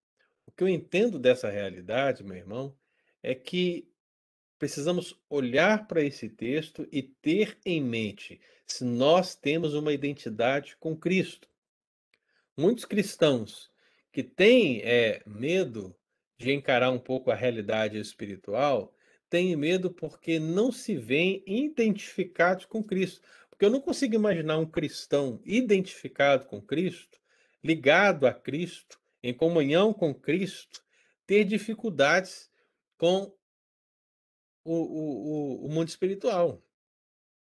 o 0.45 0.51
que 0.51 0.63
eu 0.63 0.67
entendo 0.67 1.19
dessa 1.19 1.49
realidade, 1.49 2.23
meu 2.23 2.37
irmão, 2.37 2.75
é 3.21 3.35
que 3.35 3.89
precisamos 4.57 5.19
olhar 5.29 5.87
para 5.87 6.01
esse 6.01 6.29
texto 6.29 6.87
e 6.91 7.03
ter 7.03 7.57
em 7.65 7.81
mente 7.81 8.39
se 8.65 8.83
nós 8.83 9.35
temos 9.35 9.73
uma 9.73 9.93
identidade 9.93 10.75
com 10.77 10.95
Cristo. 10.95 11.47
Muitos 12.57 12.85
cristãos 12.85 13.71
que 14.11 14.23
têm 14.23 14.81
é, 14.81 15.21
medo 15.25 15.95
de 16.37 16.51
encarar 16.51 16.91
um 16.91 16.99
pouco 16.99 17.29
a 17.29 17.35
realidade 17.35 17.99
espiritual 17.99 18.93
têm 19.29 19.55
medo 19.55 19.91
porque 19.91 20.39
não 20.39 20.71
se 20.71 20.95
veem 20.95 21.43
identificados 21.45 22.65
com 22.65 22.83
Cristo. 22.83 23.21
Porque 23.57 23.65
eu 23.65 23.71
não 23.71 23.81
consigo 23.81 24.13
imaginar 24.13 24.59
um 24.59 24.69
cristão 24.69 25.41
identificado 25.43 26.45
com 26.45 26.61
Cristo, 26.61 27.19
ligado 27.63 28.27
a 28.27 28.33
Cristo, 28.33 29.01
em 29.23 29.33
comunhão 29.33 29.91
com 29.91 30.13
Cristo, 30.13 30.79
ter 31.25 31.43
dificuldades 31.43 32.51
com 32.99 33.35
o, 34.63 34.75
o, 34.75 35.65
o 35.65 35.69
mundo 35.69 35.87
espiritual. 35.87 36.63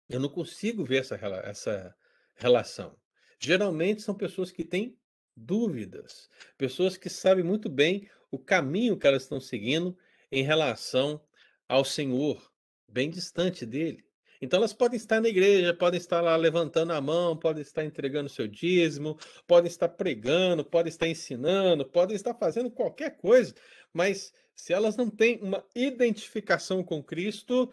Eu 0.07 0.19
não 0.19 0.29
consigo 0.29 0.85
ver 0.85 0.97
essa, 0.97 1.15
essa 1.15 1.95
relação. 2.35 2.95
Geralmente 3.39 4.03
são 4.03 4.13
pessoas 4.13 4.51
que 4.51 4.63
têm 4.63 4.95
dúvidas, 5.35 6.29
pessoas 6.59 6.95
que 6.95 7.09
sabem 7.09 7.43
muito 7.43 7.67
bem 7.67 8.07
o 8.29 8.37
caminho 8.37 8.99
que 8.99 9.07
elas 9.07 9.23
estão 9.23 9.39
seguindo 9.39 9.97
em 10.31 10.43
relação 10.43 11.19
ao 11.67 11.83
Senhor, 11.83 12.53
bem 12.87 13.09
distante 13.09 13.65
dele. 13.65 14.05
Então 14.43 14.57
elas 14.57 14.73
podem 14.73 14.97
estar 14.97 15.21
na 15.21 15.29
igreja, 15.29 15.73
podem 15.73 15.97
estar 15.97 16.19
lá 16.19 16.35
levantando 16.35 16.91
a 16.91 16.99
mão, 16.99 17.37
podem 17.37 17.61
estar 17.61 17.85
entregando 17.85 18.27
seu 18.27 18.45
dízimo, 18.45 19.17
podem 19.47 19.69
estar 19.69 19.87
pregando, 19.87 20.65
podem 20.65 20.89
estar 20.89 21.07
ensinando, 21.07 21.85
podem 21.89 22.13
estar 22.13 22.33
fazendo 22.33 22.69
qualquer 22.69 23.15
coisa, 23.15 23.55
mas 23.93 24.33
se 24.53 24.73
elas 24.73 24.97
não 24.97 25.09
têm 25.09 25.39
uma 25.41 25.65
identificação 25.73 26.83
com 26.83 27.01
Cristo, 27.01 27.71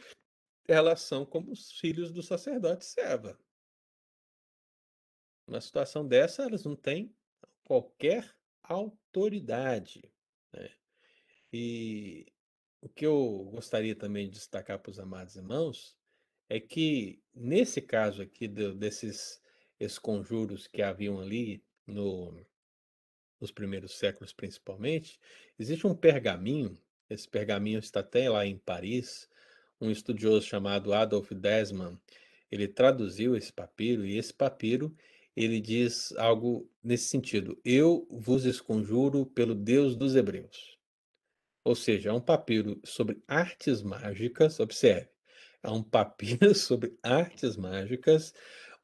elas 0.69 1.01
são 1.01 1.27
como 1.27 1.51
os 1.51 1.73
filhos 1.73 2.13
do 2.13 2.23
sacerdote 2.23 2.85
serva. 2.85 3.37
Numa 5.49 5.61
situação 5.61 6.07
dessa, 6.07 6.45
elas 6.45 6.63
não 6.63 6.77
têm 6.77 7.13
qualquer 7.65 8.33
autoridade, 8.63 10.09
né. 10.53 10.71
E 11.53 12.27
o 12.81 12.89
que 12.89 13.05
eu 13.05 13.51
gostaria 13.53 13.97
também 13.97 14.29
de 14.29 14.35
destacar 14.35 14.79
para 14.79 14.91
os 14.91 15.01
amados 15.01 15.35
irmãos, 15.35 15.99
é 16.51 16.59
que 16.59 17.23
nesse 17.33 17.81
caso 17.81 18.21
aqui 18.21 18.49
desses 18.49 19.41
esconjuros 19.79 20.67
que 20.67 20.83
haviam 20.83 21.21
ali 21.21 21.65
no 21.87 22.35
nos 23.41 23.51
primeiros 23.51 23.97
séculos 23.97 24.35
principalmente, 24.35 25.19
existe 25.59 25.87
um 25.87 25.95
pergaminho, 25.95 26.77
esse 27.09 27.27
pergaminho 27.27 27.79
está 27.79 28.01
até 28.01 28.29
lá 28.29 28.45
em 28.45 28.59
Paris, 28.59 29.31
um 29.81 29.91
estudioso 29.91 30.47
chamado 30.47 30.93
Adolf 30.93 31.33
Desman, 31.33 31.99
ele 32.51 32.69
traduziu 32.69 33.35
esse 33.35 33.51
papiro 33.51 34.05
e 34.05 34.19
esse 34.19 34.35
papiro, 34.35 34.95
ele 35.35 35.59
diz 35.59 36.13
algo 36.19 36.69
nesse 36.83 37.05
sentido: 37.05 37.59
"Eu 37.65 38.07
vos 38.11 38.45
esconjuro 38.45 39.25
pelo 39.25 39.55
Deus 39.55 39.97
dos 39.97 40.15
hebreus". 40.15 40.79
Ou 41.65 41.75
seja, 41.75 42.11
é 42.11 42.13
um 42.13 42.21
papiro 42.21 42.81
sobre 42.85 43.23
artes 43.27 43.83
mágicas, 43.83 44.61
observe, 44.61 45.10
é 45.63 45.71
um 45.71 45.83
papiro 45.83 46.53
sobre 46.55 46.99
artes 47.03 47.57
mágicas, 47.57 48.35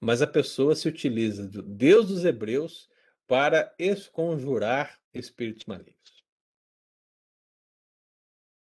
mas 0.00 0.20
a 0.22 0.26
pessoa 0.26 0.74
se 0.74 0.88
utiliza 0.88 1.46
do 1.46 1.62
Deus 1.62 2.08
dos 2.08 2.24
hebreus 2.24 2.88
para 3.26 3.74
esconjurar 3.78 5.00
espíritos 5.12 5.64
malignos. 5.64 5.96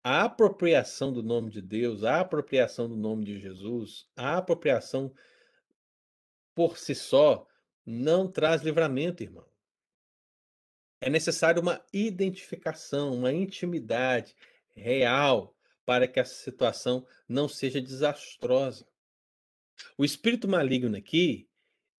A 0.04 0.24
apropriação 0.24 1.14
do 1.14 1.22
nome 1.22 1.52
de 1.52 1.62
Deus, 1.62 2.04
a 2.04 2.22
apropriação 2.22 2.90
do 2.90 2.98
nome 2.98 3.24
de 3.24 3.40
Jesus, 3.40 4.10
a 4.16 4.38
apropriação 4.38 5.14
por 6.56 6.78
si 6.78 6.96
só, 6.96 7.48
não 7.86 8.30
traz 8.30 8.64
livramento, 8.64 9.22
irmão. 9.22 9.46
É 11.00 11.10
necessário 11.10 11.62
uma 11.62 11.84
identificação, 11.94 13.14
uma 13.14 13.32
intimidade 13.32 14.36
real 14.76 15.56
para 15.86 16.08
que 16.08 16.20
essa 16.20 16.34
situação 16.34 17.06
não 17.28 17.48
seja 17.48 17.82
desastrosa. 17.82 18.88
O 19.98 20.06
espírito 20.06 20.48
maligno 20.48 20.96
aqui, 20.96 21.50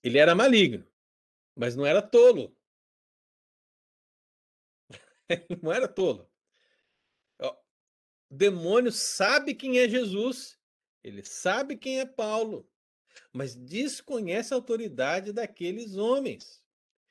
ele 0.03 0.19
era 0.19 0.35
maligno, 0.35 0.87
mas 1.55 1.75
não 1.77 1.85
era 1.85 2.01
tolo. 2.01 2.57
Ele 5.29 5.47
não 5.63 5.73
era 5.73 5.89
tolo. 5.89 6.31
O 7.41 7.55
demônio 8.31 8.91
sabe 8.91 9.55
quem 9.55 9.79
é 9.79 9.89
Jesus, 9.89 10.59
ele 11.03 11.23
sabe 11.23 11.77
quem 11.77 12.01
é 12.01 12.07
Paulo, 12.07 12.69
mas 13.33 13.55
desconhece 13.55 14.55
a 14.55 14.57
autoridade 14.57 15.33
daqueles 15.33 15.97
homens, 15.97 16.63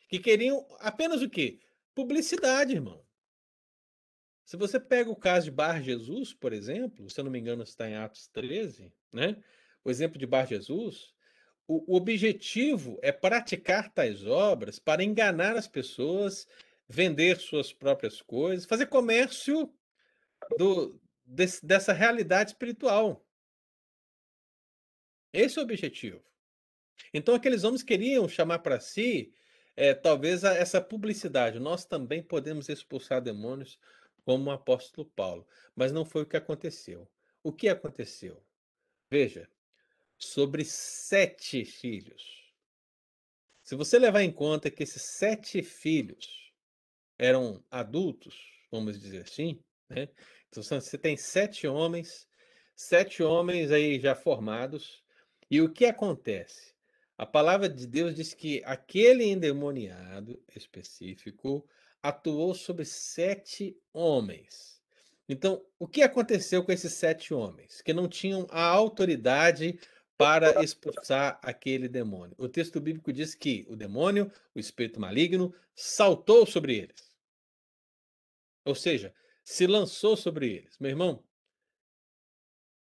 que 0.09 0.19
queriam 0.19 0.65
apenas 0.79 1.21
o 1.21 1.29
quê? 1.29 1.59
Publicidade, 1.93 2.73
irmão. 2.73 3.05
Se 4.51 4.57
você 4.57 4.81
pega 4.81 5.09
o 5.09 5.15
caso 5.15 5.45
de 5.45 5.51
Bar 5.51 5.81
Jesus, 5.81 6.33
por 6.33 6.51
exemplo, 6.51 7.09
se 7.09 7.17
eu 7.17 7.23
não 7.23 7.31
me 7.31 7.39
engano 7.39 7.63
está 7.63 7.89
em 7.89 7.95
Atos 7.95 8.27
13, 8.27 8.91
né, 9.09 9.41
o 9.81 9.89
exemplo 9.89 10.19
de 10.19 10.27
Bar 10.27 10.45
Jesus, 10.45 11.13
o 11.65 11.93
o 11.93 11.95
objetivo 11.95 12.99
é 13.01 13.13
praticar 13.13 13.93
tais 13.93 14.27
obras 14.27 14.77
para 14.77 15.05
enganar 15.05 15.55
as 15.55 15.69
pessoas, 15.69 16.45
vender 16.85 17.37
suas 17.37 17.71
próprias 17.71 18.21
coisas, 18.21 18.65
fazer 18.65 18.87
comércio 18.87 19.73
do 20.57 20.99
desse 21.25 21.65
dessa 21.65 21.93
realidade 21.93 22.49
espiritual. 22.49 23.25
Esse 25.31 25.59
é 25.59 25.61
o 25.61 25.63
objetivo. 25.63 26.21
Então 27.13 27.35
aqueles 27.35 27.63
homens 27.63 27.83
queriam 27.83 28.27
chamar 28.27 28.59
para 28.59 28.81
si, 28.81 29.33
eh, 29.77 29.93
talvez 29.93 30.43
essa 30.43 30.81
publicidade, 30.81 31.57
nós 31.57 31.85
também 31.85 32.21
podemos 32.21 32.67
expulsar 32.67 33.21
demônios 33.21 33.79
como 34.25 34.49
o 34.49 34.53
apóstolo 34.53 35.09
Paulo, 35.15 35.47
mas 35.75 35.91
não 35.91 36.05
foi 36.05 36.23
o 36.23 36.25
que 36.25 36.37
aconteceu. 36.37 37.09
O 37.43 37.51
que 37.51 37.67
aconteceu? 37.67 38.43
Veja, 39.09 39.49
sobre 40.17 40.63
7 40.63 41.65
filhos. 41.65 42.53
Se 43.63 43.75
você 43.75 43.97
levar 43.97 44.21
em 44.21 44.31
conta 44.31 44.69
que 44.69 44.83
esses 44.83 45.01
7 45.01 45.63
filhos 45.63 46.51
eram 47.17 47.63
adultos, 47.69 48.35
vamos 48.71 48.99
dizer 48.99 49.23
assim, 49.23 49.63
né, 49.89 50.09
então 50.49 50.61
você 50.61 50.97
tem 50.97 51.15
7 51.15 51.67
homens, 51.67 52.27
7 52.75 53.23
homens 53.23 53.71
aí 53.71 53.99
já 53.99 54.15
formados, 54.15 55.03
e 55.49 55.61
o 55.61 55.71
que 55.71 55.85
acontece? 55.85 56.73
A 57.17 57.25
palavra 57.25 57.69
de 57.69 57.85
Deus 57.85 58.15
diz 58.15 58.33
que 58.33 58.61
aquele 58.65 59.25
endemoniado 59.25 60.43
específico 60.55 61.67
atuou 62.01 62.53
sobre 62.53 62.85
7 62.85 63.77
homens. 63.93 64.81
Então, 65.27 65.65
o 65.79 65.87
que 65.87 66.01
aconteceu 66.01 66.63
com 66.63 66.71
esses 66.71 66.93
7 66.93 67.33
homens? 67.33 67.81
Que 67.81 67.93
não 67.93 68.07
tinham 68.07 68.47
a 68.49 68.63
autoridade 68.63 69.79
para 70.17 70.61
expulsar 70.63 71.39
aquele 71.41 71.87
demônio. 71.87 72.35
O 72.37 72.47
texto 72.47 72.79
bíblico 72.79 73.11
diz 73.11 73.33
que 73.33 73.65
o 73.67 73.75
demônio, 73.75 74.31
o 74.53 74.59
espírito 74.59 74.99
maligno, 74.99 75.53
saltou 75.73 76.45
sobre 76.45 76.77
eles. 76.77 77.15
Ou 78.65 78.75
seja, 78.75 79.13
se 79.43 79.65
lançou 79.65 80.15
sobre 80.15 80.51
eles. 80.51 80.77
Meu 80.79 80.91
irmão, 80.91 81.23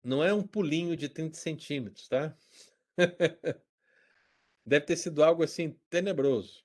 não 0.02 0.24
é 0.24 0.32
um 0.32 0.42
pulinho 0.42 0.96
de 0.96 1.08
30 1.08 1.38
centímetros, 1.38 2.08
tá? 2.08 2.36
Deve 4.64 4.86
ter 4.86 4.96
sido 4.96 5.22
algo 5.22 5.42
assim 5.42 5.78
tenebroso. 5.88 6.64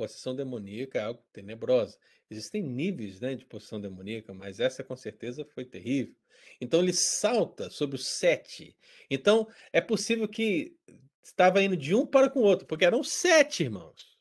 Possessão 0.00 0.34
demoníaca 0.34 0.98
é 0.98 1.02
algo 1.02 1.22
tenebrosa. 1.30 1.98
Existem 2.30 2.62
níveis, 2.62 3.20
né, 3.20 3.34
de 3.34 3.44
possessão 3.44 3.78
demoníaca, 3.78 4.32
mas 4.32 4.58
essa 4.58 4.82
com 4.82 4.96
certeza 4.96 5.44
foi 5.44 5.62
terrível. 5.62 6.16
Então 6.58 6.80
ele 6.80 6.94
salta 6.94 7.68
sobre 7.68 7.96
os 7.96 8.06
7. 8.06 8.74
Então 9.10 9.46
é 9.70 9.78
possível 9.78 10.26
que 10.26 10.74
estava 11.22 11.62
indo 11.62 11.76
de 11.76 11.94
um 11.94 12.06
para 12.06 12.30
com 12.30 12.40
o 12.40 12.44
outro, 12.44 12.66
porque 12.66 12.86
eram 12.86 13.04
7 13.04 13.64
irmãos. 13.64 14.18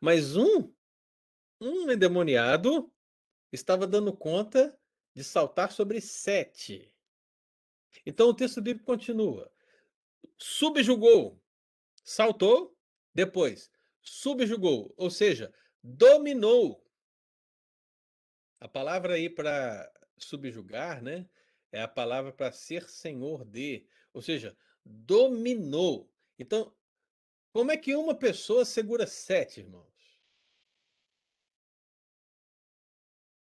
Mas 0.00 0.36
um, 0.36 0.72
um 1.60 1.90
endemoniado 1.90 2.90
estava 3.52 3.86
dando 3.86 4.10
conta 4.10 4.74
de 5.14 5.22
saltar 5.22 5.70
sobre 5.70 6.00
7. 6.00 6.90
Então 8.06 8.30
o 8.30 8.34
texto 8.34 8.62
bíblico 8.62 8.86
continua. 8.86 9.52
Subjugou, 10.38 11.38
saltou, 12.02 12.74
depois 13.12 13.70
subjugou, 14.04 14.92
ou 14.96 15.10
seja, 15.10 15.52
dominou. 15.82 16.84
A 18.60 18.68
palavra 18.68 19.14
aí 19.14 19.28
para 19.28 19.90
subjugar, 20.16 21.02
né, 21.02 21.28
é 21.72 21.82
a 21.82 21.88
palavra 21.88 22.32
para 22.32 22.52
ser 22.52 22.88
senhor 22.88 23.44
de, 23.44 23.86
ou 24.12 24.22
seja, 24.22 24.56
dominou. 24.84 26.12
Então, 26.38 26.74
como 27.52 27.70
é 27.72 27.76
que 27.76 27.94
uma 27.94 28.14
pessoa 28.14 28.64
segura 28.64 29.06
7, 29.06 29.60
irmãos? 29.60 30.20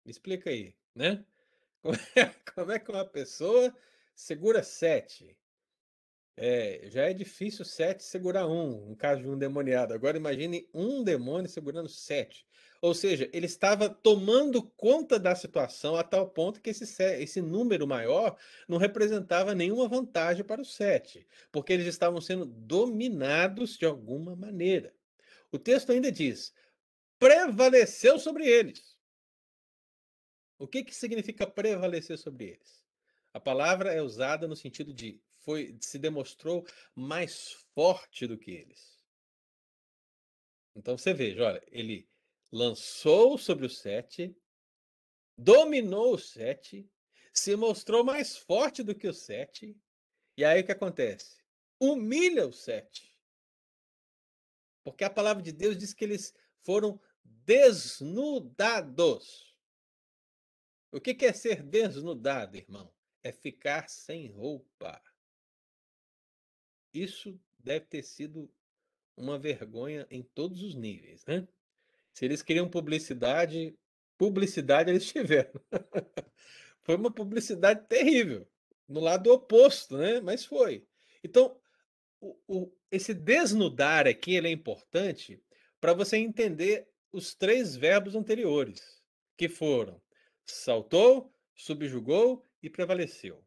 Me 0.06 0.12
explica 0.12 0.49
aí, 0.49 0.76
né? 0.95 1.26
Como 1.82 1.95
é 2.16 2.41
como 2.54 2.72
é 2.72 2.80
que 2.80 2.91
uma 2.91 3.06
pessoa 3.06 3.76
segura 4.14 4.62
7? 4.62 5.36
É, 6.38 6.90
já 6.90 7.10
é 7.10 7.14
difícil 7.14 7.66
7 7.66 8.04
segurar 8.04 8.48
1, 8.48 8.90
no 8.90 8.96
caso 8.96 9.22
de 9.22 9.28
um 9.28 9.34
endemoniado. 9.36 9.94
Agora 9.94 10.18
imagine 10.18 10.68
um 10.74 11.04
demônio 11.04 11.50
segurando 11.50 11.90
7. 11.90 12.48
Ou 12.82 12.96
seja, 12.96 13.30
ele 13.32 13.46
estava 13.46 13.90
tomando 13.90 14.64
conta 14.64 15.20
da 15.20 15.36
situação 15.36 15.96
a 15.96 16.04
tal 16.04 16.30
ponto 16.30 16.60
que 16.62 16.70
esse 16.72 16.88
se 16.88 17.04
esse 17.22 17.42
número 17.42 17.86
maior 17.86 18.38
não 18.68 18.78
representava 18.78 19.54
nenhuma 19.54 19.88
vantagem 19.88 20.44
para 20.44 20.62
os 20.62 20.74
7, 20.74 21.28
porque 21.52 21.74
eles 21.74 21.86
estavam 21.86 22.20
sendo 22.20 22.46
dominados 22.46 23.78
de 23.78 23.86
alguma 23.86 24.36
maneira. 24.36 24.96
O 25.52 25.60
texto 25.60 25.92
ainda 25.92 26.12
diz: 26.12 26.54
"Prevaleceu 27.20 28.20
sobre 28.20 28.48
eles". 28.48 28.98
O 30.58 30.66
que 30.68 30.84
que 30.84 30.96
significa 30.96 31.46
prevalecer 31.46 32.18
sobre 32.18 32.46
eles? 32.52 32.81
A 33.34 33.40
palavra 33.40 33.94
é 33.94 34.02
usada 34.02 34.48
no 34.48 34.56
sentido 34.56 34.94
de 34.94 35.22
foi 35.40 35.78
se 35.82 35.98
demonstrou 35.98 36.66
mais 36.96 37.52
forte 37.74 38.28
do 38.28 38.38
que 38.38 38.52
eles. 38.52 39.02
Então 40.76 40.98
você 40.98 41.14
veja, 41.14 41.44
olha, 41.46 41.64
ele 41.68 42.10
lançou 42.52 43.38
sobre 43.38 43.66
os 43.66 43.80
7, 43.80 44.36
dominou 45.38 46.16
os 46.16 46.32
7, 46.32 46.90
se 47.34 47.56
mostrou 47.56 48.04
mais 48.04 48.38
forte 48.38 48.84
do 48.84 48.94
que 48.94 49.08
os 49.08 49.20
7, 49.20 49.76
e 50.38 50.46
aí 50.46 50.62
o 50.62 50.66
que 50.66 50.72
acontece? 50.72 51.42
Humilha 51.80 52.48
os 52.48 52.64
7. 52.64 53.12
Porque 54.84 55.04
a 55.04 55.10
palavra 55.10 55.42
de 55.44 55.52
Deus 55.52 55.78
diz 55.78 55.94
que 55.94 56.04
eles 56.04 56.34
foram 56.62 57.00
desnudados. 57.24 58.76
O 60.92 61.00
que 61.00 61.26
é 61.26 61.34
ser 61.34 61.64
desnudado, 61.64 62.58
irmão? 62.58 62.94
É 63.24 63.32
ficar 63.32 63.88
sem 63.89 64.28
roupa. 64.28 65.01
Isso 66.93 67.39
deve 67.59 67.86
ter 67.86 68.03
sido 68.03 68.51
uma 69.15 69.38
vergonha 69.38 70.07
em 70.09 70.24
todos 70.24 70.61
os 70.63 70.76
níveis, 70.76 71.26
né. 71.26 71.47
Se 72.13 72.26
eles 72.26 72.41
queriam 72.41 72.69
publicidade, 72.69 73.78
publicidade 74.17 74.89
eles 74.89 75.05
tiveram. 75.11 75.51
Foi 76.82 76.95
uma 76.95 77.11
publicidade 77.11 77.88
terrível, 77.88 78.47
no 78.88 78.99
lado 78.99 79.32
oposto, 79.32 79.97
né, 79.97 80.19
mas 80.19 80.43
foi. 80.45 80.86
Então, 81.24 81.59
o 82.19 82.38
o 82.47 82.72
esse 82.91 83.13
desnudar 83.13 84.05
aqui, 84.05 84.36
ele 84.36 84.49
é 84.49 84.51
importante 84.51 85.41
para 85.80 85.93
você 85.93 86.17
entender 86.17 86.89
os 87.11 87.34
3 87.34 87.76
verbos 87.78 88.15
anteriores, 88.15 89.01
que 89.38 89.47
foram: 89.47 90.01
saltou, 90.45 91.34
subjugou 91.55 92.45
e 92.62 92.70
prevaleceu. 92.70 93.43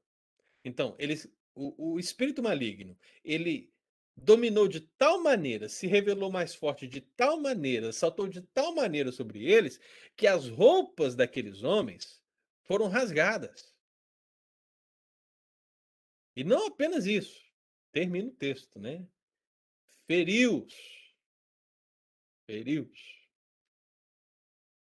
Então, 0.64 0.94
eles 0.98 1.28
o 1.54 1.94
o 1.94 2.00
espírito 2.00 2.42
maligno, 2.42 2.98
ele 3.24 3.72
dominou 4.16 4.68
de 4.68 4.80
tal 4.80 5.20
maneira, 5.20 5.68
se 5.68 5.86
revelou 5.86 6.30
mais 6.30 6.54
forte 6.54 6.86
de 6.86 7.00
tal 7.00 7.40
maneira, 7.40 7.92
saltou 7.92 8.28
de 8.28 8.42
tal 8.42 8.74
maneira 8.74 9.10
sobre 9.10 9.44
eles, 9.44 9.80
que 10.16 10.26
as 10.26 10.48
roupas 10.48 11.14
daqueles 11.14 11.62
homens 11.62 12.22
foram 12.64 12.88
rasgadas. 12.88 13.74
E 16.36 16.42
não 16.42 16.66
apenas 16.66 17.06
isso, 17.06 17.44
termina 17.92 18.28
o 18.28 18.34
texto, 18.34 18.78
né. 18.78 19.06
Feriu-os. 20.06 20.74
Feriu-os. 22.46 23.14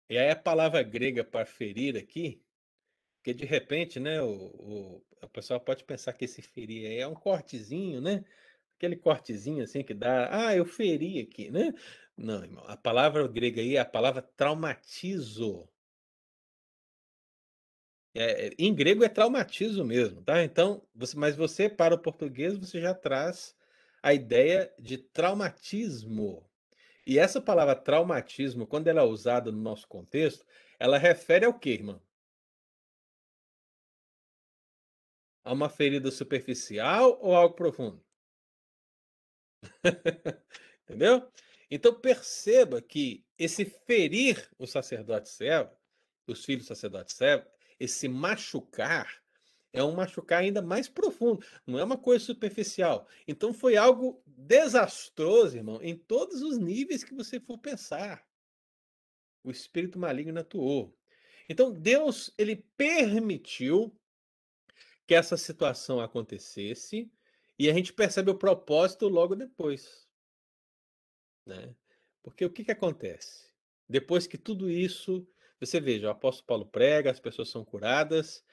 E 0.09 0.19
aí 0.19 0.31
a 0.31 0.37
palavra 0.37 0.83
grega 0.83 1.23
para 1.25 1.47
ferir 1.47 1.97
aqui, 1.97 2.43
porque 3.23 3.35
de 3.35 3.45
repente, 3.47 4.01
né, 4.01 4.21
o 4.23 5.03
o 5.23 5.29
pessoal 5.29 5.61
pode 5.61 5.85
pensar 5.85 6.13
que 6.15 6.25
esse 6.25 6.41
ferir 6.43 6.87
aí 6.91 6.99
é 7.01 7.07
um 7.07 7.15
cortezinho, 7.15 8.01
né, 8.01 8.25
aquele 8.77 8.97
cortezinho, 8.97 9.63
assim, 9.65 9.83
que 9.85 9.95
dá: 9.95 10.29
"Ah, 10.49 10.57
eu 10.57 10.65
feri 10.67 11.21
aqui", 11.21 11.51
né. 11.51 11.75
Não, 12.17 12.43
irmão, 12.45 12.65
a 12.69 12.77
palavra 12.77 13.27
grega 13.29 13.61
aí 13.63 13.77
é 13.77 13.81
a 13.81 13.85
palavra 13.87 14.23
traumatizo. 14.23 15.69
É 18.15 18.49
é 18.49 18.51
em 18.59 18.75
grego 18.75 19.05
é 19.05 19.09
traumatizo 19.09 19.85
mesmo, 19.85 20.23
tá. 20.23 20.43
Então, 20.43 20.83
você 20.95 21.17
mas 21.17 21.37
você 21.37 21.69
para 21.69 21.95
o 21.95 21.99
português, 21.99 22.57
você 22.57 22.81
já 22.81 22.95
traz 22.95 23.57
a 24.03 24.13
ideia 24.15 24.73
de 24.79 24.99
traumatismo. 24.99 26.45
E 27.07 27.19
essa 27.19 27.41
palavra 27.41 27.77
traumatismo, 27.77 28.67
quando 28.67 28.89
ela 28.89 29.03
é 29.03 29.05
usada 29.05 29.53
no 29.53 29.61
nosso 29.61 29.89
contexto, 29.89 30.47
ela 30.81 30.99
refere 30.99 31.47
ao 31.47 31.55
quê, 31.59 31.71
irmão? 31.73 32.03
A 35.51 35.53
uma 35.53 35.69
ferida 35.69 36.13
superficial 36.13 37.19
ou 37.21 37.35
algo 37.35 37.57
profundo? 37.57 38.01
Entendeu? 40.85 41.29
Então 41.69 41.93
perceba 41.93 42.81
que 42.81 43.27
esse 43.37 43.65
ferir 43.65 44.49
o 44.57 44.65
sacerdote 44.65 45.29
servo, 45.29 45.77
os 46.25 46.45
filhos 46.45 46.67
do 46.67 46.69
sacerdote 46.69 47.13
servo, 47.13 47.51
esse 47.81 48.07
machucar, 48.07 49.21
é 49.73 49.83
um 49.83 49.91
machucar 49.91 50.43
ainda 50.43 50.63
mais 50.63 50.89
profundo, 50.89 51.45
não 51.67 51.81
é 51.81 51.83
uma 51.83 51.99
coisa 51.99 52.25
superficial. 52.25 53.09
Então 53.27 53.53
foi 53.53 53.77
algo 53.77 54.23
desastroso, 54.25 55.57
irmão, 55.57 55.83
em 55.83 55.97
todos 55.97 56.43
os 56.43 56.59
níveis 56.59 57.03
que 57.03 57.13
você 57.13 57.41
for 57.41 57.59
pensar. 57.59 58.25
O 59.43 59.51
espírito 59.51 59.99
maligno 59.99 60.39
atuou. 60.39 60.97
Então 61.49 61.73
Deus, 61.73 62.33
ele 62.39 62.65
permitiu 62.77 64.00
que 65.11 65.15
essa 65.17 65.37
situação 65.37 66.01
acontecesse, 66.01 67.11
e 67.59 67.69
a 67.69 67.75
gente 67.75 67.93
percebe 67.93 68.31
o 68.31 68.39
propósito 68.39 69.09
logo 69.09 69.35
depois. 69.35 70.09
Né. 71.45 71.75
Porque 72.23 72.45
o 72.45 72.51
que 72.51 72.63
que 72.63 72.71
acontece? 72.71 73.51
Depois 73.89 74.29
que 74.29 74.39
tudo 74.39 74.71
isso 74.71 75.27
você 75.59 75.81
veja, 75.81 76.07
o 76.07 76.11
apóstolo 76.11 76.47
Paulo 76.47 76.67
prega, 76.67 77.11
as 77.11 77.19
pessoas 77.19 77.49
são 77.49 77.65
curadas, 77.65 78.45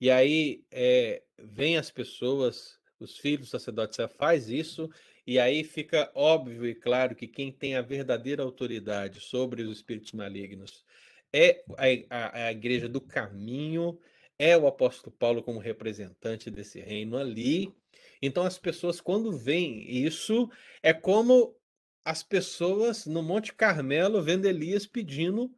e 0.00 0.08
aí, 0.08 0.64
eh, 0.70 1.24
vêm 1.36 1.76
as 1.76 1.90
pessoas, 1.90 2.78
os 3.00 3.18
filhos 3.18 3.48
do 3.48 3.50
sacerdote 3.50 3.96
faz 4.16 4.48
isso, 4.48 4.88
e 5.26 5.40
aí 5.40 5.64
fica 5.64 6.12
óbvio 6.14 6.64
e 6.64 6.76
claro 6.76 7.16
que 7.16 7.26
quem 7.26 7.50
tem 7.50 7.74
a 7.74 7.82
verdadeira 7.82 8.44
autoridade 8.44 9.18
sobre 9.18 9.62
os 9.64 9.78
espíritos 9.78 10.12
malignos 10.12 10.84
é 11.32 11.64
a 11.76 12.44
a 12.44 12.46
a 12.46 12.52
igreja 12.52 12.88
do 12.88 13.00
caminho, 13.00 13.98
é 14.38 14.56
o 14.56 14.66
apóstolo 14.66 15.14
Paulo 15.16 15.42
como 15.42 15.58
representante 15.58 16.50
desse 16.50 16.80
reino 16.80 17.16
ali. 17.16 17.74
Então 18.20 18.44
as 18.44 18.58
pessoas 18.58 19.00
quando 19.00 19.36
veem 19.36 19.90
isso, 19.90 20.50
é 20.82 20.92
como 20.92 21.56
as 22.04 22.22
pessoas 22.22 23.06
no 23.06 23.22
Monte 23.22 23.52
Carmelo 23.54 24.22
vendo 24.22 24.46
Elias 24.46 24.86
pedindo 24.86 25.54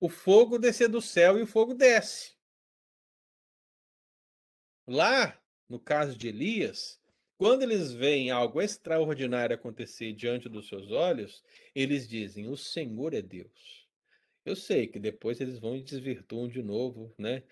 o 0.00 0.08
fogo 0.08 0.58
descer 0.58 0.88
do 0.88 1.00
céu 1.00 1.38
e 1.38 1.42
o 1.42 1.46
fogo 1.46 1.74
desce. 1.74 2.34
Lá, 4.86 5.40
no 5.68 5.78
caso 5.78 6.16
de 6.16 6.28
Elias, 6.28 7.00
quando 7.38 7.62
eles 7.62 7.92
veem 7.92 8.30
algo 8.30 8.60
extraordinário 8.60 9.54
acontecer 9.54 10.12
diante 10.12 10.48
dos 10.48 10.68
seus 10.68 10.90
olhos, 10.90 11.42
eles 11.74 12.08
dizem: 12.08 12.48
"O 12.48 12.56
Senhor 12.56 13.14
é 13.14 13.22
Deus". 13.22 13.88
Eu 14.44 14.56
sei 14.56 14.88
que 14.88 14.98
depois 14.98 15.40
eles 15.40 15.58
vão 15.58 15.76
e 15.76 15.82
desvirtuam 15.82 16.48
de 16.48 16.62
novo, 16.62 17.14
né, 17.16 17.44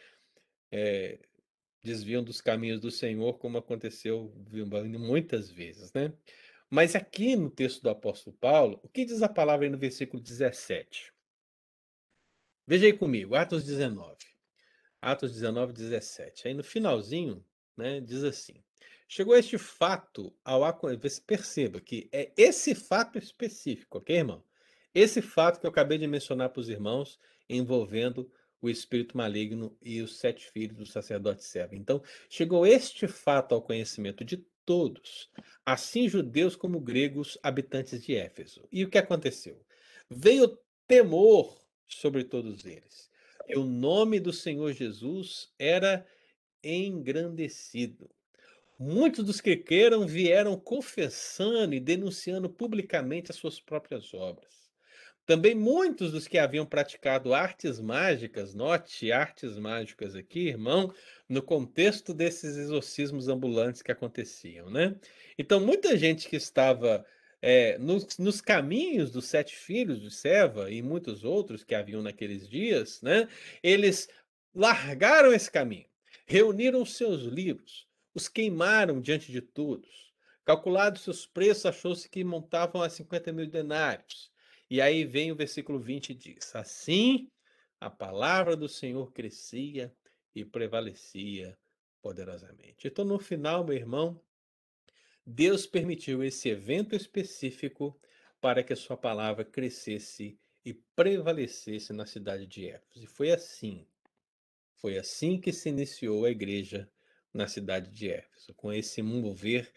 eh, 0.73 1.19
desviam 1.83 2.23
dos 2.23 2.41
caminhos 2.41 2.81
do 2.81 2.91
Senhor, 2.91 3.39
como 3.39 3.59
aconteceu 3.59 4.33
muitas 4.99 5.51
vezes, 5.51 5.93
né. 5.93 6.13
Mas 6.71 6.95
aqui 6.95 7.35
no 7.37 7.51
texto 7.51 7.83
do 7.83 7.91
apóstolo 7.91 8.37
Paulo, 8.37 8.81
o 8.83 8.89
que 8.89 9.05
diz 9.05 9.23
a 9.23 9.29
palavra 9.29 9.67
aí 9.67 9.71
no 9.71 9.79
versículo 9.79 10.23
17? 10.23 11.13
Veja 12.67 12.87
aí 12.87 12.93
comigo, 12.93 13.35
Atos 13.35 13.65
19. 13.65 14.17
Atos 15.03 15.33
19, 15.33 15.73
17. 15.73 16.47
Aí 16.47 16.55
no 16.55 16.63
finalzinho, 16.63 17.45
né, 17.77 18.01
diz 18.01 18.23
assim: 18.23 18.63
"Chegou 19.09 19.35
este 19.37 19.59
fato 19.59 20.33
ao 20.45 20.63
acon" 20.63 20.97
perceba 21.27 21.81
que 21.81 22.09
é 22.13 22.33
esse 22.37 22.75
fato 22.75 23.19
específico, 23.19 23.99
ok, 23.99 24.17
irmão? 24.17 24.45
Esse 24.95 25.23
fato 25.23 25.61
que 25.61 25.67
eu 25.67 25.71
acabei 25.71 25.99
de 25.99 26.07
mencionar 26.07 26.51
para 26.51 26.61
os 26.61 26.69
irmãos, 26.69 27.19
envolvendo 27.49 28.31
o 28.61 28.69
espírito 28.69 29.17
maligno 29.17 29.77
e 29.83 30.01
os 30.01 30.19
7 30.19 30.51
filhos 30.51 30.77
do 30.77 30.87
sacerdote 30.87 31.45
servo. 31.45 31.75
Então, 31.75 32.03
chegou 32.29 32.67
este 32.67 33.07
fato 33.09 33.55
ao 33.55 33.63
conhecimento 33.63 34.25
de 34.25 34.45
todos, 34.65 35.31
assim 35.65 36.09
judeus 36.09 36.55
como 36.55 36.81
gregos, 36.81 37.39
habitantes 37.43 38.03
de 38.03 38.15
Éfeso. 38.15 38.69
E 38.71 38.85
o 38.85 38.91
que 38.91 38.99
aconteceu? 38.99 39.65
Veio 40.09 40.59
temor 40.87 41.61
sobre 41.87 42.25
todos 42.25 42.65
eles, 42.65 43.11
e 43.49 43.57
o 43.57 43.65
nome 43.65 44.21
do 44.21 44.33
Senhor 44.33 44.73
Jesus 44.73 45.53
era 45.59 46.07
engrandecido. 46.63 48.11
Muitos 48.79 49.25
dos 49.25 49.41
que 49.41 49.57
creram 49.57 50.07
vieram 50.07 50.59
confessando 50.59 51.75
e 51.75 51.81
denunciando 51.81 52.49
publicamente 52.49 53.31
as 53.31 53.37
suas 53.37 53.61
próprias 53.61 54.15
obras. 54.15 54.60
Também 55.27 55.55
muitos 55.55 56.13
dos 56.13 56.27
que 56.27 56.39
haviam 56.39 56.67
praticado 56.67 57.33
artes 57.33 57.81
mágicas, 57.81 58.55
note 58.55 59.13
artes 59.13 59.57
mágicas 59.59 60.15
aqui, 60.17 60.49
irmão, 60.49 60.93
no 61.29 61.43
contexto 61.43 62.13
desses 62.13 62.57
exorcismos 62.57 63.29
ambulantes 63.29 63.83
que 63.83 63.93
aconteciam, 63.93 64.69
né. 64.71 64.97
Então 65.39 65.61
muita 65.61 65.97
gente 65.97 66.29
que 66.29 66.37
estava, 66.37 67.05
eh, 67.41 67.79
nos 67.79 68.19
nos 68.19 68.41
caminhos 68.41 69.11
dos 69.13 69.27
7 69.27 69.55
filhos 69.55 70.01
de 70.01 70.11
Seva 70.11 70.71
e 70.71 70.83
muitos 70.83 71.23
outros 71.25 71.63
que 71.63 71.75
haviam 71.75 72.03
naqueles 72.03 72.49
dias, 72.49 73.01
né, 73.03 73.29
eles 73.63 74.09
largaram 74.55 75.33
esse 75.33 75.51
caminho, 75.51 75.87
reuniram 76.27 76.85
seus 76.85 77.23
livros, 77.23 77.87
os 78.15 78.29
queimaram 78.29 79.01
diante 79.01 79.31
de 79.31 79.41
todos. 79.41 80.11
Calculados 80.45 81.03
seus 81.03 81.27
preços, 81.27 81.67
achou-se 81.67 82.09
que 82.09 82.25
montavam 82.25 82.83
a 82.83 82.89
50.000 82.89 83.49
denários. 83.49 84.31
E 84.71 84.81
aí 84.81 85.05
vem 85.05 85.33
o 85.33 85.37
versículo 85.37 85.81
20 85.81 86.11
e 86.11 86.15
diz: 86.15 86.55
"Assim, 86.55 87.29
a 87.81 87.91
palavra 87.91 88.57
do 88.57 88.69
Senhor 88.69 89.13
crescia 89.13 89.93
e 90.33 90.45
prevalecia 90.45 91.59
poderosamente". 92.01 92.87
Então 92.87 93.05
no 93.05 93.19
final, 93.19 93.65
meu 93.65 93.75
irmão, 93.75 94.23
Deus 95.27 95.67
permitiu 95.67 96.23
esse 96.23 96.49
evento 96.49 96.95
específico 96.95 98.01
para 98.41 98.63
que 98.63 98.73
a 98.73 98.77
sua 98.77 98.97
palavra 98.97 99.45
crescesse 99.45 100.39
e 100.65 100.73
prevalecesse 100.73 101.93
na 101.93 102.07
cidade 102.07 102.47
de 102.47 102.69
Éfeso. 102.69 103.05
E 103.05 103.07
foi 103.07 103.33
assim, 103.33 103.87
foi 104.77 104.99
assim 104.99 105.41
que 105.41 105.53
se 105.53 105.69
iniciou 105.69 106.25
a 106.25 106.31
igreja 106.31 106.91
na 107.33 107.47
cidade 107.47 107.91
de 107.91 108.11
Éfeso, 108.11 108.55
com 108.55 108.73
esse 108.73 109.03
mover 109.03 109.73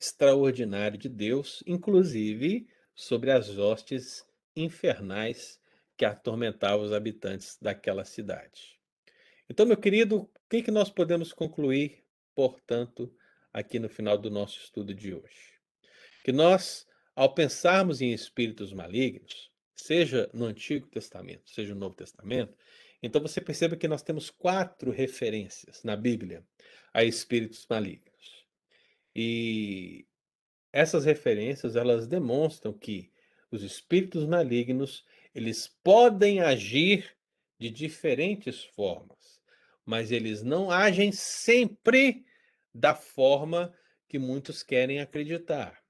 extraordinário 0.00 0.98
de 0.98 1.08
Deus, 1.08 1.62
inclusive 1.66 2.68
sobre 2.94 3.30
as 3.30 3.58
hostes 3.58 4.24
infernais 4.56 5.60
que 5.96 6.04
atormentavam 6.04 6.84
os 6.84 6.92
habitantes 6.92 7.58
daquela 7.60 8.04
cidade. 8.04 8.80
Então, 9.48 9.66
meu 9.66 9.76
querido, 9.76 10.22
o 10.22 10.30
que 10.48 10.62
que 10.62 10.70
nós 10.70 10.90
podemos 10.90 11.32
concluir, 11.32 12.04
portanto, 12.34 13.14
aqui 13.52 13.78
no 13.78 13.88
final 13.88 14.18
do 14.18 14.30
nosso 14.30 14.58
estudo 14.58 14.94
de 14.94 15.14
hoje? 15.14 15.54
Que 16.24 16.32
nós, 16.32 16.86
ao 17.14 17.34
pensarmos 17.34 18.00
em 18.00 18.12
espíritos 18.12 18.72
malignos, 18.72 19.52
seja 19.74 20.30
no 20.32 20.46
Antigo 20.46 20.86
Testamento, 20.88 21.50
seja 21.50 21.74
no 21.74 21.80
Novo 21.80 21.94
Testamento, 21.94 22.56
então 23.02 23.20
você 23.20 23.40
perceba 23.40 23.76
que 23.76 23.86
nós 23.86 24.02
temos 24.02 24.30
quatro 24.30 24.90
referências 24.90 25.82
na 25.84 25.94
Bíblia 25.94 26.42
a 26.92 27.04
espíritos 27.04 27.66
malignos. 27.68 28.46
E 29.14 30.06
essas 30.72 31.04
referências, 31.04 31.76
elas 31.76 32.06
demonstram 32.06 32.72
que 32.72 33.12
os 33.54 33.62
espíritos 33.62 34.26
malignos, 34.26 35.04
eles 35.34 35.68
podem 35.82 36.40
agir 36.40 37.16
de 37.58 37.70
diferentes 37.70 38.64
formas, 38.64 39.40
mas 39.84 40.10
eles 40.10 40.42
não 40.42 40.70
agem 40.70 41.12
sempre 41.12 42.24
da 42.74 42.94
forma 42.94 43.74
que 44.08 44.18
muitos 44.18 44.62
querem 44.62 45.00
acreditar. 45.00 45.82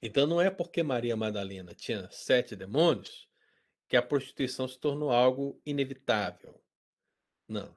Então 0.00 0.26
não 0.26 0.40
é 0.40 0.50
porque 0.50 0.82
Maria 0.82 1.16
Madalena 1.16 1.74
tinha 1.74 2.08
sete 2.10 2.54
demônios 2.54 3.28
que 3.88 3.96
a 3.96 4.02
prostituição 4.02 4.68
se 4.68 4.78
tornou 4.78 5.10
algo 5.10 5.60
inevitável. 5.64 6.62
Não. 7.48 7.76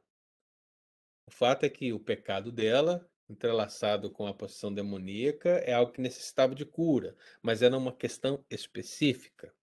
O 1.25 1.31
fato 1.31 1.65
é 1.65 1.69
que 1.69 1.93
o 1.93 1.99
pecado 1.99 2.51
dela, 2.51 3.09
entrelaçado 3.31 4.09
com 4.09 4.27
a 4.27 4.33
possessão 4.33 4.73
demoníaca, 4.73 5.49
é 5.65 5.73
algo 5.73 5.91
que 5.91 6.01
necessitava 6.01 6.53
de 6.53 6.65
cura, 6.65 7.15
mas 7.41 7.61
era 7.61 7.77
uma 7.77 7.91
questão 7.91 8.43
específica. 8.49 9.53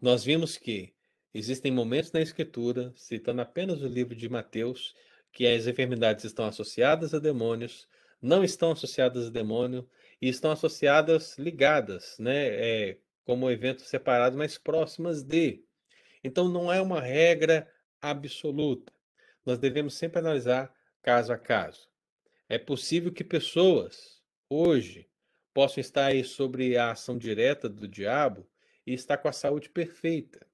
Nós 0.00 0.24
vimos 0.24 0.56
que 0.56 0.94
existem 1.34 1.72
momentos 1.72 2.12
na 2.12 2.20
Escritura, 2.20 2.92
citando 2.96 3.40
apenas 3.40 3.82
o 3.82 3.88
livro 3.88 4.14
de 4.14 4.28
Mateus, 4.28 4.94
que 5.32 5.46
as 5.46 5.66
enfermidades 5.66 6.24
estão 6.24 6.46
associadas 6.46 7.12
a 7.14 7.18
demônios, 7.18 7.88
não 8.20 8.42
estão 8.42 8.72
associadas 8.72 9.26
a 9.26 9.30
demônio 9.30 9.88
e 10.20 10.28
estão 10.28 10.50
associadas, 10.50 11.36
ligadas, 11.38 12.16
né, 12.18 12.46
é, 12.46 12.98
como 13.24 13.50
eventos 13.50 13.86
separados, 13.86 14.36
mas 14.36 14.58
próximas 14.58 15.22
de. 15.22 15.62
Então 16.24 16.48
não 16.48 16.72
é 16.72 16.80
uma 16.80 17.00
regra 17.00 17.70
absoluta. 18.00 18.92
Nós 19.44 19.58
devemos 19.58 19.94
sempre 19.94 20.18
analisar 20.18 20.72
caso 21.02 21.32
a 21.32 21.38
caso. 21.38 21.87
É 22.48 22.56
possível 22.56 23.12
que 23.12 23.22
pessoas 23.22 24.22
hoje 24.48 25.06
possam 25.52 25.80
estar 25.82 26.06
aí 26.06 26.24
sobre 26.24 26.78
a 26.78 26.92
ação 26.92 27.18
direta 27.18 27.68
do 27.68 27.86
diabo 27.86 28.48
e 28.86 28.94
estar 28.94 29.18
com 29.18 29.28
a 29.28 29.32
saúde 29.32 29.68
perfeita. 29.68 30.46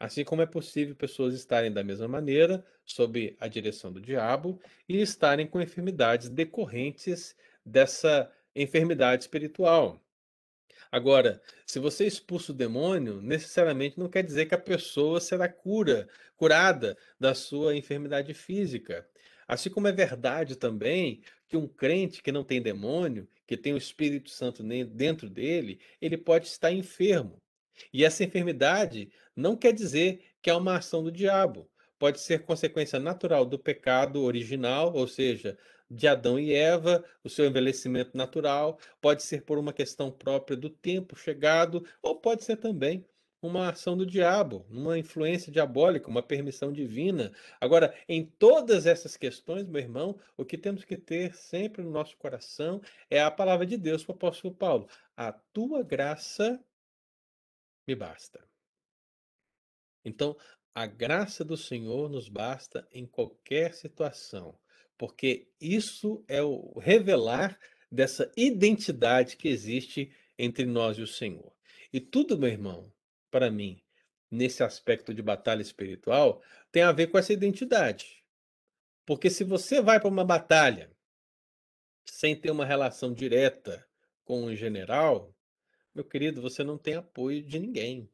Assim 0.00 0.24
como 0.24 0.40
é 0.40 0.46
possível 0.46 0.94
pessoas 0.96 1.34
estarem 1.34 1.70
da 1.70 1.84
mesma 1.84 2.08
maneira 2.08 2.64
sob 2.84 3.36
a 3.38 3.46
direção 3.46 3.92
do 3.92 4.00
diabo 4.00 4.58
e 4.88 5.00
estarem 5.02 5.46
com 5.46 5.60
enfermidades 5.60 6.30
decorrentes 6.30 7.36
dessa 7.64 8.30
enfermidade 8.56 9.24
espiritual. 9.24 10.00
Agora, 10.90 11.42
se 11.66 11.78
você 11.78 12.06
expulsa 12.06 12.52
o 12.52 12.54
demônio, 12.54 13.20
necessariamente 13.20 13.98
não 13.98 14.08
quer 14.08 14.22
dizer 14.22 14.46
que 14.46 14.54
a 14.54 14.58
pessoa 14.58 15.20
será 15.20 15.48
cura, 15.48 16.08
curada 16.36 16.96
da 17.18 17.34
sua 17.34 17.76
enfermidade 17.76 18.32
física. 18.32 19.06
Assim 19.46 19.70
como 19.70 19.88
é 19.88 19.92
verdade 19.92 20.56
também 20.56 21.22
que 21.48 21.56
um 21.56 21.68
crente 21.68 22.22
que 22.22 22.32
não 22.32 22.44
tem 22.44 22.60
demônio, 22.60 23.28
que 23.46 23.56
tem 23.56 23.74
o 23.74 23.78
Espírito 23.78 24.30
Santo 24.30 24.62
dentro 24.86 25.28
dele, 25.28 25.80
ele 26.00 26.16
pode 26.16 26.46
estar 26.46 26.72
enfermo. 26.72 27.40
E 27.92 28.04
essa 28.04 28.24
enfermidade 28.24 29.10
não 29.34 29.56
quer 29.56 29.72
dizer 29.72 30.22
que 30.40 30.50
é 30.50 30.54
uma 30.54 30.76
ação 30.76 31.02
do 31.02 31.12
diabo. 31.12 31.68
Pode 31.98 32.20
ser 32.20 32.44
consequência 32.44 32.98
natural 32.98 33.44
do 33.44 33.58
pecado 33.58 34.22
original, 34.22 34.92
ou 34.94 35.06
seja, 35.06 35.56
de 35.90 36.08
Adão 36.08 36.38
e 36.38 36.52
Eva, 36.52 37.04
o 37.22 37.28
seu 37.28 37.46
envelhecimento 37.46 38.16
natural, 38.16 38.78
pode 39.00 39.22
ser 39.22 39.42
por 39.42 39.58
uma 39.58 39.72
questão 39.72 40.10
própria 40.10 40.56
do 40.56 40.68
tempo 40.70 41.16
chegado, 41.16 41.84
ou 42.02 42.20
pode 42.20 42.44
ser 42.44 42.56
também 42.56 43.06
uma 43.46 43.70
ação 43.70 43.96
do 43.96 44.06
diabo, 44.06 44.66
uma 44.70 44.98
influência 44.98 45.52
diabólica, 45.52 46.08
uma 46.08 46.22
permissão 46.22 46.72
divina. 46.72 47.32
Agora, 47.60 47.94
em 48.08 48.24
todas 48.24 48.86
essas 48.86 49.16
questões, 49.16 49.66
meu 49.66 49.80
irmão, 49.80 50.18
o 50.36 50.44
que 50.44 50.58
temos 50.58 50.84
que 50.84 50.96
ter 50.96 51.34
sempre 51.34 51.82
no 51.82 51.90
nosso 51.90 52.16
coração 52.16 52.80
é 53.10 53.20
a 53.20 53.30
palavra 53.30 53.66
de 53.66 53.76
Deus 53.76 54.04
para 54.04 54.12
o 54.12 54.16
apóstolo 54.16 54.54
Paulo. 54.54 54.88
A 55.16 55.32
tua 55.32 55.82
graça 55.82 56.62
me 57.86 57.94
basta. 57.94 58.42
Então, 60.04 60.36
a 60.74 60.86
graça 60.86 61.44
do 61.44 61.56
Senhor 61.56 62.10
nos 62.10 62.28
basta 62.28 62.86
em 62.90 63.06
qualquer 63.06 63.74
situação, 63.74 64.58
porque 64.98 65.48
isso 65.60 66.24
é 66.26 66.42
o 66.42 66.78
revelar 66.78 67.58
dessa 67.90 68.30
identidade 68.36 69.36
que 69.36 69.48
existe 69.48 70.12
entre 70.38 70.66
nós 70.66 70.98
e 70.98 71.02
o 71.02 71.06
Senhor. 71.06 71.52
E 71.92 72.00
tudo, 72.00 72.36
meu 72.36 72.48
irmão, 72.48 72.92
para 73.34 73.50
mim, 73.50 73.82
nesse 74.30 74.62
aspecto 74.62 75.12
de 75.12 75.20
batalha 75.20 75.60
espiritual, 75.60 76.40
tem 76.70 76.84
a 76.84 76.92
ver 76.92 77.08
com 77.08 77.18
essa 77.18 77.32
identidade. 77.32 78.24
Porque 79.04 79.28
se 79.28 79.42
você 79.42 79.82
vai 79.82 79.98
para 79.98 80.08
uma 80.08 80.24
batalha 80.24 80.88
sem 82.06 82.36
ter 82.36 82.52
uma 82.52 82.64
relação 82.64 83.12
direta 83.12 83.84
com 84.24 84.44
o 84.44 84.54
general, 84.54 85.34
meu 85.92 86.04
querido, 86.04 86.40
você 86.40 86.62
não 86.62 86.78
tem 86.78 86.94
apoio 86.94 87.42
de 87.42 87.58
ninguém. 87.58 88.08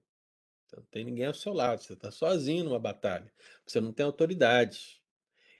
Você 0.64 0.76
não 0.76 0.86
tem 0.86 1.04
ninguém 1.04 1.26
ao 1.26 1.34
seu 1.34 1.52
lado, 1.52 1.82
você 1.82 1.92
está 1.92 2.10
sozinho 2.10 2.64
numa 2.64 2.78
batalha. 2.78 3.30
Você 3.66 3.78
não 3.78 3.92
tem 3.92 4.06
autoridade. 4.06 5.02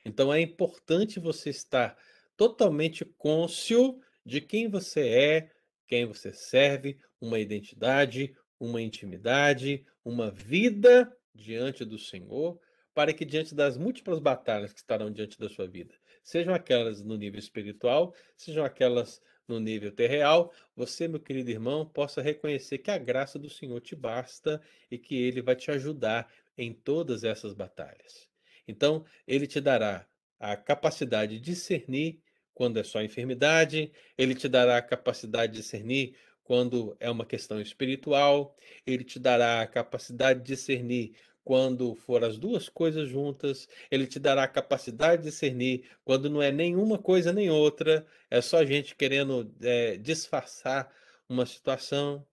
Então 0.06 0.32
é 0.32 0.40
importante 0.40 1.20
você 1.20 1.50
estar 1.50 1.98
totalmente 2.34 3.04
cônscio 3.04 4.00
de 4.24 4.40
quem 4.40 4.70
você 4.70 5.06
é, 5.06 5.50
quem 5.86 6.06
você 6.06 6.32
serve, 6.32 6.98
uma 7.20 7.38
identidade, 7.38 8.34
uma 8.61 8.82
intimidade, 8.82 9.84
uma 10.04 10.30
vida 10.30 11.11
diante 11.34 11.84
do 11.84 11.98
Senhor, 11.98 12.61
para 12.92 13.12
que 13.14 13.24
diante 13.24 13.54
das 13.54 13.78
múltiplas 13.78 14.18
batalhas 14.18 14.72
que 14.72 14.80
estarão 14.80 15.11
diante 15.11 15.38
da 15.38 15.48
sua 15.48 15.66
vida, 15.66 15.94
sejam 16.22 16.52
aquelas 16.52 17.02
no 17.02 17.16
nível 17.16 17.38
espiritual, 17.38 18.14
sejam 18.36 18.64
aquelas 18.64 19.22
no 19.48 19.58
nível 19.58 19.90
terreal, 19.90 20.52
você, 20.76 21.08
meu 21.08 21.18
querido 21.18 21.50
irmão, 21.50 21.84
possa 21.84 22.20
reconhecer 22.22 22.78
que 22.78 22.90
a 22.90 22.98
graça 22.98 23.38
do 23.38 23.50
Senhor 23.50 23.80
te 23.80 23.96
basta 23.96 24.61
e 24.90 24.98
que 24.98 25.16
ele 25.16 25.42
vai 25.42 25.56
te 25.56 25.70
ajudar 25.70 26.30
em 26.56 26.72
todas 26.72 27.24
essas 27.24 27.54
batalhas. 27.54 28.28
Então, 28.68 29.04
ele 29.26 29.46
te 29.46 29.61
dará 29.61 30.06
a 30.38 30.56
capacidade 30.56 31.38
de 31.38 31.40
discernir 31.40 32.22
quando 32.54 32.78
é 32.78 32.84
só 32.84 33.02
enfermidade, 33.02 33.90
ele 34.18 34.34
te 34.34 34.46
dará 34.46 34.76
a 34.76 34.82
capacidade 34.82 35.52
de 35.52 35.61
discernir 35.61 36.14
quando 36.51 36.96
é 36.98 37.09
uma 37.09 37.24
questão 37.24 37.61
espiritual, 37.61 38.57
ele 38.84 39.05
te 39.05 39.20
dará 39.20 39.62
a 39.62 39.68
capacidade 39.68 40.40
de 40.40 40.46
discernir 40.46 41.14
quando 41.44 41.94
for 41.94 42.24
as 42.24 42.36
duas 42.36 42.68
coisas 42.68 43.09
juntas, 43.09 43.68
ele 43.88 44.05
te 44.05 44.18
dará 44.18 44.42
a 44.42 44.48
capacidade 44.48 45.22
de 45.22 45.30
discernir 45.30 45.88
quando 46.05 46.28
não 46.28 46.42
é 46.42 46.51
nenhuma 46.51 46.98
coisa 46.98 47.32
nem 47.32 47.48
outra, 47.48 48.05
é 48.28 48.40
só 48.40 48.64
gente 48.64 48.96
querendo 48.96 49.55
é, 49.62 49.96
disfarçar 49.96 50.92
uma 51.28 51.46
situação. 51.46 52.26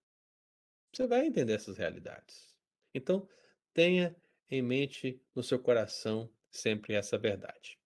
Você 0.92 1.06
vai 1.06 1.28
entender 1.28 1.54
essas 1.54 1.78
realidades. 1.78 2.56
Então, 2.96 3.30
tenha 3.72 4.16
em 4.50 4.64
mente 4.64 5.22
no 5.36 5.44
seu 5.44 5.60
coração 5.60 6.28
sempre 6.50 6.96
essa 6.96 7.20
verdade. 7.20 7.78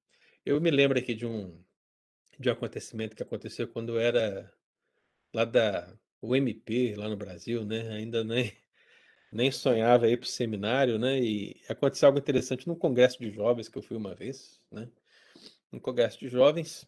Eu 0.46 0.62
me 0.62 0.72
lembro 0.72 0.98
aqui 0.98 1.14
de 1.14 1.26
um, 1.26 1.62
de 2.40 2.48
um 2.48 2.54
acontecimento 2.54 3.18
que 3.18 3.24
aconteceu 3.24 3.68
quando 3.68 3.98
eu 3.98 4.00
era 4.00 4.50
lá 5.34 5.44
da 5.44 5.94
UMP, 6.22 6.96
lá 6.96 7.10
no 7.10 7.18
Brasil, 7.18 7.66
né? 7.66 7.90
Ainda 7.90 8.24
nem 8.24 8.52
nem 9.32 9.50
sonhava 9.52 10.10
ir 10.10 10.18
para 10.18 10.26
o 10.26 10.30
seminário, 10.30 11.00
né? 11.00 11.20
E 11.20 11.62
aconteceu 11.70 12.08
algo 12.08 12.20
interessante 12.20 12.68
no 12.68 12.76
congresso 12.76 13.20
de 13.20 13.32
jovens 13.32 13.70
que 13.70 13.78
eu 13.78 13.82
fui 13.82 13.96
uma 13.96 14.14
vez, 14.14 14.60
né? 14.72 14.90
Um 15.72 15.80
congresso 15.80 16.20
de 16.20 16.28
jovens, 16.28 16.86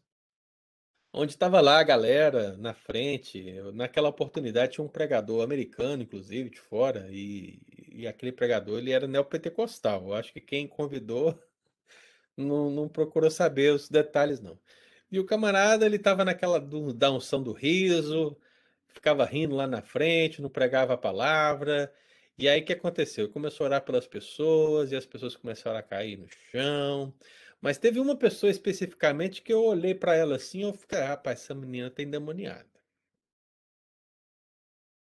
onde 1.13 1.31
estava 1.31 1.61
lá 1.61 1.79
a 1.79 1.83
galera 1.83 2.57
na 2.57 2.73
frente. 2.73 3.53
Naquela 3.73 4.09
oportunidade 4.09 4.73
tinha 4.73 4.83
um 4.83 4.89
pregador 4.89 5.41
americano, 5.43 6.03
inclusive, 6.03 6.49
de 6.49 6.59
fora, 6.59 7.07
e, 7.09 7.61
e 7.93 8.07
aquele 8.07 8.31
pregador 8.33 8.79
ele 8.79 8.91
era 8.91 9.07
neopentecostal. 9.07 10.07
Eu 10.07 10.13
acho 10.13 10.33
que 10.33 10.41
quem 10.41 10.67
convidou 10.67 11.39
não, 12.35 12.69
não 12.69 12.89
procurou 12.89 13.31
saber 13.31 13.73
os 13.73 13.87
detalhes, 13.89 14.41
não. 14.41 14.59
E 15.09 15.19
o 15.19 15.25
camarada, 15.25 15.85
ele 15.85 15.97
estava 15.97 16.25
naquela 16.25 16.59
do, 16.59 16.93
da 16.93 17.11
unção 17.11 17.41
do 17.41 17.53
riso, 17.53 18.35
ficava 18.93 19.25
rindo 19.25 19.55
lá 19.55 19.67
na 19.67 19.81
frente, 19.81 20.41
não 20.41 20.49
pregava 20.49 20.93
a 20.93 20.97
palavra, 20.97 21.93
e 22.37 22.47
aí 22.49 22.61
o 22.61 22.65
que 22.65 22.73
aconteceu? 22.73 23.29
Começou 23.29 23.65
a 23.65 23.67
orar 23.69 23.81
pelas 23.85 24.07
pessoas 24.07 24.91
e 24.91 24.95
as 24.95 25.05
pessoas 25.05 25.35
começaram 25.35 25.77
a 25.77 25.83
cair 25.83 26.17
no 26.17 26.27
chão. 26.51 27.13
Mas 27.61 27.77
teve 27.77 27.99
uma 27.99 28.15
pessoa 28.17 28.51
especificamente 28.51 29.41
que 29.41 29.53
eu 29.53 29.63
olhei 29.63 29.95
para 29.95 30.15
ela 30.15 30.35
assim 30.35 30.63
eu 30.63 30.73
fiquei, 30.73 30.99
rapaz, 30.99 31.41
essa 31.41 31.55
menina 31.55 31.89
tem 31.89 32.05
endemoniada. 32.05 32.67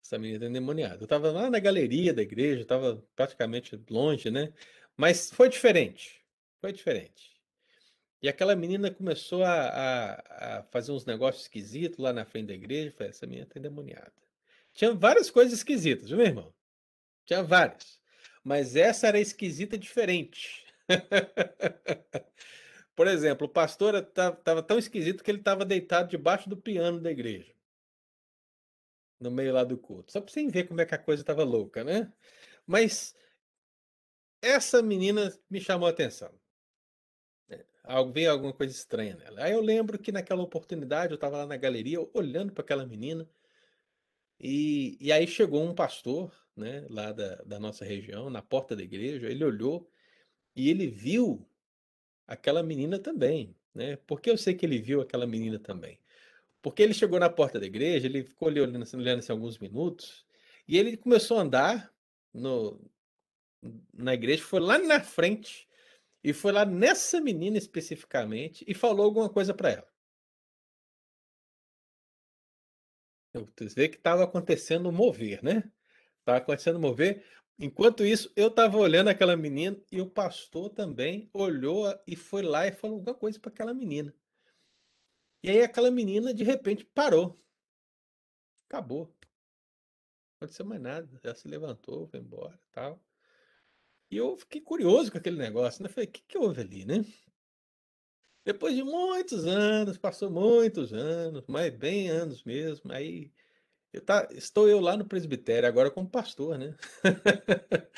Essa 0.03 0.19
menina 0.19 0.39
tem 0.39 0.49
endemoniada. 0.49 0.97
Eu 1.01 1.05
estava 1.05 1.31
lá 1.31 1.49
na 1.49 1.59
galeria 1.59 2.13
da 2.13 2.21
igreja, 2.21 2.61
estava 2.61 3.03
praticamente 3.15 3.75
longe, 3.89 4.29
né? 4.29 4.53
Mas 4.97 5.31
foi 5.31 5.49
diferente. 5.49 6.23
Foi 6.61 6.71
diferente. 6.71 7.32
E 8.23 8.29
aquela 8.29 8.55
menina 8.55 8.89
começou 8.89 9.43
a, 9.43 9.53
a, 9.53 10.59
a 10.59 10.63
fazer 10.71 10.93
uns 10.93 11.05
negócios 11.05 11.43
esquisitos 11.43 11.99
lá 11.99 12.13
na 12.13 12.23
frente 12.23 12.47
da 12.47 12.53
igreja. 12.53 12.93
Falei, 12.93 13.09
essa 13.09 13.27
menina 13.27 13.45
tá 13.45 13.59
endemoniada. 13.59 14.13
Tinha 14.71 14.93
várias 14.93 15.29
coisas 15.29 15.51
esquisitas, 15.51 16.07
viu, 16.07 16.17
meu 16.17 16.27
irmão? 16.27 16.53
Tinha 17.25 17.43
várias. 17.43 17.99
Mas 18.41 18.77
essa 18.77 19.07
era 19.07 19.19
esquisita 19.19 19.77
diferente. 19.77 20.65
Por 22.95 23.07
exemplo, 23.07 23.45
o 23.45 23.49
pastor 23.49 23.95
estava 23.95 24.63
tão 24.63 24.79
esquisito 24.79 25.21
que 25.21 25.29
ele 25.29 25.39
estava 25.39 25.65
deitado 25.65 26.09
debaixo 26.09 26.49
do 26.49 26.55
piano 26.55 27.01
da 27.01 27.11
igreja. 27.11 27.53
No 29.19 29.31
meio 29.31 29.53
lá 29.53 29.65
do 29.65 29.77
culto. 29.77 30.13
Só 30.13 30.21
para 30.21 30.31
você 30.31 30.47
ver 30.47 30.65
como 30.65 30.79
é 30.79 30.85
que 30.85 30.95
a 30.95 30.97
coisa 30.97 31.21
estava 31.21 31.43
louca, 31.43 31.83
né? 31.83 32.09
Mas 32.65 33.13
essa 34.41 34.81
menina 34.81 35.29
me 35.49 35.59
chamou 35.59 35.87
a 35.87 35.91
atenção. 35.91 36.33
Veio 38.13 38.31
alguma 38.31 38.53
coisa 38.53 38.73
estranha 38.73 39.15
nela. 39.15 39.43
Aí 39.43 39.51
eu 39.51 39.61
lembro 39.61 39.99
que 39.99 40.11
naquela 40.11 40.41
oportunidade 40.41 41.11
eu 41.11 41.15
estava 41.15 41.37
lá 41.37 41.45
na 41.45 41.57
galeria 41.57 41.99
olhando 42.13 42.53
para 42.53 42.63
aquela 42.63 42.85
menina. 42.85 43.29
E, 44.39 44.97
e 44.99 45.11
aí 45.11 45.27
chegou 45.27 45.63
um 45.63 45.75
pastor, 45.75 46.31
né, 46.55 46.85
lá 46.89 47.11
da, 47.11 47.35
da 47.43 47.59
nossa 47.59 47.83
região, 47.85 48.29
na 48.29 48.41
porta 48.41 48.75
da 48.75 48.83
igreja. 48.83 49.27
Ele 49.27 49.43
olhou 49.43 49.89
e 50.55 50.69
ele 50.69 50.87
viu 50.87 51.45
aquela 52.27 52.63
menina 52.63 52.99
também, 52.99 53.55
né? 53.73 53.97
Por 54.07 54.21
que 54.21 54.29
eu 54.29 54.37
sei 54.37 54.53
que 54.53 54.65
ele 54.65 54.79
viu 54.79 55.01
aquela 55.01 55.27
menina 55.27 55.59
também? 55.59 55.99
Porque 56.61 56.81
ele 56.81 56.93
chegou 56.93 57.19
na 57.19 57.29
porta 57.29 57.59
da 57.59 57.65
igreja, 57.65 58.07
ele 58.07 58.23
ficou 58.23 58.47
ali 58.47 58.61
olhando, 58.61 58.85
olhando 58.95 59.19
assim, 59.19 59.31
alguns 59.31 59.59
minutos, 59.59 60.25
e 60.67 60.77
ele 60.77 60.95
começou 60.95 61.37
a 61.37 61.41
andar 61.41 61.93
no, 62.33 62.79
na 63.93 64.13
igreja, 64.13 64.43
foi 64.43 64.59
lá 64.59 64.77
na 64.77 65.01
frente, 65.01 65.67
e 66.23 66.33
foi 66.33 66.51
lá 66.51 66.65
nessa 66.65 67.19
menina 67.19 67.57
especificamente, 67.57 68.63
e 68.67 68.73
falou 68.73 69.05
alguma 69.05 69.29
coisa 69.29 69.53
para 69.53 69.71
ela. 69.71 69.93
Você 73.33 73.67
vê 73.75 73.89
que 73.89 73.97
estava 73.97 74.23
acontecendo 74.23 74.91
mover, 74.91 75.43
né? 75.43 75.63
Estava 76.19 76.37
acontecendo 76.37 76.79
mover, 76.79 77.25
Enquanto 77.57 78.03
isso, 78.03 78.31
eu 78.35 78.47
estava 78.47 78.77
olhando 78.77 79.09
aquela 79.09 79.37
menina 79.37 79.79
e 79.91 80.01
o 80.01 80.09
pastor 80.09 80.69
também 80.71 81.29
olhou 81.33 81.87
e 82.07 82.15
foi 82.15 82.41
lá 82.41 82.67
e 82.67 82.71
falou 82.71 82.97
alguma 82.97 83.15
coisa 83.15 83.39
para 83.39 83.51
aquela 83.51 83.73
menina. 83.73 84.13
E 85.43 85.49
aí 85.49 85.61
aquela 85.61 85.91
menina 85.91 86.33
de 86.33 86.43
repente 86.43 86.83
parou. 86.83 87.39
Acabou. 88.67 89.05
Não 89.05 90.37
aconteceu 90.37 90.65
mais 90.65 90.81
nada. 90.81 91.07
Ela 91.23 91.35
se 91.35 91.47
levantou, 91.47 92.07
foi 92.07 92.19
embora, 92.19 92.59
tal. 92.71 92.99
E 94.13 94.17
eu 94.17 94.37
fiquei 94.37 94.61
curioso 94.61 95.11
com 95.11 95.17
aquele 95.17 95.37
negócio, 95.37 95.81
né? 95.81 95.89
Falei, 95.89 96.07
o 96.07 96.11
que, 96.11 96.21
que 96.21 96.37
houve 96.37 96.61
ali, 96.61 96.85
né? 96.85 97.03
Depois 98.45 98.75
de 98.75 98.83
muitos 98.83 99.43
anos, 99.47 99.97
passou 99.97 100.29
muitos 100.29 100.93
anos, 100.93 101.43
mas 101.47 101.73
bem 101.73 102.09
anos 102.09 102.43
mesmo. 102.43 102.91
Aí 102.91 103.33
eu 103.91 104.01
tá, 104.01 104.27
estou 104.31 104.69
eu 104.69 104.79
lá 104.79 104.95
no 104.95 105.07
presbitério, 105.07 105.67
agora 105.67 105.89
como 105.89 106.07
pastor, 106.07 106.59
né? 106.59 106.75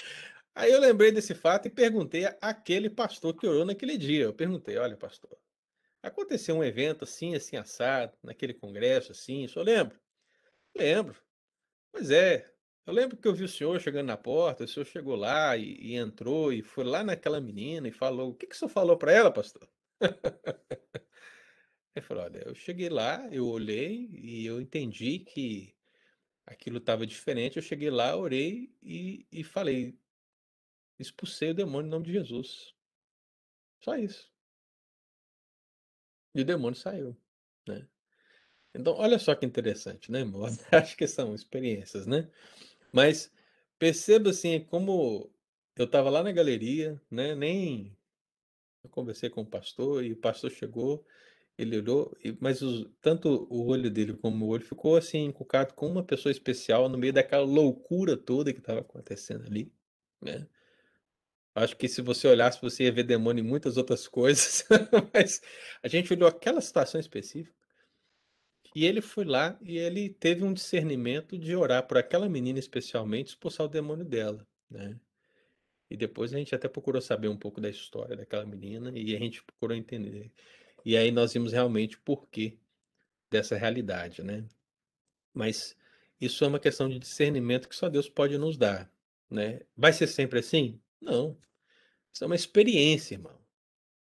Aí 0.55 0.71
eu 0.71 0.79
lembrei 0.79 1.11
desse 1.11 1.35
fato 1.35 1.67
e 1.67 1.69
perguntei 1.69 2.23
àquele 2.39 2.89
pastor 2.89 3.35
que 3.35 3.45
orou 3.45 3.65
naquele 3.65 3.97
dia. 3.97 4.23
Eu 4.23 4.33
perguntei: 4.33 4.77
olha, 4.77 4.95
pastor, 4.95 5.37
aconteceu 6.01 6.55
um 6.55 6.63
evento 6.63 7.03
assim, 7.03 7.35
assim, 7.35 7.57
assado, 7.57 8.17
naquele 8.23 8.53
congresso 8.53 9.11
assim, 9.11 9.43
o 9.43 9.49
senhor 9.49 9.65
lembra? 9.65 9.99
Lembro. 10.73 11.21
Pois 11.91 12.09
é, 12.09 12.54
eu 12.85 12.93
lembro 12.93 13.17
que 13.17 13.27
eu 13.27 13.33
vi 13.33 13.43
o 13.43 13.49
senhor 13.49 13.79
chegando 13.79 14.07
na 14.07 14.17
porta, 14.17 14.63
o 14.63 14.67
senhor 14.67 14.85
chegou 14.85 15.15
lá 15.15 15.57
e, 15.57 15.75
e 15.79 15.95
entrou 15.95 16.53
e 16.53 16.61
foi 16.61 16.83
lá 16.83 17.03
naquela 17.03 17.41
menina 17.41 17.87
e 17.87 17.91
falou: 17.91 18.31
o 18.31 18.35
que, 18.35 18.47
que 18.47 18.55
o 18.55 18.57
senhor 18.57 18.69
falou 18.69 18.97
para 18.97 19.11
ela, 19.11 19.31
pastor? 19.31 19.67
Ele 21.95 22.05
falou: 22.05 22.23
olha, 22.23 22.43
eu 22.45 22.53
cheguei 22.53 22.89
lá, 22.89 23.27
eu 23.31 23.47
olhei 23.47 24.09
e 24.11 24.45
eu 24.45 24.61
entendi 24.61 25.19
que 25.19 25.75
aquilo 26.45 26.77
estava 26.77 27.07
diferente. 27.07 27.57
Eu 27.57 27.63
cheguei 27.63 27.89
lá, 27.89 28.15
orei 28.15 28.75
e, 28.83 29.25
e 29.31 29.43
falei: 29.43 29.97
expulsei 30.99 31.51
o 31.51 31.55
demônio 31.55 31.87
em 31.87 31.91
nome 31.91 32.05
de 32.05 32.13
Jesus. 32.13 32.75
Só 33.79 33.95
isso. 33.95 34.31
E 36.33 36.41
o 36.41 36.45
demônio 36.45 36.77
saiu, 36.77 37.15
né? 37.67 37.87
Então, 38.73 38.93
olha 38.93 39.17
só 39.17 39.33
que 39.33 39.45
interessante, 39.45 40.11
né, 40.11 40.21
amor? 40.21 40.49
Acho 40.71 40.97
que 40.97 41.07
são 41.07 41.33
experiências, 41.33 42.05
né? 42.05 42.29
Mas 42.95 43.29
perceba 43.77 44.29
assim 44.29 44.61
como 44.61 45.29
eu 45.75 45.83
estava 45.85 46.09
lá 46.09 46.23
na 46.23 46.31
galeria, 46.31 47.01
né? 47.11 47.35
Nem 47.35 47.97
eu 48.83 48.89
conversei 48.89 49.29
com 49.29 49.41
o 49.41 49.45
pastor 49.45 50.03
e 50.05 50.13
o 50.13 50.17
pastor 50.17 50.49
chegou 50.49 51.05
ele 51.57 51.77
olhou, 51.77 52.17
mas 52.39 52.61
os, 52.61 52.89
tanto 53.01 53.47
o 53.49 53.67
olho 53.67 53.89
dele 53.89 54.13
como 54.13 54.45
o 54.45 54.49
olho 54.49 54.63
ficou 54.65 54.97
assim, 54.97 55.25
encucado 55.25 55.73
com 55.73 55.87
uma 55.87 56.03
pessoa 56.03 56.31
especial 56.31 56.89
no 56.89 56.97
meio 56.97 57.13
daquela 57.13 57.45
loucura 57.45 58.17
toda 58.17 58.53
que 58.53 58.59
estava 58.59 58.81
acontecendo 58.81 59.45
ali, 59.45 59.71
né? 60.21 60.47
Acho 61.53 61.77
que 61.77 61.87
se 61.87 62.01
você 62.01 62.27
olhasse, 62.27 62.61
você 62.61 62.83
ia 62.83 62.91
ver 62.91 63.03
demônio 63.03 63.41
em 63.43 63.47
muitas 63.47 63.77
outras 63.77 64.07
coisas, 64.07 64.65
mas 65.13 65.41
a 65.81 65.87
gente 65.87 66.11
olhou 66.11 66.27
aquela 66.27 66.59
situação 66.59 66.99
específica. 66.99 67.55
E 68.75 68.85
ele 68.85 68.99
foi 69.01 69.23
lá 69.23 69.57
e 69.61 69.77
ele 69.77 70.09
teve 70.09 70.43
um 70.43 70.53
discernimento 70.53 71.37
de 71.37 71.55
orar 71.55 71.87
por 71.87 71.97
aquela 71.97 72.27
menina 72.27 72.59
especialmente, 72.59 73.29
expulsar 73.29 73.65
o 73.65 73.69
demônio 73.69 74.03
dela, 74.03 74.45
né? 74.69 74.99
E 75.89 75.95
depois 75.95 76.33
a 76.33 76.37
gente 76.37 76.53
até 76.53 76.67
procurou 76.67 77.01
saber 77.01 77.29
um 77.29 77.37
pouco 77.37 77.61
da 77.61 77.69
história 77.69 78.17
daquela 78.17 78.45
menina 78.45 78.91
e 78.93 79.15
a 79.15 79.19
gente 79.19 79.41
procurou 79.43 79.77
entender. 79.77 80.29
E 80.83 80.97
aí 80.97 81.09
nós 81.09 81.31
vimos 81.31 81.53
realmente 81.53 81.95
o 81.95 82.01
porquê 82.01 82.57
dessa 83.31 83.55
realidade, 83.55 84.21
né? 84.21 84.45
Mas 85.33 85.77
isso 86.19 86.43
é 86.43 86.47
uma 86.47 86.59
questão 86.59 86.89
de 86.89 86.99
discernimento 86.99 87.69
que 87.69 87.75
só 87.75 87.87
Deus 87.87 88.09
pode 88.09 88.37
nos 88.37 88.57
dar, 88.57 88.91
né? 89.29 89.61
Vai 89.75 89.93
ser 89.93 90.07
sempre 90.07 90.39
assim? 90.39 90.81
Não. 90.99 91.37
Isso 92.13 92.25
é 92.25 92.27
uma 92.27 92.35
experiência, 92.35 93.15
irmão. 93.15 93.39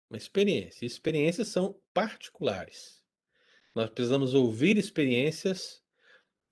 Uma 0.08 0.16
experiência. 0.16 0.84
E 0.84 0.86
experiências 0.86 1.48
são 1.48 1.78
particulares. 1.92 3.01
Nós 3.74 3.90
precisamos 3.90 4.34
ouvir 4.34 4.76
experiências 4.76 5.82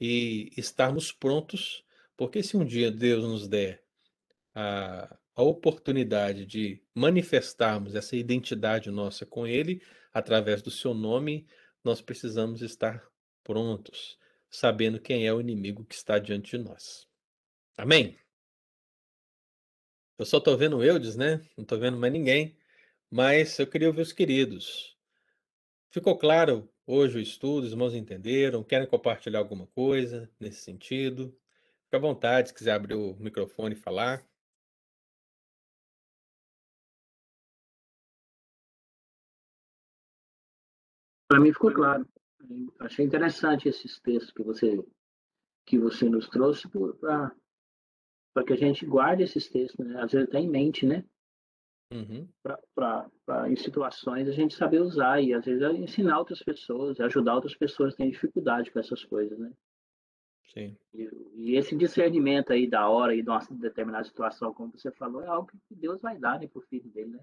e 0.01 0.51
estarmos 0.57 1.13
prontos, 1.13 1.85
porque 2.17 2.43
se 2.43 2.57
um 2.57 2.65
dia 2.65 2.91
Deus 2.91 3.25
nos 3.25 3.49
der 3.49 3.85
a, 4.55 5.19
a 5.35 5.43
oportunidade 5.43 6.47
de 6.47 6.83
manifestarmos 6.95 7.95
essa 7.95 8.17
identidade 8.17 8.91
nossa 8.91 9.27
com 9.27 9.47
Ele, 9.47 9.83
através 10.13 10.63
do 10.63 10.71
seu 10.71 10.95
nome, 10.95 11.47
nós 11.85 12.01
precisamos 12.01 12.63
estar 12.63 13.07
prontos, 13.45 14.19
sabendo 14.51 15.01
quem 15.01 15.27
é 15.27 15.33
o 15.33 15.41
inimigo 15.41 15.85
que 15.85 15.95
está 15.95 16.19
diante 16.19 16.57
de 16.57 16.65
nós. 16.65 17.07
Amém? 17.77 18.19
Eu 20.19 20.27
só 20.27 20.37
estou 20.37 20.57
vendo 20.57 20.85
Eudes, 20.85 21.17
né? 21.17 21.41
Não 21.57 21.63
estou 21.63 21.79
vendo 21.79 21.97
mais 21.97 22.13
ninguém. 22.13 22.55
Mas 23.11 23.59
eu 23.59 23.67
queria 23.67 23.89
ouvir 23.89 24.03
os 24.03 24.13
queridos. 24.13 24.95
Ficou 25.91 26.17
claro 26.19 26.71
hoje 26.91 27.19
o 27.19 27.21
estudo? 27.21 27.65
Os 27.65 27.73
irmãos 27.73 27.95
entenderam? 27.95 28.65
Querem 28.65 28.89
compartilhar 28.89 29.39
alguma 29.39 29.67
coisa 29.69 30.29
nesse 30.41 30.61
sentido? 30.63 31.35
Fique 31.85 31.97
à 31.97 31.99
vontade, 31.99 32.49
se 32.49 32.55
quiser 32.55 32.73
abrir 32.73 32.95
o 32.95 33.15
microfone 33.19 33.75
e 33.75 33.79
falar. 33.79 34.25
Para 41.29 41.41
mim 41.41 41.53
ficou 41.53 41.73
claro. 41.73 42.09
Achei 42.81 43.05
interessante 43.05 43.69
esses 43.69 44.01
textos 44.01 44.33
que 44.33 44.43
você 44.43 44.85
que 45.67 45.79
você 45.79 46.09
nos 46.09 46.29
trouxe 46.29 46.69
para 46.69 47.33
que 48.45 48.53
a 48.53 48.57
gente 48.57 48.85
guarde 48.85 49.23
esses 49.23 49.49
textos, 49.49 49.87
né? 49.87 50.03
às 50.03 50.11
vezes 50.11 50.29
até 50.29 50.41
em 50.41 50.49
mente, 50.49 50.85
né? 50.85 51.05
Uhum. 51.93 52.29
Para 52.75 53.11
em 53.49 53.57
situações 53.57 54.29
a 54.29 54.33
gente 54.33 54.55
saber 54.55 54.81
usar 54.81 55.21
e 55.21 55.35
às 55.35 55.45
vezes 55.45 55.63
ensinar 55.77 56.19
outras 56.19 56.41
pessoas, 56.41 57.01
ajudar 57.01 57.35
outras 57.35 57.57
pessoas 57.57 57.95
que 57.95 57.99
têm 57.99 58.11
dificuldade 58.11 58.71
com 58.71 58.79
essas 58.79 59.05
coisas, 59.05 59.37
né? 59.39 59.53
Sim. 60.53 60.77
E, 60.93 61.09
e, 61.35 61.57
esse 61.57 61.77
discernimento 61.77 62.53
aí 62.53 62.69
da 62.69 62.89
hora 62.89 63.15
e 63.15 63.23
de 63.23 63.29
uma 63.29 63.41
determinada 63.51 64.05
situação, 64.05 64.53
como 64.53 64.73
você 64.73 64.91
falou, 64.93 65.23
é 65.23 65.27
algo 65.27 65.49
que 65.69 65.75
Deus 65.75 66.01
vai 66.01 66.19
dar 66.19 66.41
né, 66.41 66.49
para 66.49 66.59
o 66.59 66.67
filho 66.67 66.89
dele, 66.91 67.11
né? 67.11 67.21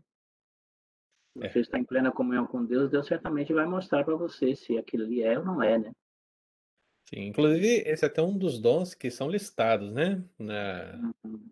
É. 1.39 1.49
você 1.49 1.59
está 1.59 1.77
em 1.77 1.83
plena 1.83 2.11
comunhão 2.11 2.47
com 2.47 2.65
Deus, 2.65 2.89
Deus 2.89 3.05
certamente 3.05 3.53
vai 3.53 3.65
mostrar 3.65 4.03
para 4.03 4.15
você 4.15 4.55
se 4.55 4.77
aquilo 4.77 5.03
ali 5.03 5.21
é 5.21 5.37
ou 5.37 5.45
não 5.45 5.61
é, 5.61 5.77
né? 5.77 5.91
Sim, 7.09 7.27
inclusive 7.27 7.83
esse 7.85 8.03
é 8.03 8.07
até 8.07 8.21
um 8.21 8.37
dos 8.37 8.59
dons 8.59 8.93
que 8.95 9.11
são 9.11 9.29
listados, 9.29 9.93
né, 9.93 10.23
na, 10.37 11.13
uhum. 11.23 11.47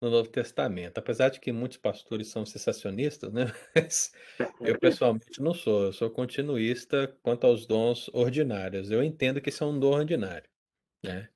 No 0.00 0.10
Novo 0.10 0.28
Testamento. 0.30 0.98
Apesar 0.98 1.28
de 1.28 1.40
que 1.40 1.52
muitos 1.52 1.76
pastores 1.78 2.28
são 2.28 2.46
sensacionistas, 2.46 3.32
né, 3.32 3.44
mas 3.74 4.12
eu 4.60 4.78
pessoalmente 4.80 5.40
não 5.40 5.54
sou. 5.54 5.84
Eu 5.84 5.92
sou 5.92 6.10
continuista 6.10 7.08
quanto 7.22 7.46
aos 7.46 7.66
dons 7.66 8.08
ordinários. 8.12 8.90
Eu 8.90 9.02
entendo 9.02 9.40
que 9.40 9.50
isso 9.50 9.64
é 9.64 9.66
um 9.66 9.78
dom 9.78 9.92
ordinário, 9.92 10.48
né? 11.04 11.28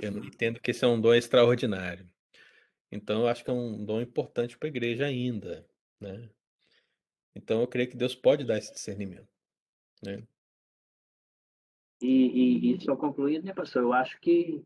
Eu 0.00 0.10
não 0.10 0.20
uhum. 0.20 0.26
entendo 0.26 0.60
que 0.60 0.72
isso 0.72 0.84
é 0.84 0.88
um 0.88 1.00
dom 1.00 1.14
extraordinário. 1.14 2.08
Então, 2.90 3.22
eu 3.22 3.28
acho 3.28 3.44
que 3.44 3.50
é 3.50 3.52
um 3.52 3.84
dom 3.84 4.00
importante 4.00 4.58
para 4.58 4.66
a 4.66 4.70
igreja 4.70 5.06
ainda, 5.06 5.64
né? 6.00 6.28
Então 7.36 7.60
eu 7.60 7.68
creio 7.68 7.90
que 7.90 7.96
Deus 7.96 8.14
pode 8.14 8.44
dar 8.44 8.56
esse 8.56 8.72
discernimento. 8.72 9.28
Né? 10.02 10.26
E, 12.00 12.06
e, 12.06 12.74
e 12.74 12.80
só 12.80 12.96
concluindo, 12.96 13.44
né, 13.44 13.52
pastor? 13.52 13.82
Eu 13.82 13.92
acho 13.92 14.18
que 14.20 14.64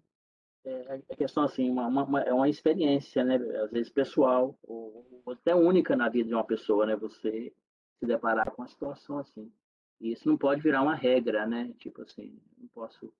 é, 0.64 1.02
é 1.08 1.16
questão 1.16 1.44
assim, 1.44 1.70
uma, 1.70 1.86
uma, 1.86 2.20
é 2.22 2.32
uma 2.32 2.48
experiência, 2.48 3.24
né? 3.24 3.36
Às 3.36 3.70
vezes 3.70 3.90
pessoal, 3.90 4.58
ou, 4.62 5.06
ou 5.24 5.32
até 5.32 5.54
única 5.54 5.96
na 5.96 6.08
vida 6.08 6.28
de 6.28 6.34
uma 6.34 6.44
pessoa, 6.44 6.86
né? 6.86 6.96
Você 6.96 7.52
se 7.98 8.06
deparar 8.06 8.50
com 8.50 8.62
uma 8.62 8.68
situação 8.68 9.18
assim. 9.18 9.50
E 10.00 10.12
isso 10.12 10.28
não 10.28 10.36
pode 10.36 10.62
virar 10.62 10.82
uma 10.82 10.94
regra, 10.94 11.46
né? 11.46 11.72
Tipo 11.78 12.02
assim, 12.02 12.38
não 12.58 12.68
posso, 12.68 13.12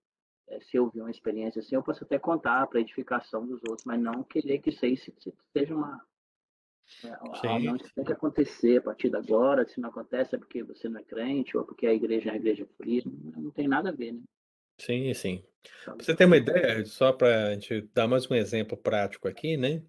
é, 0.49 0.61
se 0.61 0.77
eu 0.77 0.89
vi 0.91 1.01
uma 1.01 1.11
experiência 1.11 1.61
assim, 1.61 1.75
eu 1.75 1.83
posso 1.83 2.05
até 2.05 2.19
contar 2.19 2.67
para 2.67 2.81
edificação 2.81 3.47
dos 3.47 3.61
outros, 3.69 3.85
mas 3.85 4.01
não 4.01 4.23
querer 4.23 4.59
que 4.59 4.71
isso 4.71 4.85
aí 4.85 4.97
seja 4.97 5.75
uma. 5.75 6.05
É, 7.05 7.59
não 7.61 7.77
isso 7.77 7.95
tem 7.95 8.05
que 8.05 8.13
acontecer 8.13 8.79
a 8.79 8.83
partir 8.83 9.11
de 9.11 9.17
agora. 9.17 9.67
Se 9.69 9.81
não 9.81 9.91
acontece 9.91 10.35
é 10.35 10.39
porque 10.39 10.63
você 10.63 10.89
não 10.89 11.01
é 11.01 11.05
crente 11.05 11.57
ou 11.57 11.65
porque 11.65 11.87
a 11.87 11.95
igreja 11.95 12.31
é 12.31 12.33
a 12.33 12.37
igreja 12.37 12.67
fria. 12.77 13.03
Não, 13.07 13.43
não 13.43 13.51
tem 13.51 13.69
nada 13.69 13.91
a 13.91 13.93
ver, 13.93 14.13
né? 14.13 14.23
Sim, 14.81 15.13
sim. 15.15 15.45
Pra 15.85 15.95
você 16.05 16.15
ter 16.17 16.25
uma 16.25 16.37
ideia, 16.37 16.85
só 16.87 17.13
para 17.13 17.49
a 17.49 17.55
gente 17.55 17.83
dar 17.95 18.09
mais 18.09 18.31
um 18.31 18.35
exemplo 18.35 18.77
prático 18.77 19.29
aqui, 19.29 19.57
né? 19.57 19.83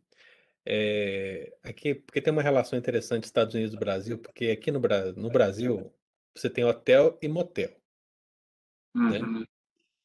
É, 0.66 1.58
aqui, 1.64 1.96
porque 1.96 2.22
tem 2.22 2.34
uma 2.34 2.44
relação 2.44 2.78
interessante 2.80 3.26
Estados 3.26 3.56
Unidos 3.56 3.74
e 3.76 3.78
Brasil, 3.80 4.20
porque 4.20 4.48
aqui 4.52 4.72
no, 4.72 4.82
no 5.18 5.30
Brasil 5.32 5.94
você 6.36 6.50
tem 6.50 6.66
hotel 6.66 7.18
e 7.22 7.28
motel, 7.30 7.76
né? 9.08 9.20
Uhum. 9.20 9.46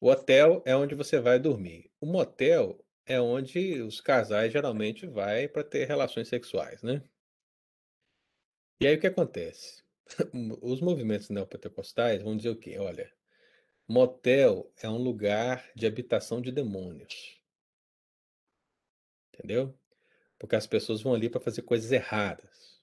O 0.01 0.09
hotel 0.09 0.63
é 0.65 0.75
onde 0.75 0.95
você 0.95 1.19
vai 1.19 1.39
dormir. 1.39 1.91
O 2.01 2.05
motel 2.07 2.85
é 3.05 3.19
onde 3.21 3.81
os 3.81 4.01
casais 4.01 4.53
geralmente 4.53 5.07
vai 5.07 5.47
para 5.47 5.63
ter 5.63 5.87
relações 5.87 6.27
sexuais, 6.29 6.83
né? 6.83 7.03
E 8.81 8.87
aí 8.87 8.95
o 8.95 8.99
que 8.99 9.05
acontece? 9.07 9.83
Os 10.63 10.81
movimentos 10.81 11.29
neopentecostais 11.29 12.23
vão 12.23 12.35
dizer 12.35 12.49
o 12.49 12.55
quê? 12.55 12.77
Olha, 12.79 13.11
Motel 13.87 14.69
é 14.81 14.89
um 14.89 14.97
lugar 14.97 15.71
de 15.73 15.87
habitação 15.87 16.41
de 16.41 16.51
demônios. 16.51 17.39
Entendeu? 19.33 19.73
Porque 20.37 20.55
as 20.55 20.67
pessoas 20.67 21.01
vão 21.01 21.13
ali 21.13 21.29
para 21.29 21.39
fazer 21.39 21.61
coisas 21.61 21.91
erradas. 21.91 22.81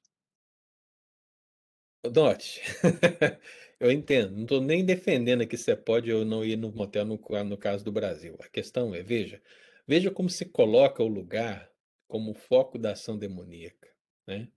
Note, 2.12 2.60
eu 3.80 3.90
entendo, 3.90 4.32
não 4.34 4.42
estou 4.42 4.60
nem 4.60 4.84
defendendo 4.84 5.46
que 5.46 5.56
você 5.56 5.74
pode 5.74 6.12
ou 6.12 6.24
não 6.24 6.44
ir 6.44 6.56
no 6.56 6.70
motel 6.70 7.04
no, 7.04 7.18
no 7.44 7.56
caso 7.56 7.84
do 7.84 7.92
Brasil. 7.92 8.36
A 8.40 8.48
questão 8.48 8.94
é, 8.94 9.02
veja, 9.02 9.42
veja 9.86 10.10
como 10.10 10.28
se 10.28 10.44
coloca 10.44 11.02
o 11.02 11.08
lugar 11.08 11.70
como 12.06 12.34
foco 12.34 12.78
da 12.78 12.92
ação 12.92 13.18
demoníaca, 13.18 13.88
né? 14.26 14.48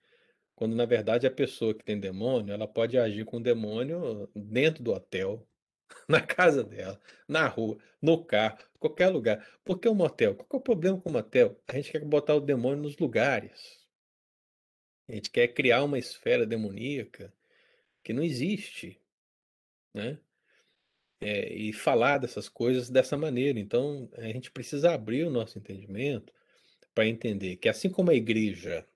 Quando 0.55 0.75
na 0.75 0.85
verdade 0.85 1.27
a 1.27 1.31
pessoa 1.31 1.73
que 1.73 1.85
tem 1.85 1.99
demônio, 1.99 2.53
ela 2.53 2.67
pode 2.67 2.97
agir 2.97 3.25
com 3.25 3.37
o 3.37 3.43
demônio 3.43 4.29
dentro 4.35 4.83
do 4.83 4.91
hotel, 4.91 5.47
na 6.07 6.21
casa 6.21 6.63
dela, 6.63 6.99
na 7.27 7.47
rua, 7.47 7.77
no 8.01 8.23
carro, 8.23 8.57
qualquer 8.79 9.09
lugar. 9.09 9.45
Por 9.63 9.79
que 9.79 9.87
o 9.87 9.95
motel? 9.95 10.35
Qual 10.35 10.47
é 10.53 10.57
o 10.57 10.61
problema 10.61 10.99
com 10.99 11.09
o 11.09 11.13
motel? 11.13 11.59
A 11.67 11.75
gente 11.75 11.91
quer 11.91 12.03
botar 12.03 12.35
o 12.35 12.41
demônio 12.41 12.83
nos 12.83 12.97
lugares. 12.97 13.85
A 15.07 15.13
gente 15.13 15.29
quer 15.29 15.47
criar 15.49 15.83
uma 15.83 15.97
esfera 15.97 16.45
demoníaca 16.45 17.33
que 18.03 18.13
não 18.13 18.23
existe, 18.23 19.01
né? 19.93 20.19
É, 21.19 21.51
e 21.51 21.73
falar 21.73 22.19
dessas 22.19 22.47
coisas 22.47 22.89
dessa 22.89 23.17
maneira. 23.17 23.59
Então, 23.59 24.09
a 24.13 24.27
gente 24.27 24.51
precisa 24.51 24.93
abrir 24.93 25.23
o 25.25 25.31
nosso 25.31 25.57
entendimento 25.57 26.31
para 26.93 27.07
entender 27.07 27.55
que, 27.57 27.67
assim 27.67 27.89
como 27.89 28.11
a 28.11 28.15
igreja 28.15 28.87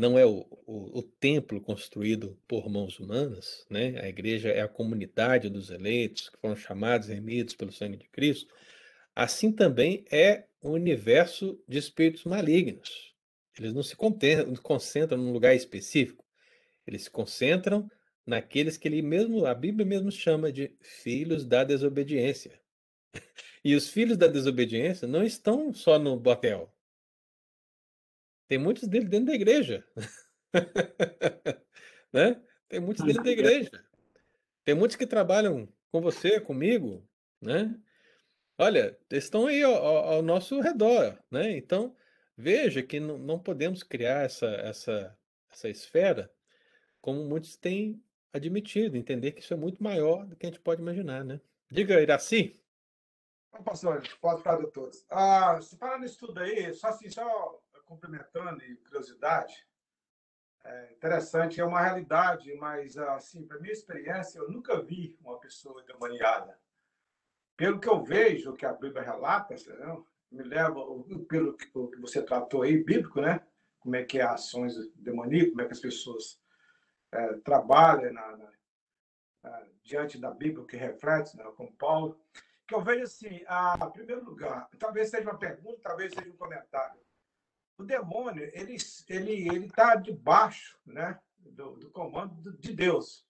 não 0.00 0.18
é 0.18 0.24
o, 0.24 0.46
o, 0.66 1.00
o, 1.00 1.02
templo 1.02 1.60
construído 1.60 2.34
por 2.48 2.70
mãos 2.70 2.98
humanas, 2.98 3.66
né? 3.68 4.00
a 4.00 4.08
igreja 4.08 4.48
é 4.48 4.62
a 4.62 4.68
comunidade 4.68 5.50
dos 5.50 5.68
eleitos 5.68 6.30
que 6.30 6.38
foram 6.38 6.56
chamados 6.56 7.10
e 7.10 7.12
remidos 7.12 7.54
pelo 7.54 7.70
sangue 7.70 7.98
de 7.98 8.08
Cristo, 8.08 8.52
assim 9.14 9.52
também 9.52 10.02
é 10.10 10.46
o 10.62 10.70
universo 10.70 11.62
de 11.68 11.76
espíritos 11.76 12.24
malignos. 12.24 13.14
Eles 13.58 13.74
não 13.74 13.82
se 13.82 13.94
concentram 13.94 15.18
num 15.18 15.32
lugar 15.32 15.54
específico, 15.54 16.24
eles 16.86 17.02
se 17.02 17.10
concentram 17.10 17.86
naqueles 18.24 18.78
que 18.78 18.88
ele 18.88 19.02
mesmo, 19.02 19.44
a 19.44 19.52
Bíblia 19.52 19.84
mesmo 19.84 20.10
chama 20.10 20.50
de 20.50 20.74
filhos 20.80 21.44
da 21.44 21.62
desobediência. 21.62 22.58
E 23.62 23.74
os 23.74 23.90
filhos 23.90 24.16
da 24.16 24.26
desobediência 24.26 25.06
não 25.06 25.22
estão 25.22 25.74
só 25.74 25.98
no 25.98 26.18
botel, 26.18 26.72
tem 28.50 28.58
muitos 28.58 28.88
deles 28.88 29.08
dentro 29.08 29.26
da 29.26 29.34
igreja. 29.34 29.86
né? 32.12 32.42
Tem 32.68 32.80
muitos 32.80 33.04
dentro 33.04 33.22
da 33.22 33.30
igreja. 33.30 33.70
Tem 34.64 34.74
muitos 34.74 34.96
que 34.96 35.06
trabalham 35.06 35.72
com 35.92 36.00
você, 36.00 36.40
comigo, 36.40 37.08
né? 37.40 37.72
Olha, 38.58 38.98
estão 39.08 39.46
aí 39.46 39.62
ao, 39.62 39.74
ao 39.76 40.20
nosso 40.20 40.58
redor, 40.58 41.16
né? 41.30 41.56
Então, 41.56 41.94
veja 42.36 42.82
que 42.82 42.98
não, 42.98 43.16
não 43.18 43.38
podemos 43.38 43.84
criar 43.84 44.24
essa, 44.24 44.48
essa, 44.48 45.16
essa 45.48 45.68
esfera 45.68 46.28
como 47.00 47.24
muitos 47.24 47.56
têm 47.56 48.02
admitido, 48.32 48.96
entender 48.96 49.30
que 49.30 49.42
isso 49.42 49.54
é 49.54 49.56
muito 49.56 49.80
maior 49.80 50.26
do 50.26 50.34
que 50.34 50.46
a 50.46 50.48
gente 50.48 50.60
pode 50.60 50.82
imaginar, 50.82 51.24
né? 51.24 51.40
Diga, 51.70 52.02
Iraci. 52.02 52.60
Pastor, 53.64 54.02
pode 54.20 54.42
falar 54.42 54.64
de 54.64 54.72
todos. 54.72 55.06
Ah, 55.08 55.60
se 55.62 55.76
parar 55.76 56.00
no 56.00 56.04
estudo 56.04 56.40
aí, 56.40 56.74
só 56.74 56.88
assim, 56.88 57.08
só 57.08 57.60
complementando 57.90 58.62
e 58.62 58.76
curiosidade, 58.76 59.66
é 60.62 60.92
interessante, 60.92 61.60
é 61.60 61.64
uma 61.64 61.80
realidade, 61.80 62.54
mas, 62.54 62.96
assim, 62.96 63.44
para 63.44 63.58
minha 63.58 63.72
experiência, 63.72 64.38
eu 64.38 64.48
nunca 64.48 64.80
vi 64.80 65.18
uma 65.20 65.40
pessoa 65.40 65.82
demoniada. 65.82 66.56
Pelo 67.56 67.80
que 67.80 67.88
eu 67.88 68.00
vejo, 68.00 68.54
que 68.54 68.64
a 68.64 68.72
Bíblia 68.72 69.02
relata, 69.02 69.54
entendeu? 69.54 70.06
me 70.30 70.44
leva, 70.44 70.80
pelo 71.28 71.56
que 71.56 71.68
você 71.98 72.22
tratou 72.22 72.62
aí, 72.62 72.76
bíblico, 72.84 73.20
né? 73.20 73.44
Como 73.80 73.96
é 73.96 74.04
que 74.04 74.20
é 74.20 74.22
ações 74.22 74.74
demoníacas, 74.94 75.50
como 75.50 75.62
é 75.62 75.66
que 75.66 75.72
as 75.72 75.80
pessoas 75.80 76.40
é, 77.10 77.32
trabalham 77.38 78.12
na, 78.12 78.36
na, 78.36 78.52
na, 79.42 79.66
diante 79.82 80.20
da 80.20 80.30
Bíblia, 80.30 80.64
que 80.66 80.76
reflete, 80.76 81.36
né, 81.36 81.42
com 81.56 81.66
Paulo. 81.72 82.20
Que 82.68 82.76
eu 82.76 82.80
vejo 82.80 83.02
assim, 83.02 83.42
a, 83.48 83.76
em 83.82 83.90
primeiro 83.90 84.24
lugar, 84.24 84.68
talvez 84.78 85.10
seja 85.10 85.28
uma 85.28 85.38
pergunta, 85.38 85.80
talvez 85.82 86.14
seja 86.14 86.30
um 86.30 86.36
comentário 86.36 87.00
o 87.80 87.84
demônio 87.84 88.44
ele 88.52 88.76
ele 89.08 89.48
ele 89.48 89.66
está 89.66 89.94
debaixo 89.94 90.78
né 90.84 91.18
do, 91.38 91.76
do 91.76 91.90
comando 91.90 92.52
de 92.58 92.72
Deus. 92.72 93.26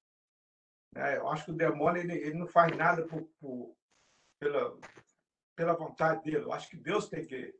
É, 0.95 1.19
eu 1.19 1.29
acho 1.29 1.45
que 1.45 1.51
o 1.53 1.57
demônio 1.57 2.03
ele, 2.03 2.15
ele 2.15 2.35
não 2.35 2.49
faz 2.49 2.77
nada 2.77 3.07
por, 3.07 3.23
por, 3.41 3.77
pela 4.41 4.77
pela 5.55 5.75
vontade 5.75 6.25
dele. 6.25 6.45
Eu 6.45 6.53
acho 6.53 6.69
que 6.69 6.77
Deus 6.77 7.09
tem 7.09 7.25
que 7.25 7.55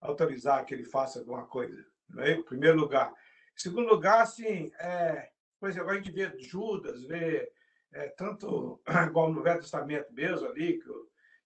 autorizar 0.00 0.64
que 0.64 0.74
ele 0.74 0.84
faça 0.84 1.20
alguma 1.20 1.46
coisa 1.46 1.84
é? 2.18 2.32
em 2.32 2.42
primeiro 2.42 2.78
lugar. 2.78 3.10
Em 3.10 3.60
segundo 3.60 3.88
lugar 3.88 4.22
assim 4.22 4.70
é, 4.78 5.30
por 5.58 5.68
exemplo 5.68 5.90
a 5.90 5.94
gente 5.94 6.10
vê 6.10 6.38
Judas 6.38 7.04
vê 7.04 7.50
é, 7.92 8.08
tanto 8.08 8.80
igual 9.08 9.32
no 9.32 9.42
Velho 9.42 9.60
Testamento 9.60 10.12
mesmo 10.12 10.46
ali 10.46 10.78
que 10.78 10.88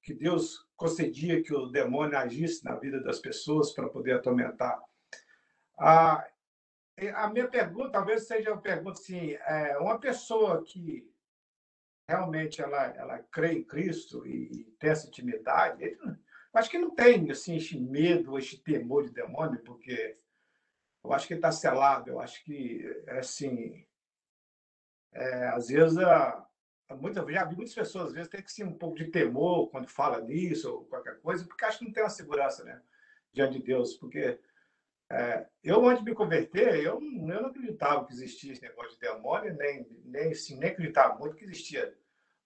que 0.07 0.15
Deus 0.15 0.65
concedia 0.77 1.43
que 1.43 1.53
o 1.53 1.67
demônio 1.67 2.17
agisse 2.17 2.65
na 2.65 2.77
vida 2.77 3.03
das 3.03 3.19
pessoas 3.19 3.73
para 3.73 3.89
poder 3.89 4.13
atormentar. 4.13 4.81
A, 5.77 6.25
a 7.15 7.29
minha 7.29 7.49
pergunta 7.49 7.91
talvez 7.91 8.25
seja 8.25 8.53
uma 8.53 8.63
pergunta 8.63 9.01
assim, 9.01 9.33
é, 9.33 9.77
uma 9.79 9.99
pessoa 9.99 10.63
que 10.63 11.13
realmente 12.09 12.63
ela, 12.63 12.85
ela 12.95 13.19
crê 13.33 13.55
em 13.55 13.65
Cristo 13.65 14.25
e 14.25 14.73
tem 14.79 14.91
essa 14.91 15.09
intimidade, 15.09 15.83
ele, 15.83 15.99
acho 16.55 16.71
que 16.71 16.79
não 16.79 16.95
tem 16.95 17.29
assim, 17.33 17.57
esse 17.57 17.77
medo, 17.77 18.39
esse 18.39 18.59
temor 18.59 19.03
de 19.03 19.11
demônio, 19.11 19.61
porque 19.65 20.17
eu 21.03 21.13
acho 21.13 21.27
que 21.27 21.35
está 21.35 21.51
selado, 21.51 22.11
eu 22.11 22.21
acho 22.21 22.45
que, 22.45 23.05
assim, 23.09 23.85
é, 25.13 25.49
às 25.49 25.67
vezes 25.67 25.99
a, 25.99 26.46
muita, 26.95 27.25
já 27.33 27.45
vi 27.45 27.57
muitas 27.57 27.75
pessoas, 27.75 28.09
às 28.09 28.13
vezes, 28.13 28.29
tem 28.31 28.43
que 28.43 28.53
ser 28.53 28.65
um 28.65 28.73
pouco 28.73 28.97
de 28.97 29.07
temor 29.07 29.69
quando 29.71 29.89
fala 29.89 30.21
nisso 30.21 30.73
ou 30.73 30.85
qualquer 30.85 31.19
coisa, 31.21 31.45
porque 31.45 31.65
acho 31.65 31.79
que 31.79 31.85
não 31.85 31.93
tem 31.93 32.03
uma 32.03 32.11
segurança, 32.11 32.65
né? 32.65 32.81
Diante 33.33 33.59
de 33.59 33.65
Deus. 33.65 33.95
Porque 33.95 34.39
é, 35.11 35.47
eu, 35.63 35.87
antes 35.87 36.05
de 36.05 36.11
me 36.11 36.17
converter, 36.17 36.77
eu, 36.77 36.95
eu 36.95 37.01
não 37.01 37.47
acreditava 37.47 38.05
que 38.05 38.13
existia 38.13 38.53
esse 38.53 38.63
negócio 38.63 38.93
de 38.93 39.01
demônio, 39.01 39.55
nem, 39.55 39.87
nem, 40.05 40.31
assim, 40.33 40.57
nem 40.59 40.71
acreditava 40.71 41.19
muito 41.19 41.37
que 41.37 41.45
existia 41.45 41.97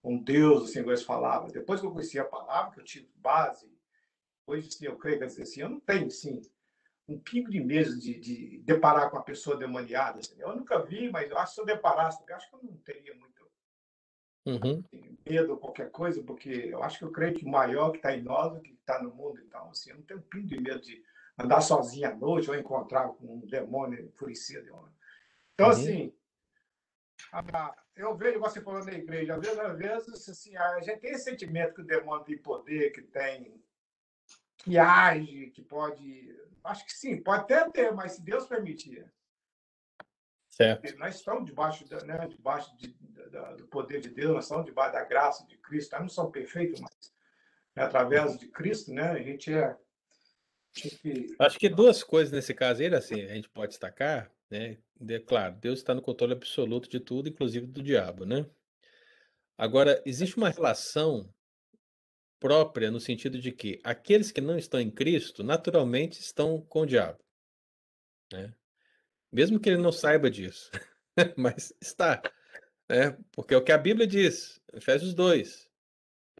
um 0.03 0.17
Deus, 0.21 0.69
assim, 0.69 0.79
como 0.79 0.91
eles 0.91 1.03
falavam. 1.03 1.49
Depois 1.49 1.79
que 1.79 1.85
eu 1.85 1.91
conheci 1.91 2.19
a 2.19 2.25
palavra, 2.25 2.71
que 2.71 2.79
eu 2.79 2.83
tive 2.83 3.09
base, 3.15 3.71
hoje, 4.45 4.67
assim, 4.67 4.85
eu 4.85 4.97
creio 4.97 5.19
que 5.19 5.25
assim, 5.25 5.61
eu 5.61 5.69
não 5.69 5.79
tenho, 5.79 6.09
sim, 6.09 6.41
um 7.07 7.19
pingo 7.19 7.49
de 7.49 7.59
medo 7.59 7.97
de, 7.99 8.19
de 8.19 8.57
deparar 8.59 9.09
com 9.09 9.17
uma 9.17 9.23
pessoa 9.23 9.57
demoniada. 9.57 10.19
Assim. 10.19 10.39
Eu 10.39 10.55
nunca 10.55 10.79
vi, 10.79 11.09
mas 11.11 11.29
eu 11.29 11.37
acho 11.37 11.51
que 11.51 11.55
se 11.55 11.61
eu 11.61 11.65
deparasse, 11.65 12.23
eu 12.27 12.35
acho 12.35 12.49
que 12.49 12.55
eu 12.55 12.63
não 12.63 12.77
teria 12.77 13.13
muito 13.15 13.40
Uhum. 14.43 14.83
medo 15.29 15.51
ou 15.51 15.57
qualquer 15.57 15.91
coisa, 15.91 16.23
porque 16.23 16.49
eu 16.49 16.81
acho 16.81 16.97
que 16.97 17.05
eu 17.05 17.11
creio 17.11 17.35
que 17.35 17.45
o 17.45 17.49
maior 17.49 17.91
que 17.91 17.97
está 17.97 18.15
em 18.15 18.23
nós 18.23 18.51
do 18.51 18.59
que 18.59 18.71
está 18.71 19.01
no 19.01 19.13
mundo. 19.13 19.39
Então, 19.39 19.69
assim, 19.69 19.91
eu 19.91 19.97
não 19.97 20.03
tenho 20.03 20.19
um 20.19 20.23
pingo 20.23 20.47
de 20.47 20.59
medo 20.59 20.81
de 20.81 21.03
andar 21.37 21.61
sozinho 21.61 22.09
à 22.09 22.15
noite 22.15 22.49
ou 22.49 22.55
encontrar 22.55 23.09
com 23.09 23.35
um 23.35 23.45
demônio 23.45 24.03
enfurecido. 24.03 24.67
Então, 25.53 25.67
uhum. 25.67 25.71
assim, 25.71 26.13
a, 27.31 27.75
eu 27.95 28.15
vejo 28.15 28.39
você 28.39 28.59
falando 28.61 28.85
na 28.85 28.93
igreja, 28.93 29.35
às 29.35 29.41
vezes, 29.41 29.59
às 29.59 29.77
vezes 29.77 30.29
assim, 30.29 30.57
a 30.57 30.81
gente 30.81 30.99
tem 30.99 31.11
esse 31.11 31.25
sentimento 31.25 31.75
que 31.75 31.81
o 31.81 31.85
demônio 31.85 32.25
tem 32.25 32.37
poder, 32.37 32.91
que 32.91 33.01
tem 33.01 33.61
que 34.57 34.77
age, 34.77 35.51
que 35.51 35.61
pode. 35.61 36.35
Acho 36.63 36.85
que 36.85 36.93
sim, 36.93 37.21
pode 37.21 37.41
até 37.43 37.69
ter, 37.69 37.93
mas 37.93 38.13
se 38.13 38.21
Deus 38.21 38.45
permitir. 38.45 39.11
Certo. 40.61 40.97
Nós 40.97 41.15
estamos 41.15 41.45
debaixo, 41.45 41.87
da, 41.87 42.03
né, 42.03 42.27
debaixo 42.27 42.75
de, 42.77 42.95
da, 43.29 43.53
do 43.53 43.67
poder 43.67 43.99
de 43.99 44.09
Deus, 44.09 44.33
nós 44.33 44.45
estamos 44.45 44.65
debaixo 44.65 44.93
da 44.93 45.03
graça 45.03 45.45
de 45.47 45.57
Cristo. 45.57 45.91
Nós 45.93 46.01
não 46.01 46.09
somos 46.09 46.31
perfeitos, 46.31 46.79
mas 46.79 47.13
né, 47.75 47.83
através 47.83 48.37
de 48.37 48.47
Cristo, 48.47 48.93
né, 48.93 49.11
a 49.11 49.21
gente 49.21 49.51
é. 49.53 49.75
Acho 51.39 51.59
que 51.59 51.67
duas 51.67 52.03
coisas 52.03 52.31
nesse 52.31 52.53
caso 52.53 52.81
aí, 52.81 52.93
assim, 52.93 53.21
a 53.23 53.33
gente 53.33 53.49
pode 53.49 53.69
destacar, 53.69 54.31
né? 54.49 54.77
De, 54.95 55.19
claro, 55.19 55.55
Deus 55.55 55.79
está 55.79 55.93
no 55.93 56.01
controle 56.01 56.31
absoluto 56.31 56.89
de 56.89 56.99
tudo, 56.99 57.27
inclusive 57.27 57.67
do 57.67 57.83
diabo, 57.83 58.25
né? 58.25 58.45
Agora, 59.57 60.01
existe 60.05 60.37
uma 60.37 60.49
relação 60.49 61.29
própria 62.39 62.89
no 62.89 62.99
sentido 62.99 63.37
de 63.37 63.51
que 63.51 63.79
aqueles 63.83 64.31
que 64.31 64.41
não 64.41 64.57
estão 64.57 64.79
em 64.79 64.89
Cristo 64.89 65.43
naturalmente 65.43 66.19
estão 66.19 66.59
com 66.61 66.81
o 66.81 66.85
diabo. 66.85 67.19
Né? 68.31 68.51
Mesmo 69.31 69.59
que 69.59 69.69
ele 69.69 69.81
não 69.81 69.91
saiba 69.91 70.29
disso, 70.29 70.69
mas 71.37 71.73
está. 71.81 72.21
Né? 72.89 73.17
Porque 73.31 73.53
é 73.53 73.57
o 73.57 73.63
que 73.63 73.71
a 73.71 73.77
Bíblia 73.77 74.05
diz, 74.05 74.59
Efésios 74.73 75.13
2. 75.13 75.69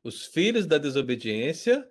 Os 0.03 0.25
filhos 0.25 0.65
da 0.65 0.77
desobediência, 0.77 1.89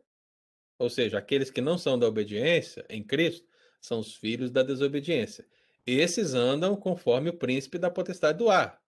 ou 0.79 0.91
seja, 0.91 1.19
aqueles 1.19 1.51
que 1.51 1.61
não 1.61 1.79
são 1.79 1.99
da 1.99 2.07
obediência 2.07 2.85
em 2.89 3.03
Cristo, 3.03 3.49
são 3.81 4.01
os 4.01 4.15
filhos 4.17 4.51
da 4.51 4.63
desobediência. 4.63 5.47
Esses 5.87 6.35
andam 6.35 6.77
conforme 6.77 7.31
o 7.31 7.37
príncipe 7.37 7.79
da 7.79 7.91
potestade 7.91 8.39
do 8.39 8.51
ar. 8.51 8.81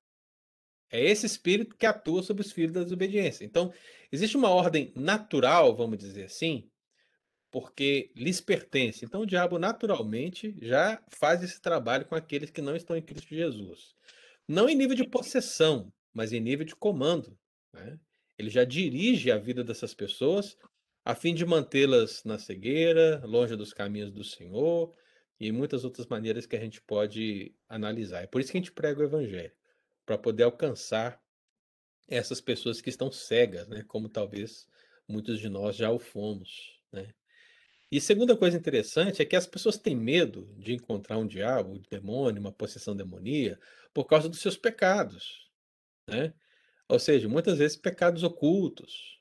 É 0.90 1.02
esse 1.02 1.24
espírito 1.24 1.74
que 1.76 1.86
atua 1.86 2.22
sobre 2.22 2.42
os 2.42 2.52
filhos 2.52 2.72
da 2.72 2.82
desobediência. 2.82 3.44
Então, 3.44 3.72
existe 4.10 4.36
uma 4.36 4.50
ordem 4.50 4.92
natural, 4.94 5.74
vamos 5.74 5.96
dizer 5.96 6.24
assim, 6.24 6.70
porque 7.52 8.10
lhes 8.16 8.40
pertence. 8.40 9.04
Então, 9.04 9.20
o 9.20 9.26
diabo 9.26 9.58
naturalmente 9.58 10.56
já 10.60 11.00
faz 11.10 11.42
esse 11.42 11.60
trabalho 11.60 12.06
com 12.06 12.14
aqueles 12.14 12.50
que 12.50 12.62
não 12.62 12.74
estão 12.74 12.96
em 12.96 13.02
Cristo 13.02 13.34
Jesus. 13.34 13.94
Não 14.48 14.68
em 14.68 14.74
nível 14.74 14.96
de 14.96 15.06
possessão, 15.06 15.92
mas 16.14 16.32
em 16.32 16.40
nível 16.40 16.64
de 16.64 16.74
comando. 16.74 17.38
Né? 17.72 18.00
Ele 18.38 18.48
já 18.48 18.64
dirige 18.64 19.30
a 19.30 19.36
vida 19.36 19.62
dessas 19.62 19.94
pessoas 19.94 20.56
a 21.04 21.14
fim 21.14 21.34
de 21.34 21.44
mantê-las 21.44 22.24
na 22.24 22.38
cegueira, 22.38 23.22
longe 23.26 23.54
dos 23.54 23.72
caminhos 23.72 24.10
do 24.10 24.24
Senhor 24.24 24.94
e 25.38 25.52
muitas 25.52 25.84
outras 25.84 26.06
maneiras 26.06 26.46
que 26.46 26.56
a 26.56 26.60
gente 26.60 26.80
pode 26.80 27.54
analisar. 27.68 28.22
É 28.22 28.26
por 28.26 28.40
isso 28.40 28.50
que 28.50 28.56
a 28.56 28.60
gente 28.60 28.72
prega 28.72 29.00
o 29.00 29.04
evangelho 29.04 29.52
para 30.06 30.16
poder 30.16 30.44
alcançar 30.44 31.20
essas 32.08 32.40
pessoas 32.40 32.80
que 32.80 32.88
estão 32.88 33.10
cegas, 33.10 33.68
né? 33.68 33.84
Como 33.88 34.08
talvez 34.08 34.66
muitos 35.08 35.40
de 35.40 35.48
nós 35.48 35.76
já 35.76 35.90
o 35.90 35.98
fomos, 35.98 36.80
né? 36.92 37.12
E 37.92 38.00
segunda 38.00 38.34
coisa 38.34 38.56
interessante 38.56 39.20
é 39.20 39.24
que 39.26 39.36
as 39.36 39.46
pessoas 39.46 39.76
têm 39.76 39.94
medo 39.94 40.46
de 40.56 40.72
encontrar 40.72 41.18
um 41.18 41.26
diabo, 41.26 41.74
um 41.74 41.82
demônio, 41.90 42.40
uma 42.40 42.50
possessão 42.50 42.96
demoníaca, 42.96 43.60
por 43.92 44.06
causa 44.06 44.30
dos 44.30 44.40
seus 44.40 44.56
pecados, 44.56 45.52
né? 46.08 46.32
Ou 46.88 46.98
seja, 46.98 47.28
muitas 47.28 47.58
vezes 47.58 47.76
pecados 47.76 48.22
ocultos. 48.22 49.20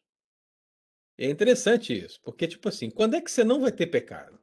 E 1.19 1.25
é 1.25 1.29
interessante 1.29 1.93
isso, 1.93 2.21
porque 2.21 2.47
tipo 2.47 2.69
assim, 2.69 2.89
quando 2.89 3.15
é 3.15 3.21
que 3.21 3.29
você 3.29 3.43
não 3.43 3.59
vai 3.59 3.73
ter 3.73 3.87
pecado? 3.87 4.39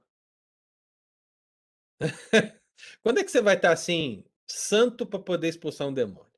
quando 3.03 3.21
é 3.21 3.25
que 3.25 3.31
você 3.31 3.41
vai 3.41 3.57
estar 3.57 3.73
assim, 3.73 4.27
santo 4.47 5.07
para 5.07 5.21
poder 5.21 5.49
expulsar 5.49 5.89
um 5.89 5.95
demônio? 5.95 6.29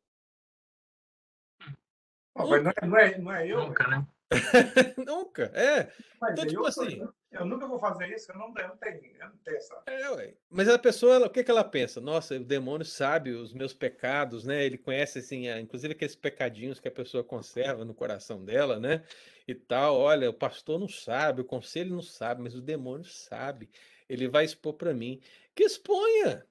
mas 2.37 2.63
não 2.63 2.71
é, 2.71 2.87
não 2.87 2.97
é, 2.97 3.19
não 3.19 3.33
é 3.33 3.49
eu. 3.49 3.67
Nunca, 3.67 3.89
né? 3.89 4.07
nunca, 5.05 5.43
é. 5.55 5.93
Mas 6.21 6.33
então, 6.35 6.47
tipo 6.47 6.63
eu, 6.63 6.67
assim. 6.67 7.20
Eu 7.31 7.45
nunca 7.45 7.67
vou 7.67 7.79
fazer 7.79 8.09
isso, 8.09 8.33
eu 8.33 8.37
não, 8.37 8.53
eu 8.57 8.69
não 8.69 8.77
tenho, 8.77 9.05
eu 9.19 9.29
não 9.29 9.37
tenho 9.39 9.57
essa. 9.57 9.83
É, 9.87 10.11
ué. 10.11 10.35
Mas 10.51 10.69
a 10.69 10.77
pessoa, 10.79 11.15
ela, 11.15 11.27
o 11.29 11.31
que, 11.31 11.45
que 11.45 11.51
ela 11.51 11.63
pensa? 11.63 12.01
Nossa, 12.01 12.35
o 12.35 12.45
demônio 12.45 12.85
sabe 12.85 13.31
os 13.31 13.53
meus 13.53 13.73
pecados, 13.73 14.45
né? 14.45 14.65
Ele 14.65 14.77
conhece, 14.77 15.21
assim, 15.21 15.49
inclusive 15.49 15.93
aqueles 15.95 16.17
pecadinhos 16.17 16.81
que 16.81 16.89
a 16.89 16.91
pessoa 16.93 17.23
conserva 17.23 17.85
no 17.85 17.95
coração 17.95 18.45
dela, 18.45 18.81
né? 18.81 19.05
E 19.47 19.55
tal. 19.55 19.97
Olha, 19.97 20.29
o 20.29 20.35
pastor 20.35 20.81
não 20.81 20.89
sabe, 20.89 21.41
o 21.41 21.45
conselho 21.45 21.95
não 21.95 22.03
sabe, 22.03 22.43
mas 22.43 22.57
o 22.57 22.61
demônio 22.61 23.05
sabe. 23.05 23.71
Ele 24.09 24.27
vai 24.27 24.45
expor 24.45 24.75
para 24.75 24.93
mim. 24.93 25.21
Que 25.55 25.63
exponha! 25.63 26.45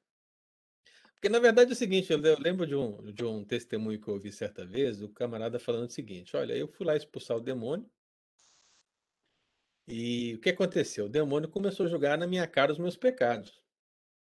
Porque, 1.20 1.28
na 1.28 1.40
verdade, 1.40 1.72
é 1.72 1.74
o 1.74 1.76
seguinte, 1.76 2.14
eu 2.14 2.20
lembro 2.40 2.66
de 2.66 2.76
um, 2.76 3.12
de 3.12 3.26
um 3.26 3.44
testemunho 3.44 4.00
que 4.00 4.08
eu 4.08 4.14
ouvi 4.14 4.32
certa 4.32 4.66
vez, 4.66 5.02
o 5.02 5.10
camarada 5.10 5.60
falando 5.60 5.90
o 5.90 5.92
seguinte: 5.92 6.38
olha, 6.38 6.54
eu 6.54 6.70
fui 6.70 6.86
lá 6.86 6.96
expulsar 6.96 7.36
o 7.36 7.42
demônio, 7.42 7.86
e 9.90 10.36
o 10.36 10.40
que 10.40 10.50
aconteceu? 10.50 11.06
O 11.06 11.10
demônio 11.10 11.50
começou 11.50 11.86
a 11.86 11.90
jogar 11.90 12.18
na 12.18 12.28
minha 12.28 12.48
cara 12.48 12.72
os 12.72 12.78
meus 12.78 12.96
pecados. 12.96 13.60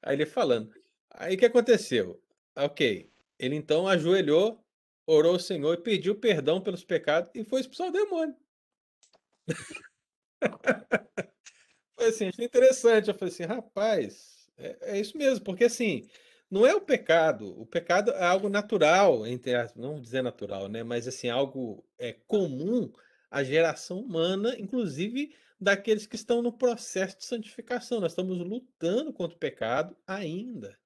Aí 0.01 0.15
ele 0.15 0.25
falando. 0.25 0.71
Aí 1.11 1.35
o 1.35 1.37
que 1.37 1.45
aconteceu? 1.45 2.21
Ok. 2.55 3.11
Ele 3.39 3.55
então 3.55 3.87
ajoelhou, 3.87 4.63
orou 5.05 5.33
ao 5.33 5.39
Senhor 5.39 5.73
e 5.73 5.81
pediu 5.81 6.15
perdão 6.15 6.61
pelos 6.61 6.83
pecados 6.83 7.31
e 7.33 7.43
foi 7.43 7.61
expulsar 7.61 7.87
o 7.87 7.91
demônio. 7.91 8.35
foi 11.97 12.07
assim, 12.07 12.29
interessante. 12.39 13.09
Eu 13.09 13.15
falei 13.15 13.33
assim, 13.33 13.43
rapaz, 13.43 14.49
é, 14.57 14.77
é 14.95 14.99
isso 14.99 15.17
mesmo, 15.17 15.43
porque 15.43 15.65
assim, 15.65 16.07
não 16.49 16.65
é 16.65 16.75
o 16.75 16.81
pecado. 16.81 17.59
O 17.59 17.65
pecado 17.65 18.11
é 18.11 18.23
algo 18.23 18.49
natural, 18.49 19.25
entre 19.25 19.55
as, 19.55 19.73
não 19.75 19.99
dizer 19.99 20.21
natural, 20.21 20.67
né? 20.69 20.83
Mas 20.83 21.07
assim, 21.07 21.29
algo 21.29 21.83
é 21.97 22.13
comum 22.13 22.91
à 23.35 23.43
geração 23.43 23.99
humana, 23.99 24.55
inclusive 24.57 25.35
daqueles 25.59 26.07
que 26.07 26.15
estão 26.15 26.41
no 26.41 26.53
processo 26.53 27.17
de 27.17 27.25
santificação. 27.25 27.99
Nós 27.99 28.13
estamos 28.13 28.37
lutando 28.37 29.11
contra 29.11 29.35
o 29.35 29.39
pecado 29.39 29.93
ainda. 30.07 30.79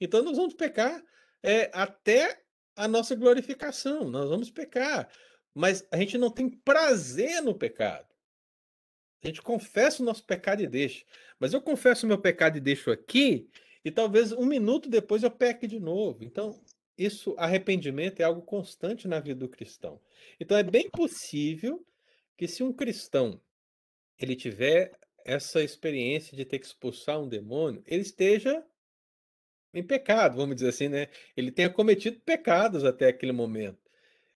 Então 0.00 0.20
nós 0.24 0.36
vamos 0.36 0.52
pecar 0.52 1.00
é, 1.40 1.70
até 1.72 2.42
a 2.74 2.88
nossa 2.88 3.14
glorificação. 3.14 4.10
Nós 4.10 4.28
vamos 4.28 4.50
pecar, 4.50 5.08
mas 5.54 5.86
a 5.92 5.96
gente 5.96 6.18
não 6.18 6.28
tem 6.28 6.50
prazer 6.50 7.40
no 7.40 7.54
pecado. 7.54 8.08
A 9.22 9.28
gente 9.28 9.40
confessa 9.40 10.02
o 10.02 10.04
nosso 10.04 10.24
pecado 10.24 10.60
e 10.60 10.66
deixa. 10.66 11.04
Mas 11.38 11.52
eu 11.52 11.62
confesso 11.62 12.04
o 12.04 12.08
meu 12.08 12.18
pecado 12.18 12.58
e 12.58 12.60
deixo 12.60 12.90
aqui, 12.90 13.48
e 13.84 13.92
talvez 13.92 14.32
um 14.32 14.44
minuto 14.44 14.90
depois 14.90 15.22
eu 15.22 15.30
peque 15.30 15.68
de 15.68 15.78
novo. 15.78 16.24
Então, 16.24 16.60
isso, 16.98 17.36
arrependimento 17.38 18.18
é 18.18 18.24
algo 18.24 18.42
constante 18.42 19.06
na 19.06 19.20
vida 19.20 19.38
do 19.38 19.48
cristão. 19.48 20.00
Então, 20.40 20.58
é 20.58 20.64
bem 20.64 20.90
possível 20.90 21.86
que 22.42 22.48
se 22.48 22.64
um 22.64 22.72
cristão 22.72 23.40
ele 24.18 24.34
tiver 24.34 24.98
essa 25.24 25.62
experiência 25.62 26.36
de 26.36 26.44
ter 26.44 26.58
que 26.58 26.66
expulsar 26.66 27.20
um 27.20 27.28
demônio, 27.28 27.84
ele 27.86 28.02
esteja 28.02 28.66
em 29.72 29.80
pecado, 29.80 30.38
vamos 30.38 30.56
dizer 30.56 30.70
assim, 30.70 30.88
né? 30.88 31.06
Ele 31.36 31.52
tenha 31.52 31.70
cometido 31.70 32.18
pecados 32.18 32.82
até 32.84 33.06
aquele 33.06 33.30
momento 33.30 33.78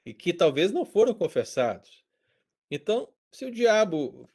e 0.05 0.15
que 0.15 0.33
talvez 0.33 0.71
não 0.71 0.85
foram 0.85 1.13
confessados. 1.15 2.05
Então, 2.71 3.13
se 3.33 3.45
o 3.45 3.51
diabo 3.51 4.31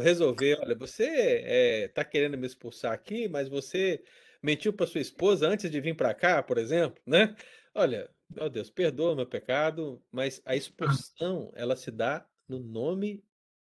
resolver, 0.00 0.60
olha, 0.60 0.76
você 0.76 1.86
está 1.88 2.04
querendo 2.04 2.38
me 2.38 2.46
expulsar 2.46 2.92
aqui, 2.92 3.26
mas 3.26 3.48
você 3.48 4.04
mentiu 4.40 4.72
para 4.72 4.86
sua 4.86 5.00
esposa 5.00 5.48
antes 5.48 5.68
de 5.68 5.80
vir 5.80 5.96
para 5.96 6.14
cá, 6.14 6.44
por 6.44 6.58
exemplo, 6.58 7.02
né? 7.04 7.34
Olha, 7.74 8.08
ó 8.38 8.48
Deus, 8.48 8.70
perdoa 8.70 9.16
meu 9.16 9.26
pecado, 9.26 10.00
mas 10.12 10.40
a 10.44 10.54
expulsão 10.54 11.50
ela 11.56 11.74
se 11.74 11.90
dá 11.90 12.24
no 12.48 12.58
nome 12.58 13.22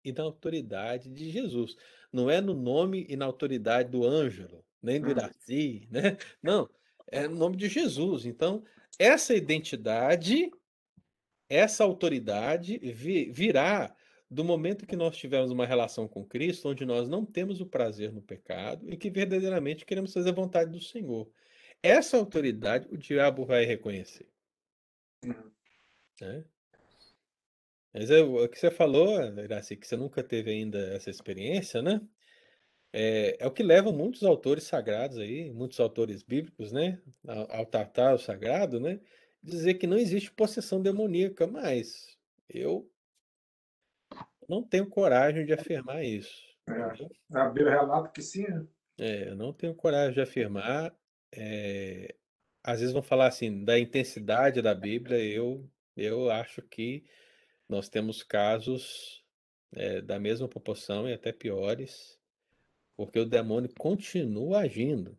e 0.04 0.12
na 0.12 0.24
autoridade 0.24 1.10
de 1.10 1.30
Jesus. 1.30 1.76
Não 2.12 2.30
é 2.30 2.40
no 2.40 2.54
nome 2.54 3.06
e 3.10 3.16
na 3.16 3.26
autoridade 3.26 3.90
do 3.90 4.06
Ângelo, 4.06 4.64
nem 4.82 5.02
do 5.02 5.10
Iraci, 5.10 5.88
né? 5.92 6.18
Não, 6.42 6.70
é 7.12 7.28
no 7.28 7.36
nome 7.36 7.58
de 7.58 7.68
Jesus. 7.68 8.26
Então, 8.26 8.64
essa 8.98 9.34
identidade, 9.34 10.50
essa 11.50 11.84
autoridade 11.84 12.78
virá 13.32 13.96
do 14.30 14.44
momento 14.44 14.88
que 14.88 14.96
nós 14.96 15.18
tivermos 15.18 15.52
uma 15.52 15.66
relação 15.66 16.08
com 16.08 16.26
Cristo, 16.26 16.70
onde 16.70 16.86
nós 16.86 17.08
não 17.08 17.26
temos 17.26 17.62
o 17.62 17.66
prazer 17.66 18.12
no 18.12 18.22
pecado 18.22 18.92
e 18.92 18.98
que 18.98 19.10
verdadeiramente 19.10 19.86
queremos 19.86 20.14
fazer 20.14 20.30
a 20.30 20.34
vontade 20.34 20.72
do 20.72 20.82
Senhor. 20.82 21.30
Essa 21.82 22.18
autoridade 22.18 22.88
o 22.92 22.98
diabo 22.98 23.46
vai 23.46 23.66
reconhecer. 23.66 24.28
Uhum. 25.24 25.52
Né? 26.22 26.46
Mas 27.98 28.12
é, 28.12 28.22
o 28.22 28.50
que 28.50 28.60
você 28.60 28.70
falou, 28.70 29.24
Iraci, 29.40 29.78
que 29.78 29.88
você 29.88 29.96
nunca 29.96 30.22
teve 30.22 30.52
ainda 30.52 30.78
essa 30.94 31.10
experiência, 31.10 31.82
né? 31.82 32.02
É, 32.92 33.38
é, 33.40 33.48
o 33.48 33.52
que 33.52 33.64
leva 33.64 33.90
muitos 33.90 34.24
autores 34.24 34.66
sagrados 34.66 35.18
aí, 35.18 35.50
muitos 35.54 35.80
autores 35.80 36.22
bíblicos, 36.22 36.74
né, 36.74 37.02
ao, 37.26 37.60
ao 37.60 37.66
tratar 37.66 38.14
o 38.14 38.18
sagrado, 38.18 38.80
né, 38.80 39.00
dizer 39.42 39.76
que 39.76 39.88
não 39.88 39.98
existe 39.98 40.32
possessão 40.32 40.82
demoníaca, 40.82 41.48
mas 41.48 42.18
eu 42.50 42.90
não 44.48 44.62
tenho 44.62 44.88
coragem 44.90 45.46
de 45.46 45.54
afirmar 45.54 46.04
isso. 46.04 46.44
É, 46.70 47.38
a 47.38 47.50
Bíblia 47.50 47.80
relata 47.80 48.10
que 48.10 48.22
sim. 48.22 48.48
Né? 48.48 48.68
É, 48.98 49.30
eu 49.30 49.36
não 49.36 49.54
tenho 49.54 49.74
coragem 49.74 50.14
de 50.14 50.22
afirmar. 50.22 50.94
É, 51.34 52.16
às 52.64 52.80
vezes 52.80 52.94
vão 52.94 53.04
falar 53.04 53.28
assim 53.28 53.64
da 53.64 53.80
intensidade 53.80 54.62
da 54.62 54.74
Bíblia. 54.74 55.18
Eu, 55.18 55.70
eu 55.96 56.32
acho 56.32 56.62
que 56.62 57.04
nós 57.68 57.90
temos 57.90 58.24
casos 58.24 59.24
é, 59.74 60.02
da 60.02 60.20
mesma 60.20 60.48
proporção 60.48 61.08
e 61.10 61.14
até 61.14 61.32
piores, 61.32 62.20
porque 62.96 63.20
o 63.20 63.26
demônio 63.26 63.70
continua 63.78 64.60
agindo. 64.60 65.18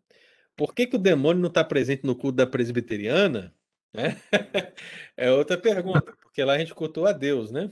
Por 0.56 0.74
que, 0.74 0.86
que 0.86 0.96
o 0.96 1.00
demônio 1.00 1.42
não 1.42 1.48
está 1.48 1.62
presente 1.62 2.04
no 2.04 2.16
culto 2.16 2.36
da 2.36 2.46
presbiteriana? 2.46 3.54
Né? 3.92 4.16
é 5.16 5.30
outra 5.30 5.58
pergunta, 5.58 6.16
porque 6.22 6.42
lá 6.42 6.54
a 6.54 6.58
gente 6.58 6.74
cultua 6.74 7.10
a 7.10 7.12
Deus, 7.12 7.50
né? 7.50 7.70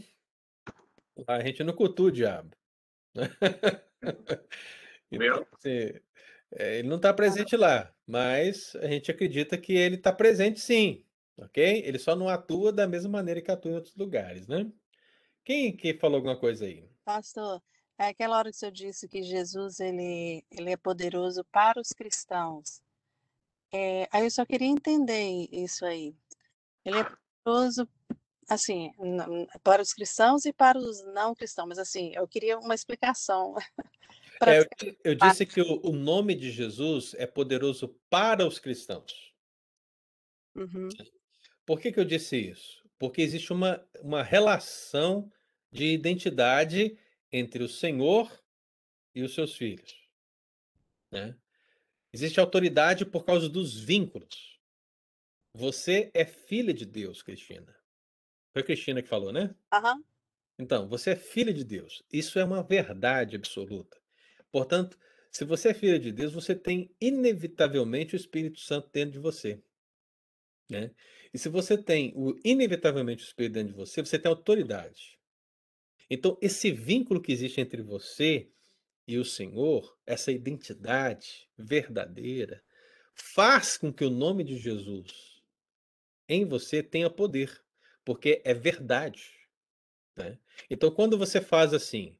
Lá 1.16 1.36
a 1.36 1.42
gente 1.42 1.62
não 1.62 1.72
cultua 1.72 2.08
o 2.08 2.12
diabo. 2.12 2.54
então, 5.10 5.46
assim, 5.52 5.94
é, 6.52 6.78
ele 6.78 6.88
não 6.88 6.96
está 6.96 7.12
presente 7.14 7.56
lá, 7.56 7.94
mas 8.06 8.74
a 8.76 8.86
gente 8.86 9.10
acredita 9.10 9.56
que 9.56 9.72
ele 9.72 9.96
está 9.96 10.12
presente 10.12 10.60
sim, 10.60 11.04
ok? 11.36 11.82
Ele 11.84 11.98
só 11.98 12.14
não 12.14 12.28
atua 12.28 12.72
da 12.72 12.86
mesma 12.86 13.10
maneira 13.10 13.40
que 13.40 13.50
atua 13.50 13.72
em 13.72 13.74
outros 13.74 13.96
lugares, 13.96 14.46
né? 14.46 14.70
Quem 15.44 15.76
que 15.76 15.94
falou 15.94 16.16
alguma 16.16 16.38
coisa 16.38 16.64
aí? 16.64 16.88
Pastor, 17.04 17.62
é 17.98 18.06
aquela 18.06 18.38
hora 18.38 18.50
que 18.50 18.56
o 18.56 18.58
senhor 18.58 18.72
disse 18.72 19.08
que 19.08 19.22
Jesus 19.22 19.78
ele, 19.78 20.44
ele 20.50 20.70
é 20.70 20.76
poderoso 20.76 21.44
para 21.44 21.80
os 21.80 21.90
cristãos. 21.90 22.80
É, 23.72 24.08
aí 24.10 24.24
eu 24.24 24.30
só 24.30 24.44
queria 24.44 24.68
entender 24.68 25.48
isso 25.52 25.84
aí. 25.84 26.14
Ele 26.84 26.98
é 26.98 27.06
poderoso, 27.44 27.88
assim, 28.48 28.90
para 29.62 29.82
os 29.82 29.92
cristãos 29.92 30.44
e 30.44 30.52
para 30.52 30.78
os 30.78 31.02
não 31.12 31.34
cristãos, 31.34 31.68
mas 31.68 31.78
assim, 31.78 32.12
eu 32.14 32.26
queria 32.26 32.58
uma 32.58 32.74
explicação. 32.74 33.54
É, 34.44 34.58
eu, 34.58 34.66
eu, 35.04 35.14
disse 35.14 35.46
que 35.46 35.62
o, 35.62 35.80
o, 35.86 35.92
nome 35.92 36.34
de 36.34 36.50
Jesus 36.50 37.14
é 37.14 37.24
poderoso 37.24 37.96
para 38.10 38.46
os 38.46 38.58
cristãos. 38.58 39.32
Uhum. 40.56 40.88
Por 41.66 41.80
que, 41.80 41.92
que 41.92 42.00
eu 42.00 42.04
disse 42.04 42.36
isso? 42.36 42.82
Porque 42.98 43.22
existe 43.22 43.52
uma, 43.52 43.84
uma 44.00 44.22
relação 44.22 45.30
de 45.72 45.86
identidade 45.86 46.96
entre 47.32 47.62
o 47.62 47.68
Senhor 47.68 48.30
e 49.14 49.22
os 49.22 49.34
seus 49.34 49.56
filhos. 49.56 49.94
Né? 51.10 51.36
Existe 52.12 52.38
autoridade 52.38 53.04
por 53.04 53.24
causa 53.24 53.48
dos 53.48 53.78
vínculos. 53.78 54.60
Você 55.52 56.10
é 56.14 56.24
filha 56.24 56.72
de 56.72 56.84
Deus, 56.84 57.22
Cristina. 57.22 57.74
Foi 58.52 58.62
a 58.62 58.64
Cristina 58.64 59.02
que 59.02 59.08
falou, 59.08 59.32
né? 59.32 59.54
Uhum. 59.72 60.04
Então, 60.58 60.88
você 60.88 61.10
é 61.10 61.16
filha 61.16 61.52
de 61.52 61.64
Deus. 61.64 62.02
Isso 62.12 62.38
é 62.38 62.44
uma 62.44 62.62
verdade 62.62 63.36
absoluta. 63.36 64.00
Portanto, 64.52 64.96
se 65.30 65.44
você 65.44 65.70
é 65.70 65.74
filha 65.74 65.98
de 65.98 66.12
Deus, 66.12 66.32
você 66.32 66.54
tem 66.54 66.94
inevitavelmente 67.00 68.14
o 68.14 68.16
Espírito 68.16 68.60
Santo 68.60 68.88
dentro 68.92 69.12
de 69.12 69.18
você. 69.18 69.60
Né? 70.68 70.90
E 71.32 71.38
se 71.38 71.48
você 71.48 71.76
tem 71.76 72.12
o, 72.16 72.34
inevitavelmente 72.44 73.22
o 73.22 73.26
Espírito 73.26 73.52
dentro 73.54 73.72
de 73.72 73.78
você, 73.78 74.00
você 74.02 74.18
tem 74.18 74.30
autoridade. 74.30 75.18
Então, 76.08 76.38
esse 76.40 76.70
vínculo 76.70 77.20
que 77.20 77.32
existe 77.32 77.60
entre 77.60 77.82
você 77.82 78.48
e 79.06 79.18
o 79.18 79.24
Senhor, 79.24 79.98
essa 80.06 80.32
identidade 80.32 81.48
verdadeira, 81.56 82.62
faz 83.14 83.76
com 83.76 83.92
que 83.92 84.04
o 84.04 84.10
nome 84.10 84.44
de 84.44 84.56
Jesus 84.56 85.42
em 86.28 86.44
você 86.44 86.82
tenha 86.82 87.10
poder, 87.10 87.62
porque 88.04 88.40
é 88.44 88.54
verdade. 88.54 89.30
Né? 90.16 90.38
Então, 90.70 90.90
quando 90.90 91.18
você 91.18 91.40
faz 91.40 91.74
assim, 91.74 92.16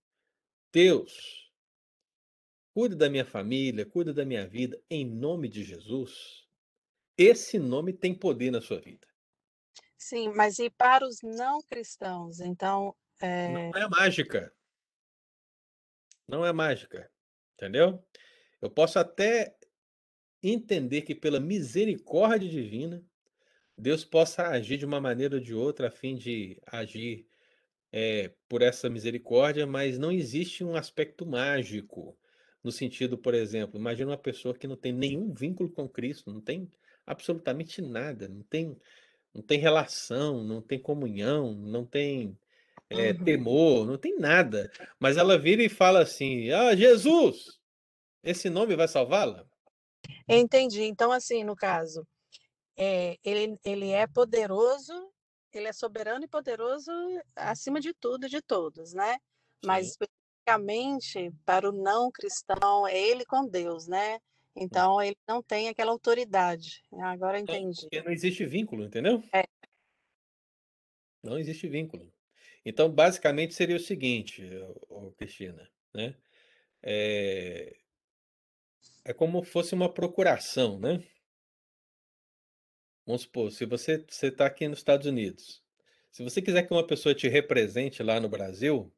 Deus, 0.73 1.51
cuida 2.73 2.97
da 2.97 3.09
minha 3.09 3.25
família, 3.25 3.87
cuida 3.87 4.13
da 4.13 4.25
minha 4.25 4.47
vida, 4.47 4.81
em 4.91 5.05
nome 5.05 5.49
de 5.49 5.63
Jesus, 5.63 6.44
esse 7.17 7.59
nome 7.59 7.93
tem 7.93 8.15
poder 8.15 8.51
na 8.51 8.61
sua 8.61 8.81
vida. 8.81 9.07
Sim, 9.97 10.33
mas 10.35 10.59
e 10.59 10.69
para 10.69 11.07
os 11.07 11.19
não 11.23 11.63
cristãos? 11.63 12.41
Então, 12.41 12.95
é... 13.21 13.71
Não 13.71 13.81
é 13.81 13.89
mágica. 13.89 14.53
Não 16.29 16.45
é 16.45 16.53
mágica. 16.53 17.11
Entendeu? 17.55 18.05
Eu 18.61 18.71
posso 18.71 18.99
até 18.99 19.57
entender 20.43 21.03
que 21.03 21.15
pela 21.15 21.41
misericórdia 21.41 22.49
divina, 22.49 23.05
Deus 23.77 24.05
possa 24.05 24.49
agir 24.49 24.77
de 24.77 24.85
uma 24.85 25.01
maneira 25.01 25.37
ou 25.37 25.41
de 25.41 25.55
outra 25.55 25.89
a 25.89 25.91
fim 25.91 26.17
de 26.17 26.61
agir 26.67 27.27
é, 27.91 28.33
por 28.49 28.61
essa 28.61 28.91
misericórdia, 28.91 29.67
mas 29.67 29.99
não 29.99 30.13
existe 30.13 30.65
um 30.65 30.77
aspecto 30.77 31.25
mágico. 31.25 32.19
No 32.63 32.73
sentido, 32.73 33.17
por 33.17 33.35
exemplo, 33.35 33.79
imagina 33.79 34.11
uma 34.11 34.19
pessoa 34.19 34.55
que 34.55 34.67
não 34.67 34.77
tem 34.77 34.93
nenhum 34.93 35.33
vínculo 35.33 35.71
com 35.71 35.89
Cristo, 35.89 36.33
não 36.33 36.41
tem 36.41 36.71
absolutamente 37.07 37.83
nada, 37.83 38.29
não 38.29 38.43
tem, 38.43 38.77
não 39.33 39.43
tem 39.43 39.59
relação, 39.59 40.43
não 40.43 40.61
tem 40.61 40.79
comunhão, 40.79 41.55
não 41.55 41.85
tem 41.85 42.39
é, 42.91 43.11
uhum. 43.13 43.25
temor, 43.25 43.87
não 43.87 43.99
tem 43.99 44.19
nada. 44.19 44.71
Mas 44.99 45.17
ela 45.17 45.39
vira 45.39 45.63
e 45.63 45.69
fala 45.69 46.01
assim: 46.01 46.51
Ah, 46.51 46.75
Jesus, 46.75 47.59
esse 48.23 48.49
nome 48.49 48.77
vai 48.77 48.89
salvá-la? 48.89 49.47
Entendi. 50.29 50.83
Então, 50.83 51.13
assim, 51.13 51.45
no 51.45 51.55
caso, 51.55 52.07
é, 52.77 53.19
ele, 53.23 53.59
ele 53.65 53.91
é 53.91 54.07
poderoso, 54.07 54.93
ele 55.53 55.69
é 55.69 55.73
soberano 55.73 56.25
e 56.25 56.29
poderoso 56.29 56.91
acima 57.37 57.81
de 57.81 57.93
tudo 57.95 58.27
e 58.27 58.31
de 58.31 58.43
todos, 58.43 58.93
né? 58.93 59.17
Mas 59.65 59.89
especificamente 59.89 61.33
para 61.45 61.69
o 61.69 61.73
não 61.73 62.11
cristão, 62.11 62.87
é 62.87 62.99
ele 62.99 63.25
com 63.25 63.47
Deus, 63.47 63.87
né? 63.87 64.19
Então 64.57 65.03
ele 65.03 65.17
não 65.27 65.43
tem 65.43 65.69
aquela 65.69 65.91
autoridade. 65.91 66.83
Agora 66.93 67.39
eu 67.39 67.43
entendi. 67.43 67.81
Porque 67.83 68.03
não 68.03 68.13
existe 68.13 68.45
vínculo, 68.47 68.85
entendeu? 68.85 69.23
É. 69.33 69.45
Não 71.23 71.39
existe 71.39 71.67
vínculo. 71.69 72.13
Então, 72.65 72.91
basicamente, 72.91 73.55
seria 73.55 73.77
o 73.77 73.81
seguinte, 73.81 74.43
Cristina, 75.19 75.71
né? 75.95 76.15
É, 76.83 77.77
é 79.05 79.13
como 79.13 79.43
fosse 79.43 79.75
uma 79.75 79.93
procuração, 79.93 80.79
né? 80.79 81.03
Vamos 83.07 83.23
supor, 83.23 83.51
se 83.53 83.67
você 83.67 84.05
está 84.23 84.47
aqui 84.47 84.67
nos 84.67 84.79
Estados 84.79 85.07
Unidos, 85.07 85.63
se 86.11 86.23
você 86.23 86.41
quiser 86.41 86.63
que 86.63 86.73
uma 86.73 86.87
pessoa 86.87 87.15
te 87.15 87.29
represente 87.29 88.03
lá 88.03 88.19
no 88.19 88.31
Brasil, 88.31 88.91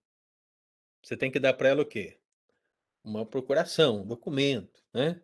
você 1.03 1.17
tem 1.17 1.31
que 1.31 1.41
dar 1.41 1.55
para 1.55 1.71
ela 1.71 1.83
o 1.83 1.87
quê? 1.87 2.21
Uma 3.03 3.27
procuração, 3.27 4.03
um 4.03 4.07
documento, 4.07 4.85
né? 4.93 5.21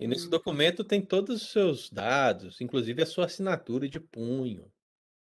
E 0.00 0.06
nesse 0.06 0.24
uhum. 0.24 0.30
documento 0.30 0.82
tem 0.82 1.00
todos 1.00 1.42
os 1.42 1.50
seus 1.50 1.90
dados, 1.90 2.60
inclusive 2.60 3.02
a 3.02 3.06
sua 3.06 3.26
assinatura 3.26 3.88
de 3.88 4.00
punho, 4.00 4.70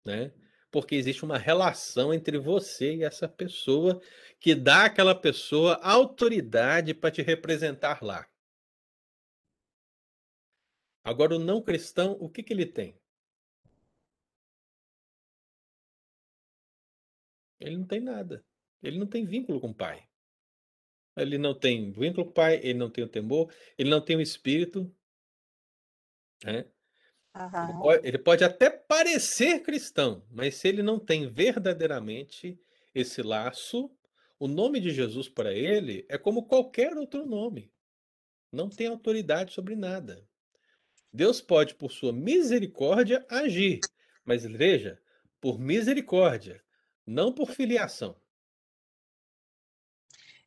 né? 0.05 0.33
porque 0.77 0.95
existe 0.95 1.25
uma 1.25 1.39
relação 1.39 2.13
entre 2.13 2.39
você 2.39 2.97
e 2.97 3.03
essa 3.03 3.27
pessoa 3.27 3.99
que 4.39 4.55
dá 4.55 4.85
àquela 4.85 5.15
pessoa 5.15 5.81
autoridade 5.83 6.93
para 6.93 7.11
te 7.11 7.23
representar 7.23 8.03
lá. 8.03 8.29
Agora, 11.03 11.37
o 11.37 11.39
não 11.39 11.63
cristão, 11.63 12.13
o 12.21 12.29
que, 12.29 12.43
que 12.43 12.53
ele 12.53 12.67
tem? 12.67 13.01
Ele 17.59 17.79
não 17.79 17.87
tem 17.87 18.01
nada. 18.01 18.45
Ele 18.83 18.99
não 18.99 19.07
tem 19.07 19.25
vínculo 19.25 19.61
com 19.61 19.71
o 19.71 19.75
pai. 19.75 20.07
Ele 21.17 21.39
não 21.39 21.55
tem 21.55 21.91
vínculo 21.91 22.25
com 22.25 22.31
o 22.31 22.35
pai, 22.35 22.61
ele 22.63 22.79
não 22.79 22.91
tem 22.91 23.03
o 23.03 23.09
temor, 23.09 23.53
ele 23.79 23.89
não 23.89 24.01
tem 24.01 24.17
o 24.17 24.21
espírito. 24.21 24.91
Né? 26.45 26.67
Ele 27.35 27.79
pode, 27.83 28.09
ele 28.09 28.19
pode 28.19 28.45
até 28.45 28.71
parecer 28.71 29.63
cristão, 29.63 30.25
mas 30.31 30.57
se 30.57 30.69
ele 30.69 30.83
não 30.83 30.99
tem 30.99 31.29
verdadeiramente 31.29 32.59
esse 32.95 33.23
laço, 33.23 33.91
o 34.39 34.47
nome 34.47 34.81
de 34.81 34.91
Jesus 34.91 35.29
para 35.29 35.53
ele 35.53 36.05
é 36.09 36.19
como 36.19 36.47
qualquer 36.47 36.97
outro 36.97 37.27
nome. 37.27 37.73
Não 38.53 38.69
tem 38.69 38.87
autoridade 38.87 39.53
sobre 39.53 39.75
nada. 39.75 40.27
Deus 41.13 41.41
pode, 41.41 41.75
por 41.75 41.91
sua 41.91 42.13
misericórdia, 42.13 43.25
agir, 43.29 43.81
mas 44.25 44.45
veja, 44.45 45.01
por 45.41 45.59
misericórdia, 45.59 46.63
não 47.07 47.33
por 47.33 47.51
filiação. 47.51 48.17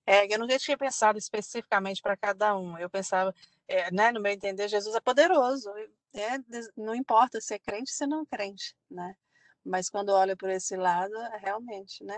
É, 0.10 0.26
eu 0.34 0.40
nunca 0.40 0.58
tinha 0.58 0.76
pensado 0.76 1.20
especificamente 1.20 2.02
para 2.02 2.18
cada 2.18 2.58
um. 2.58 2.76
Eu 2.80 2.90
pensava, 2.90 3.32
é, 3.68 3.92
né, 3.92 4.12
no 4.12 4.20
meu 4.20 4.32
entender, 4.32 4.68
Jesus 4.68 4.96
é 4.96 5.00
poderoso. 5.00 5.70
É, 6.12 6.40
não 6.76 6.96
importa 6.96 7.40
se 7.40 7.54
é 7.54 7.60
crente 7.60 7.92
ou 7.92 7.96
se 7.96 8.08
não 8.08 8.24
é 8.24 8.26
crente, 8.26 8.76
né? 8.90 9.16
Mas 9.64 9.88
quando 9.88 10.10
olha 10.10 10.36
por 10.36 10.50
esse 10.50 10.76
lado, 10.76 11.16
é 11.16 11.38
realmente, 11.38 12.04
né? 12.04 12.18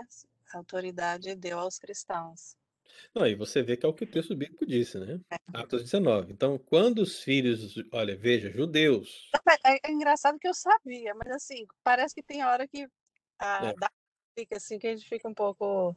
A 0.54 0.56
autoridade 0.56 1.34
deu 1.34 1.58
aos 1.58 1.78
cristãos. 1.78 2.56
Não, 3.14 3.26
e 3.26 3.34
você 3.34 3.62
vê 3.62 3.76
que 3.76 3.84
é 3.84 3.88
o 3.90 3.92
que 3.92 4.04
o 4.04 4.10
texto 4.10 4.34
bíblico 4.34 4.64
disse, 4.64 4.98
né? 4.98 5.20
É. 5.30 5.36
Atos 5.52 5.82
19. 5.82 6.32
Então, 6.32 6.56
quando 6.56 7.00
os 7.00 7.22
filhos, 7.22 7.74
olha, 7.92 8.16
veja, 8.16 8.50
judeus. 8.50 9.30
É, 9.66 9.90
é 9.90 9.92
engraçado 9.92 10.38
que 10.38 10.48
eu 10.48 10.54
sabia, 10.54 11.14
mas 11.14 11.30
assim, 11.30 11.66
parece 11.84 12.14
que 12.14 12.22
tem 12.22 12.42
hora 12.42 12.66
que 12.66 12.88
a, 13.38 13.68
é. 13.68 13.74
fica 14.34 14.56
assim, 14.56 14.78
que 14.78 14.86
a 14.86 14.96
gente 14.96 15.06
fica 15.06 15.28
um 15.28 15.34
pouco 15.34 15.94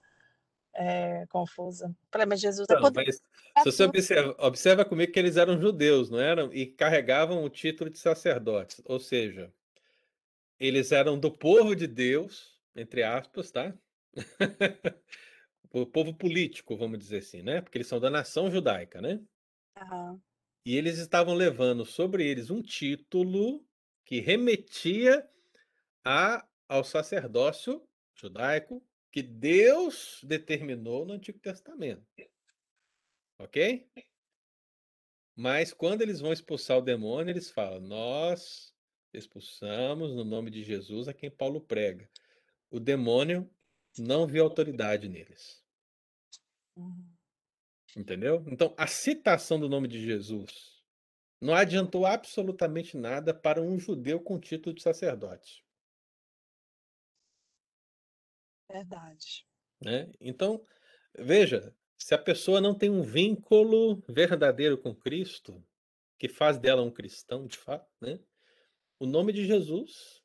é, 0.75 1.25
confusa. 1.27 1.95
Falei, 2.11 2.27
mas 2.27 2.41
Jesus 2.41 2.67
é 2.69 2.77
poder. 2.77 3.05
Mas, 3.05 3.15
se 3.63 3.71
você 3.71 3.83
observa, 3.83 4.35
observa 4.39 4.85
comigo 4.85 5.11
que 5.11 5.19
eles 5.19 5.37
eram 5.37 5.59
judeus, 5.59 6.09
não 6.09 6.19
eram? 6.19 6.53
E 6.53 6.65
carregavam 6.67 7.43
o 7.43 7.49
título 7.49 7.89
de 7.89 7.97
sacerdotes. 7.97 8.81
Ou 8.85 8.99
seja, 8.99 9.51
eles 10.59 10.91
eram 10.91 11.17
do 11.17 11.31
povo 11.31 11.75
de 11.75 11.87
Deus, 11.87 12.59
entre 12.75 13.03
aspas, 13.03 13.51
tá? 13.51 13.73
o 15.71 15.85
povo 15.85 16.13
político, 16.13 16.77
vamos 16.77 16.99
dizer 16.99 17.17
assim, 17.17 17.41
né? 17.41 17.61
Porque 17.61 17.77
eles 17.77 17.87
são 17.87 17.99
da 17.99 18.09
nação 18.09 18.51
judaica, 18.51 19.01
né? 19.01 19.21
Aham. 19.77 20.21
E 20.65 20.75
eles 20.75 20.97
estavam 20.97 21.35
levando 21.35 21.85
sobre 21.85 22.27
eles 22.27 22.49
um 22.49 22.61
título 22.61 23.63
que 24.03 24.19
remetia 24.19 25.27
a, 26.03 26.45
ao 26.67 26.83
sacerdócio 26.83 27.87
judaico 28.15 28.83
que 29.15 29.23
Deus 29.23 30.19
determinou 30.23 31.05
no 31.05 31.13
Antigo 31.13 31.39
Testamento. 31.39 32.05
Ok? 33.39 33.89
Mas 35.33 35.71
quando 35.71 36.01
eles 36.01 36.19
vão 36.19 36.33
expulsar 36.33 36.79
o 36.79 36.81
demônio, 36.81 37.31
eles 37.31 37.49
falam: 37.49 37.79
Nós 37.79 38.75
expulsamos 39.13 40.13
no 40.13 40.25
nome 40.25 40.51
de 40.51 40.63
Jesus 40.63 41.07
a 41.07 41.13
quem 41.13 41.31
Paulo 41.31 41.61
prega. 41.61 42.09
O 42.69 42.77
demônio 42.77 43.49
não 43.97 44.27
viu 44.27 44.43
autoridade 44.43 45.07
neles. 45.07 45.63
Entendeu? 47.95 48.43
Então, 48.47 48.75
a 48.77 48.85
citação 48.85 49.57
do 49.57 49.69
nome 49.69 49.87
de 49.87 50.03
Jesus 50.03 50.83
não 51.39 51.55
adiantou 51.55 52.05
absolutamente 52.05 52.97
nada 52.97 53.33
para 53.33 53.61
um 53.61 53.79
judeu 53.79 54.19
com 54.19 54.37
título 54.37 54.75
de 54.75 54.81
sacerdote. 54.81 55.64
Verdade. 58.69 59.45
Né? 59.81 60.11
Então, 60.19 60.65
veja, 61.17 61.73
se 61.97 62.13
a 62.13 62.17
pessoa 62.17 62.59
não 62.59 62.73
tem 62.73 62.89
um 62.89 63.01
vínculo 63.01 64.03
verdadeiro 64.07 64.77
com 64.77 64.93
Cristo, 64.93 65.63
que 66.17 66.27
faz 66.27 66.57
dela 66.57 66.81
um 66.81 66.91
cristão, 66.91 67.45
de 67.45 67.57
fato, 67.57 67.89
né? 68.01 68.19
O 68.99 69.05
nome 69.05 69.33
de 69.33 69.45
Jesus 69.45 70.21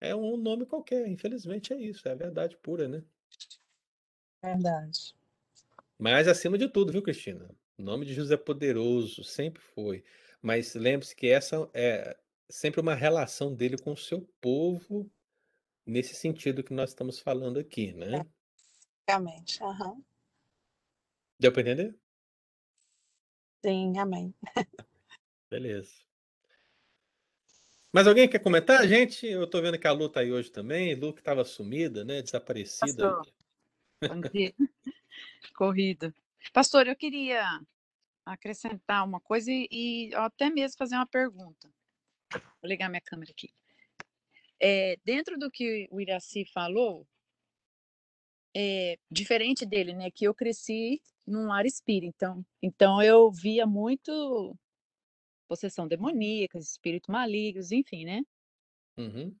é 0.00 0.14
um 0.14 0.36
nome 0.36 0.66
qualquer, 0.66 1.06
infelizmente 1.06 1.72
é 1.72 1.76
isso, 1.76 2.06
é 2.08 2.12
a 2.12 2.16
verdade 2.16 2.56
pura, 2.56 2.88
né? 2.88 3.02
Verdade. 4.42 5.14
Mas 5.98 6.28
acima 6.28 6.58
de 6.58 6.68
tudo, 6.68 6.92
viu, 6.92 7.02
Cristina? 7.02 7.48
O 7.78 7.82
nome 7.82 8.04
de 8.04 8.12
Jesus 8.14 8.30
é 8.30 8.36
poderoso, 8.36 9.24
sempre 9.24 9.62
foi. 9.62 10.04
Mas 10.42 10.74
lembre-se 10.74 11.14
que 11.14 11.28
essa 11.28 11.68
é 11.72 12.16
sempre 12.48 12.80
uma 12.80 12.94
relação 12.94 13.54
dele 13.54 13.78
com 13.78 13.92
o 13.92 13.96
seu 13.96 14.20
povo, 14.40 15.10
nesse 15.86 16.14
sentido 16.14 16.62
que 16.62 16.72
nós 16.72 16.90
estamos 16.90 17.18
falando 17.18 17.58
aqui, 17.58 17.92
né? 17.92 18.24
Realmente. 19.08 19.62
Aham. 19.62 20.02
Deu 21.38 21.52
para 21.52 21.62
entender? 21.62 21.98
Sim, 23.64 23.98
amém. 23.98 24.34
Beleza. 25.50 25.92
Mas 27.92 28.06
alguém 28.06 28.28
quer 28.28 28.40
comentar, 28.40 28.86
gente? 28.88 29.26
Eu 29.26 29.46
tô 29.46 29.62
vendo 29.62 29.78
que 29.78 29.86
a 29.86 29.92
Lu 29.92 30.08
tá 30.08 30.20
aí 30.20 30.32
hoje 30.32 30.50
também. 30.50 30.94
Lu 30.94 31.14
que 31.14 31.20
estava 31.20 31.44
sumida, 31.44 32.04
né? 32.04 32.22
Desaparecida. 32.22 33.22
Corrida. 35.54 36.14
Pastor, 36.52 36.88
eu 36.88 36.96
queria 36.96 37.60
acrescentar 38.26 39.04
uma 39.04 39.20
coisa 39.20 39.50
e, 39.50 39.68
e 39.70 40.14
até 40.14 40.50
mesmo 40.50 40.76
fazer 40.76 40.96
uma 40.96 41.06
pergunta. 41.06 41.70
Vou 42.32 42.68
ligar 42.68 42.88
minha 42.88 43.00
câmera 43.00 43.30
aqui. 43.30 43.50
É, 44.60 44.96
dentro 45.04 45.38
do 45.38 45.50
que 45.50 45.88
o 45.90 46.00
Iraci 46.00 46.44
falou, 46.52 47.06
é, 48.54 48.98
diferente 49.10 49.66
dele, 49.66 49.92
né? 49.94 50.10
Que 50.10 50.26
eu 50.26 50.34
cresci 50.34 51.00
num 51.26 51.46
lar 51.46 51.66
espírita, 51.66 52.26
então, 52.26 52.46
então 52.62 53.02
eu 53.02 53.30
via 53.30 53.66
muito 53.66 54.56
possessão 55.48 55.88
demoníaca, 55.88 56.58
espíritos 56.58 57.08
malignos, 57.08 57.72
enfim, 57.72 58.04
né? 58.04 58.22
Uhum. 58.96 59.34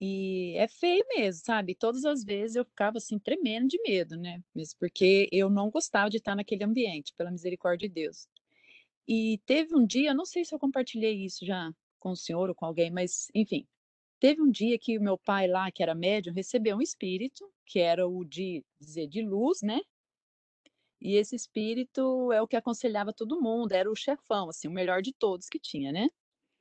E 0.00 0.54
é 0.56 0.66
feio 0.66 1.04
mesmo, 1.16 1.44
sabe? 1.44 1.76
Todas 1.76 2.04
as 2.04 2.24
vezes 2.24 2.56
eu 2.56 2.64
ficava 2.64 2.98
assim 2.98 3.18
tremendo 3.18 3.68
de 3.68 3.80
medo, 3.82 4.16
né? 4.16 4.42
Mesmo 4.54 4.76
porque 4.80 5.28
eu 5.30 5.48
não 5.48 5.70
gostava 5.70 6.10
de 6.10 6.16
estar 6.16 6.34
naquele 6.34 6.64
ambiente, 6.64 7.14
pela 7.16 7.30
misericórdia 7.30 7.88
de 7.88 7.94
Deus. 7.94 8.26
E 9.06 9.40
teve 9.46 9.76
um 9.76 9.86
dia, 9.86 10.14
não 10.14 10.24
sei 10.24 10.44
se 10.44 10.54
eu 10.54 10.58
compartilhei 10.58 11.24
isso 11.24 11.46
já 11.46 11.72
com 12.00 12.10
o 12.10 12.16
senhor 12.16 12.48
ou 12.48 12.54
com 12.54 12.66
alguém, 12.66 12.90
mas 12.90 13.28
enfim, 13.34 13.66
teve 14.22 14.40
um 14.40 14.48
dia 14.48 14.78
que 14.78 14.96
o 14.96 15.02
meu 15.02 15.18
pai 15.18 15.48
lá, 15.48 15.68
que 15.72 15.82
era 15.82 15.96
médium, 15.96 16.32
recebeu 16.32 16.76
um 16.76 16.80
espírito, 16.80 17.52
que 17.66 17.80
era 17.80 18.06
o 18.06 18.24
de 18.24 18.64
dizer 18.80 19.08
de 19.08 19.20
luz, 19.20 19.62
né? 19.62 19.80
E 21.00 21.16
esse 21.16 21.34
espírito 21.34 22.30
é 22.30 22.40
o 22.40 22.46
que 22.46 22.54
aconselhava 22.54 23.12
todo 23.12 23.40
mundo, 23.40 23.72
era 23.72 23.90
o 23.90 23.96
chefão, 23.96 24.48
assim, 24.48 24.68
o 24.68 24.70
melhor 24.70 25.02
de 25.02 25.12
todos 25.12 25.48
que 25.48 25.58
tinha, 25.58 25.90
né? 25.90 26.06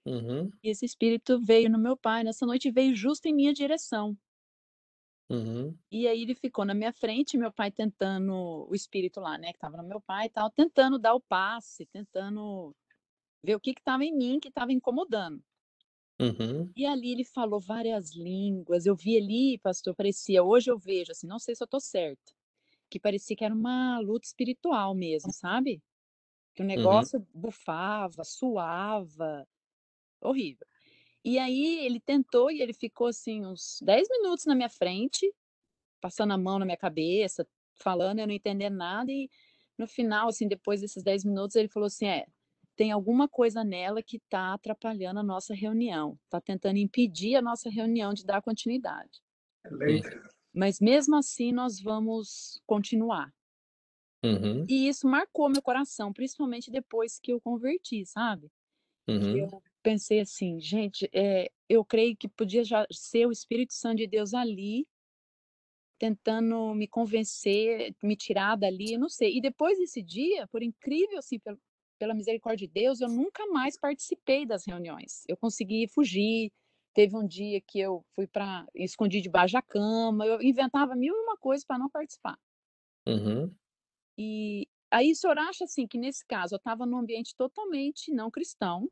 Uhum. 0.08 0.50
E 0.64 0.70
esse 0.70 0.84
espírito 0.84 1.40
veio 1.40 1.70
no 1.70 1.78
meu 1.78 1.96
pai 1.96 2.24
nessa 2.24 2.48
noite 2.48 2.72
veio 2.72 2.96
justo 2.96 3.28
em 3.28 3.36
minha 3.36 3.54
direção. 3.54 4.18
Uhum. 5.30 5.78
E 5.92 6.08
aí 6.08 6.24
ele 6.24 6.34
ficou 6.34 6.66
na 6.66 6.74
minha 6.74 6.92
frente, 6.92 7.38
meu 7.38 7.54
pai 7.54 7.70
tentando, 7.70 8.68
o 8.68 8.74
espírito 8.74 9.20
lá, 9.20 9.38
né, 9.38 9.52
que 9.52 9.58
estava 9.58 9.78
no 9.78 9.88
meu 9.88 10.02
pai 10.02 10.26
e 10.26 10.30
tal, 10.30 10.50
tentando 10.50 10.98
dar 10.98 11.14
o 11.14 11.22
passe, 11.22 11.86
tentando 11.86 12.76
ver 13.44 13.56
o 13.56 13.60
que 13.60 13.70
estava 13.70 14.04
em 14.04 14.18
mim 14.18 14.40
que 14.40 14.48
estava 14.48 14.74
incomodando. 14.74 15.44
Uhum. 16.22 16.73
E 16.76 16.85
ali 16.85 17.11
ele 17.11 17.26
falou 17.26 17.60
várias 17.60 18.15
línguas. 18.15 18.85
Eu 18.85 18.95
vi 18.95 19.18
ali, 19.18 19.60
pastor, 19.60 19.95
parecia, 19.95 20.43
hoje 20.43 20.72
eu 20.72 20.77
vejo, 20.80 21.11
assim, 21.11 21.27
não 21.27 21.39
sei 21.39 21.56
se 21.56 21.64
eu 21.64 21.68
tô 21.68 21.80
certa, 21.80 22.34
que 22.89 22.99
parecia 22.99 23.35
que 23.35 23.45
era 23.45 23.56
uma 23.56 23.99
luta 24.02 24.27
espiritual 24.27 24.95
mesmo, 24.95 25.34
sabe? 25.34 25.81
Que 26.56 26.64
o 26.64 26.65
negócio 26.65 27.26
bufava, 27.34 28.23
suava, 28.26 29.48
horrível. 30.22 30.68
E 31.26 31.39
aí 31.39 31.85
ele 31.85 31.99
tentou 31.99 32.52
e 32.52 32.61
ele 32.61 32.73
ficou 32.73 33.07
assim 33.07 33.45
uns 33.45 33.80
10 33.84 34.07
minutos 34.10 34.45
na 34.45 34.56
minha 34.56 34.69
frente, 34.69 35.34
passando 36.02 36.34
a 36.34 36.38
mão 36.38 36.60
na 36.60 36.65
minha 36.65 36.77
cabeça, 36.77 37.48
falando, 37.76 38.19
eu 38.19 38.27
não 38.27 38.34
entendendo 38.34 38.76
nada 38.77 39.11
e 39.11 39.30
no 39.77 39.88
final, 39.88 40.30
assim, 40.30 40.48
depois 40.48 40.81
desses 40.81 41.03
10 41.03 41.26
minutos, 41.26 41.56
ele 41.56 41.68
falou 41.69 41.88
assim: 41.88 42.07
"É, 42.07 42.27
tem 42.76 42.91
alguma 42.91 43.27
coisa 43.27 43.64
nela 43.64 44.02
que 44.02 44.18
está 44.18 44.53
atrapalhando 44.53 45.19
a 45.19 45.23
nossa 45.23 45.53
reunião, 45.53 46.18
está 46.26 46.39
tentando 46.41 46.77
impedir 46.77 47.35
a 47.35 47.41
nossa 47.41 47.69
reunião 47.69 48.14
de 48.14 48.26
dar 48.26 48.41
continuidade. 48.41 49.22
Mas 50.53 50.80
mesmo 50.80 51.15
assim 51.15 51.52
nós 51.52 51.80
vamos 51.80 52.61
continuar. 52.65 53.31
Uhum. 54.23 54.65
E 54.69 54.88
isso 54.88 55.07
marcou 55.07 55.49
meu 55.49 55.61
coração, 55.61 56.14
principalmente 56.14 56.69
depois 56.69 57.19
que 57.19 57.34
eu 57.34 57.41
converti, 57.41 58.06
sabe? 58.06 58.52
Uhum. 59.07 59.35
eu 59.35 59.64
pensei 59.81 60.19
assim, 60.19 60.60
gente, 60.60 61.10
é, 61.11 61.52
eu 61.68 61.84
creio 61.84 62.15
que 62.15 62.30
podia 62.30 62.64
já 62.64 62.85
ser 62.91 63.26
o 63.26 63.31
Espírito 63.31 63.73
Santo 63.73 63.98
de 63.98 64.07
Deus 64.07 64.34
ali, 64.34 64.88
tentando 65.98 66.73
me 66.76 66.88
convencer, 66.88 67.95
me 68.02 68.15
tirar 68.15 68.56
dali, 68.56 68.93
eu 68.93 68.99
não 68.99 69.10
sei. 69.10 69.38
E 69.38 69.41
depois 69.41 69.77
desse 69.77 70.02
dia, 70.02 70.48
por 70.48 70.61
incrível 70.61 71.18
assim, 71.18 71.39
pelo, 71.39 71.60
pela 72.02 72.15
misericórdia 72.15 72.68
de 72.68 72.73
Deus, 72.73 72.99
eu 72.99 73.07
nunca 73.07 73.45
mais 73.45 73.78
participei 73.78 74.44
das 74.44 74.65
reuniões. 74.65 75.23
Eu 75.28 75.38
consegui 75.38 75.88
fugir. 75.88 76.52
Teve 76.95 77.15
um 77.15 77.28
dia 77.28 77.61
que 77.61 77.80
eu 77.80 78.03
fui 78.15 78.26
para 78.26 78.65
escondi 78.73 79.22
debaixo 79.22 79.53
da 79.53 79.61
cama, 79.61 80.26
eu 80.26 80.41
inventava 80.41 80.95
mil 80.95 81.15
e 81.15 81.19
uma 81.19 81.38
coisas 81.38 81.64
para 81.64 81.78
não 81.78 81.88
participar. 81.91 82.40
Uhum. 83.07 83.56
E 84.18 84.68
aí 84.90 85.11
o 85.11 85.15
senhor 85.15 85.38
acha 85.38 85.65
assim 85.65 85.88
que 85.88 85.99
nesse 85.99 86.26
caso 86.26 86.56
eu 86.56 86.57
estava 86.57 86.88
num 86.88 86.98
ambiente 86.98 87.36
totalmente 87.36 88.11
não 88.11 88.32
cristão, 88.32 88.90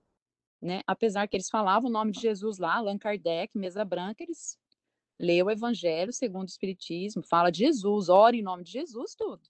né? 0.62 0.82
Apesar 0.86 1.28
que 1.28 1.36
eles 1.36 1.50
falavam 1.50 1.90
o 1.90 1.94
nome 1.94 2.12
de 2.12 2.22
Jesus 2.22 2.60
lá, 2.60 2.76
Allan 2.76 3.00
Kardec, 3.00 3.58
mesa 3.58 3.84
branca, 3.84 4.24
eles 4.24 4.56
lê 5.20 5.42
o 5.42 5.50
Evangelho 5.50 6.14
segundo 6.14 6.48
o 6.48 6.52
Espiritismo, 6.52 7.24
fala 7.24 7.50
de 7.50 7.58
Jesus, 7.58 8.08
ora 8.08 8.36
em 8.36 8.44
nome 8.44 8.64
de 8.64 8.72
Jesus, 8.72 9.16
tudo. 9.16 9.42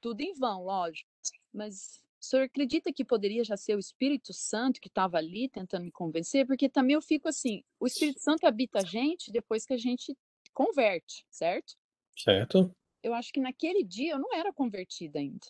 Tudo 0.00 0.22
em 0.22 0.32
vão, 0.32 0.64
lógico. 0.64 1.10
Mas 1.52 2.02
o 2.20 2.24
senhor 2.24 2.44
acredita 2.44 2.92
que 2.92 3.04
poderia 3.04 3.44
já 3.44 3.56
ser 3.56 3.76
o 3.76 3.78
Espírito 3.78 4.32
Santo 4.32 4.80
que 4.80 4.88
estava 4.88 5.18
ali 5.18 5.48
tentando 5.48 5.84
me 5.84 5.92
convencer? 5.92 6.46
Porque 6.46 6.68
também 6.68 6.94
eu 6.94 7.02
fico 7.02 7.28
assim, 7.28 7.62
o 7.78 7.86
Espírito 7.86 8.20
Santo 8.20 8.44
habita 8.44 8.80
a 8.80 8.84
gente 8.84 9.30
depois 9.30 9.64
que 9.64 9.72
a 9.72 9.78
gente 9.78 10.16
converte, 10.52 11.24
certo? 11.30 11.74
Certo? 12.16 12.74
Eu 13.02 13.14
acho 13.14 13.32
que 13.32 13.40
naquele 13.40 13.84
dia 13.84 14.12
eu 14.12 14.18
não 14.18 14.34
era 14.34 14.52
convertida 14.52 15.20
ainda. 15.20 15.46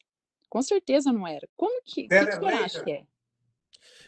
Com 0.49 0.61
certeza 0.61 1.13
não 1.13 1.27
era. 1.27 1.49
Como 1.57 1.83
que, 1.83 2.03
que, 2.03 2.09
que 2.09 2.15
o 2.15 2.25
Celebrita. 2.25 2.65
acha 2.65 2.85
que 2.85 2.91
é? 2.93 3.07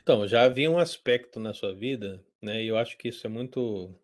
Então, 0.02 0.26
já 0.26 0.42
havia 0.42 0.70
um 0.70 0.78
aspecto 0.78 1.40
na 1.40 1.54
sua 1.54 1.74
vida, 1.74 2.22
né? 2.40 2.62
E 2.62 2.68
eu 2.68 2.76
acho 2.76 2.96
que 2.96 3.08
isso 3.08 3.26
é 3.26 3.30
muito 3.30 3.94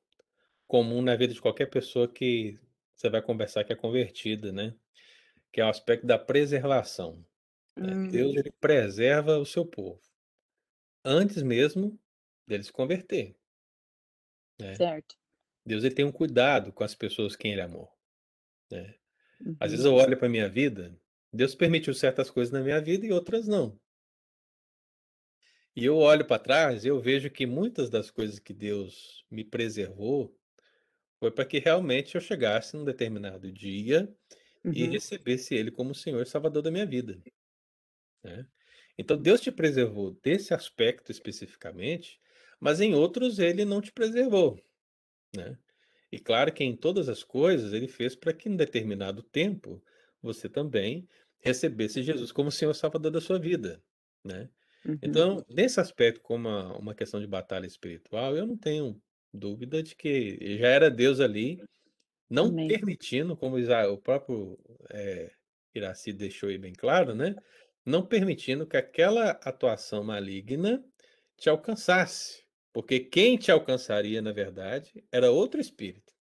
comum 0.67 1.03
na 1.03 1.15
vida 1.17 1.33
de 1.33 1.41
qualquer 1.41 1.67
pessoa 1.67 2.09
que 2.09 2.59
você 2.95 3.09
vai 3.11 3.23
conversar 3.23 3.65
que 3.65 3.73
é 3.73 3.77
convertida, 3.77 4.53
né? 4.53 4.75
Que 5.53 5.61
é 5.61 5.65
o 5.65 5.69
aspecto 5.69 6.07
da 6.07 6.19
preservação. 6.19 7.25
Né? 7.81 7.97
Hum, 7.97 8.11
Deus 8.11 8.37
ele 8.37 8.53
preserva 8.61 9.39
o 9.39 9.47
seu 9.47 9.67
povo 9.67 10.01
antes 11.07 11.43
mesmo 11.43 11.99
dele 12.47 12.63
se 12.65 12.71
converter. 12.73 13.35
né? 14.59 14.79
certo. 14.79 15.17
Deus 15.67 15.85
ele 15.85 15.95
tem 15.95 16.05
um 16.05 16.13
cuidado 16.13 16.73
com 16.73 16.85
as 16.85 16.95
pessoas 16.95 17.37
quem 17.37 17.53
ele 17.53 17.63
amou. 17.63 17.91
né? 18.71 18.97
Às 19.61 19.71
Uhum. 19.71 19.73
vezes 19.73 19.87
eu 19.87 19.95
olho 19.95 20.19
para 20.19 20.29
minha 20.29 20.49
vida, 20.51 20.99
Deus 21.33 21.55
permitiu 21.55 21.95
certas 21.95 22.31
coisas 22.31 22.53
na 22.53 22.61
minha 22.63 22.81
vida 22.83 23.07
e 23.07 23.13
outras 23.13 23.49
não. 23.49 23.81
E 25.75 25.85
eu 25.85 25.97
olho 25.99 26.27
para 26.27 26.43
trás 26.43 26.85
e 26.85 26.89
eu 26.89 26.99
vejo 27.01 27.31
que 27.31 27.47
muitas 27.47 27.91
das 27.91 28.11
coisas 28.11 28.39
que 28.39 28.53
Deus 28.55 29.25
me 29.31 29.45
preservou 29.45 30.37
foi 31.21 31.31
para 31.33 31.47
que 31.47 31.59
realmente 31.61 32.15
eu 32.17 32.23
chegasse 32.23 32.77
num 32.77 32.85
determinado 32.85 33.53
dia 33.53 34.15
e 34.73 34.87
Uhum. 34.87 34.89
recebesse 34.89 35.55
Ele 35.55 35.71
como 35.73 35.95
Senhor 35.95 36.23
e 36.23 36.27
Salvador 36.27 36.63
da 36.63 36.71
minha 36.73 36.87
vida. 36.87 37.23
Né? 38.23 38.47
Então 38.99 39.17
Deus 39.17 39.41
te 39.41 39.53
preservou 39.53 40.13
desse 40.23 40.55
aspecto 40.55 41.13
especificamente, 41.13 42.21
mas 42.59 42.81
em 42.81 42.95
outros 42.95 43.39
Ele 43.39 43.65
não 43.65 43.81
te 43.81 43.93
preservou. 43.93 44.59
Né? 45.35 45.59
E 46.11 46.19
claro 46.19 46.53
que 46.53 46.65
em 46.65 46.75
todas 46.75 47.09
as 47.09 47.23
coisas 47.23 47.73
Ele 47.73 47.89
fez 47.89 48.17
para 48.17 48.33
que 48.33 48.49
em 48.49 48.57
determinado 48.57 49.23
tempo 49.23 49.83
você 50.23 50.49
também 50.49 51.07
recebesse 51.41 52.03
Jesus 52.03 52.33
como 52.33 52.51
Senhor 52.51 52.75
Salvador 52.75 53.13
da 53.13 53.21
sua 53.21 53.39
vida. 53.39 53.83
Né? 54.25 54.49
Uhum. 54.85 54.99
Então, 55.03 55.45
nesse 55.49 55.79
aspecto, 55.79 56.21
como 56.21 56.49
uma, 56.49 56.77
uma 56.79 56.95
questão 56.95 57.21
de 57.21 57.27
batalha 57.27 57.67
espiritual, 57.67 58.37
eu 58.37 58.47
não 58.47 58.57
tenho 58.57 59.01
dúvida 59.33 59.83
de 59.83 59.95
que 59.95 60.59
já 60.59 60.69
era 60.69 60.91
Deus 60.91 61.21
ali, 61.21 61.63
não 62.29 62.47
Amém. 62.47 62.69
permitindo, 62.69 63.37
como 63.37 63.57
o 63.57 63.99
próprio 63.99 64.59
é, 64.91 65.31
Iraci 65.75 66.13
deixou 66.13 66.49
aí 66.49 66.59
bem 66.59 66.73
claro, 66.73 67.15
né? 67.15 67.37
Não 67.87 68.05
permitindo 68.05 68.67
que 68.67 68.77
aquela 68.77 69.31
atuação 69.31 70.03
maligna 70.05 70.85
te 71.37 71.49
alcançasse. 71.49 72.45
Porque 72.73 73.01
quem 73.01 73.39
te 73.39 73.51
alcançaria, 73.51 74.21
na 74.21 74.33
verdade, 74.33 75.03
era 75.11 75.31
outro 75.31 75.61
espírito, 75.61 76.13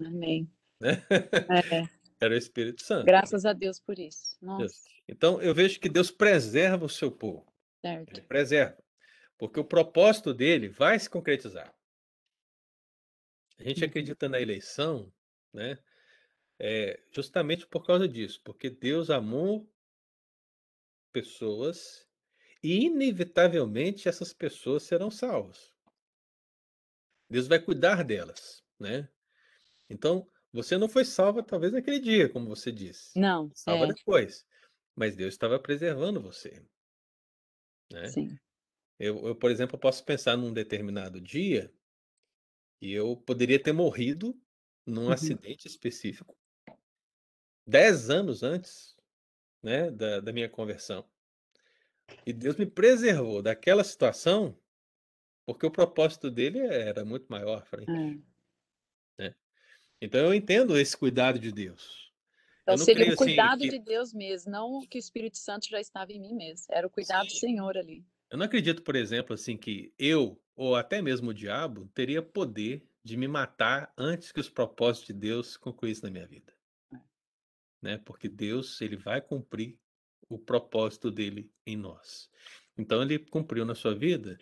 Amém. 0.00 0.50
né? 0.80 1.04
É, 1.50 1.88
Era 2.20 2.34
o 2.34 2.36
Espírito 2.38 2.82
Santo. 2.82 3.04
graças 3.04 3.44
a 3.44 3.52
Deus 3.52 3.78
por 3.78 3.98
isso. 3.98 4.36
Nossa, 4.40 4.88
Então, 5.08 5.40
eu 5.40 5.54
vejo 5.54 5.78
que 5.78 5.88
Deus 5.88 6.10
preserva 6.10 6.84
o 6.84 6.88
seu 6.88 7.12
povo. 7.12 7.46
Ele 8.06 8.20
certo. 8.20 8.22
preserva. 8.22 8.78
Porque 9.38 9.60
o 9.60 9.64
propósito 9.64 10.34
dele 10.34 10.68
vai 10.68 10.98
se 10.98 11.08
concretizar. 11.10 11.72
A 13.58 13.62
gente 13.62 13.82
Uhum. 13.82 13.88
acredita 13.88 14.28
na 14.28 14.40
eleição, 14.40 15.12
né? 15.52 15.78
É, 16.58 17.00
justamente 17.12 17.66
por 17.66 17.86
causa 17.86 18.08
disso, 18.08 18.40
porque 18.44 18.68
Deus 18.70 19.10
amou 19.10 19.70
pessoas 21.08 22.06
e 22.62 22.86
inevitavelmente 22.86 24.08
essas 24.08 24.32
pessoas 24.34 24.84
serão 24.84 25.10
salvas. 25.10 25.72
Deus 27.30 27.46
vai 27.46 27.58
cuidar 27.62 28.04
delas, 28.04 28.62
né? 28.78 29.08
Então, 29.90 30.28
você 30.52 30.78
não 30.78 30.88
foi 30.88 31.04
salva 31.04 31.42
talvez 31.44 31.72
naquele 31.72 32.00
dia, 32.00 32.28
como 32.30 32.48
você 32.48 32.72
disse. 32.72 33.14
Não, 33.14 33.54
Salva 33.54 33.86
é, 33.86 33.88
depois. 33.88 34.46
Mas 34.96 35.16
Deus 35.16 35.34
estava 35.34 35.60
preservando 35.60 36.22
você, 36.22 36.64
né? 37.90 38.14
sim. 38.14 38.38
Eu, 38.98 39.28
eu, 39.28 39.36
por 39.36 39.50
exemplo, 39.50 39.78
posso 39.78 40.04
pensar 40.04 40.36
num 40.36 40.52
determinado 40.52 41.20
dia 41.20 41.72
e 42.80 42.92
eu 42.92 43.16
poderia 43.16 43.62
ter 43.62 43.72
morrido 43.72 44.36
num 44.86 45.08
Uhum. 45.08 45.12
acidente 45.12 45.66
específico, 45.68 46.36
dez 47.66 48.10
anos 48.10 48.42
antes, 48.42 48.96
né, 49.62 49.90
da, 49.90 50.20
da 50.20 50.32
minha 50.32 50.48
conversão. 50.48 51.04
E 52.26 52.32
Deus 52.32 52.56
me 52.56 52.66
preservou 52.66 53.42
daquela 53.42 53.84
situação, 53.84 54.58
porque 55.46 55.66
o 55.66 55.70
propósito 55.70 56.30
dele 56.30 56.58
era 56.60 57.04
muito 57.04 57.26
maior 57.28 57.58
à 57.58 57.62
frente. 57.62 58.22
É. 59.18 59.34
Então 60.00 60.20
eu 60.20 60.34
entendo 60.34 60.78
esse 60.78 60.96
cuidado 60.96 61.38
de 61.38 61.50
Deus. 61.52 62.12
Então 62.62 62.76
seria 62.76 62.94
creio, 62.94 63.10
o 63.10 63.14
assim, 63.14 63.24
cuidado 63.24 63.60
que- 63.62 63.70
de 63.70 63.78
Deus 63.78 64.12
mesmo, 64.12 64.52
não 64.52 64.80
que 64.86 64.98
o 64.98 65.00
Espírito 65.00 65.38
Santo 65.38 65.68
já 65.68 65.80
estava 65.80 66.12
em 66.12 66.20
mim 66.20 66.34
mesmo. 66.34 66.66
Era 66.70 66.86
o 66.86 66.90
cuidado 66.90 67.26
do 67.26 67.32
Sim. 67.32 67.38
Senhor 67.38 67.76
ali. 67.76 68.04
Eu 68.30 68.36
não 68.36 68.44
acredito, 68.44 68.82
por 68.82 68.94
exemplo, 68.94 69.32
assim, 69.32 69.56
que 69.56 69.92
eu, 69.98 70.38
ou 70.54 70.76
até 70.76 71.00
mesmo 71.00 71.30
o 71.30 71.34
diabo, 71.34 71.88
teria 71.94 72.20
poder 72.20 72.86
de 73.02 73.16
me 73.16 73.26
matar 73.26 73.90
antes 73.96 74.30
que 74.30 74.40
os 74.40 74.50
propósitos 74.50 75.06
de 75.06 75.14
Deus 75.14 75.56
concluíssem 75.56 76.04
na 76.04 76.10
minha 76.10 76.26
vida. 76.26 76.52
Né? 77.80 77.98
Porque 78.04 78.28
Deus, 78.28 78.80
ele 78.80 78.96
vai 78.96 79.20
cumprir 79.20 79.78
o 80.28 80.38
propósito 80.38 81.10
dele 81.10 81.50
em 81.66 81.76
nós. 81.76 82.28
Então 82.76 83.02
ele 83.02 83.18
cumpriu 83.18 83.64
na 83.64 83.74
sua 83.74 83.94
vida, 83.94 84.36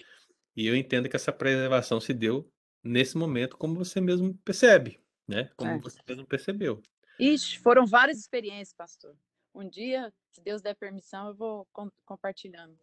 e 0.55 0.67
eu 0.67 0.75
entendo 0.75 1.09
que 1.09 1.17
essa 1.17 1.33
preservação 1.33 2.01
se 2.01 2.13
deu 2.15 2.51
nesse 2.83 3.17
momento, 3.17 3.57
como 3.57 3.75
você 3.75 4.01
mesmo 4.01 4.35
percebe, 4.39 5.01
né? 5.29 5.51
Como 5.57 5.73
É. 5.73 5.79
você 5.79 5.99
mesmo 6.09 6.27
percebeu. 6.27 6.83
Ixi, 7.19 7.59
foram 7.59 7.87
várias 7.87 8.19
experiências, 8.19 8.75
pastor. 8.75 9.17
Um 9.55 9.69
dia, 9.69 10.13
se 10.33 10.43
Deus 10.43 10.61
der 10.61 10.75
permissão, 10.75 11.29
eu 11.29 11.35
vou 11.35 11.67
com- 11.73 11.91
compartilhando. 12.05 12.79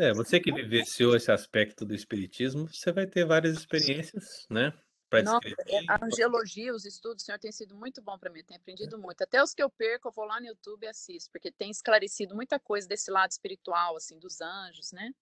É, 0.00 0.12
você 0.12 0.40
que 0.40 0.52
vivenciou 0.52 1.14
esse 1.16 1.30
aspecto 1.30 1.84
do 1.84 1.94
espiritismo, 1.94 2.68
você 2.68 2.92
vai 2.92 3.06
ter 3.06 3.24
várias 3.24 3.56
experiências, 3.56 4.46
né? 4.50 4.72
Para 5.08 5.22
Nossa, 5.22 5.40
descrever. 5.40 5.84
A 5.88 6.04
angelologia, 6.04 6.74
os 6.74 6.84
estudos, 6.84 7.24
Senhor, 7.24 7.38
tem 7.38 7.50
sido 7.50 7.74
muito 7.74 8.02
bom 8.02 8.18
para 8.18 8.30
mim, 8.30 8.44
tenho 8.44 8.60
aprendido 8.60 8.98
muito. 8.98 9.22
Até 9.22 9.42
os 9.42 9.54
que 9.54 9.62
eu 9.62 9.70
perco, 9.70 10.08
eu 10.08 10.12
vou 10.12 10.26
lá 10.26 10.38
no 10.38 10.46
YouTube 10.46 10.84
e 10.84 10.88
assisto, 10.88 11.30
porque 11.32 11.50
tem 11.50 11.70
esclarecido 11.70 12.34
muita 12.34 12.60
coisa 12.60 12.86
desse 12.86 13.10
lado 13.10 13.30
espiritual, 13.30 13.96
assim, 13.96 14.18
dos 14.18 14.40
anjos, 14.40 14.92
né? 14.92 15.14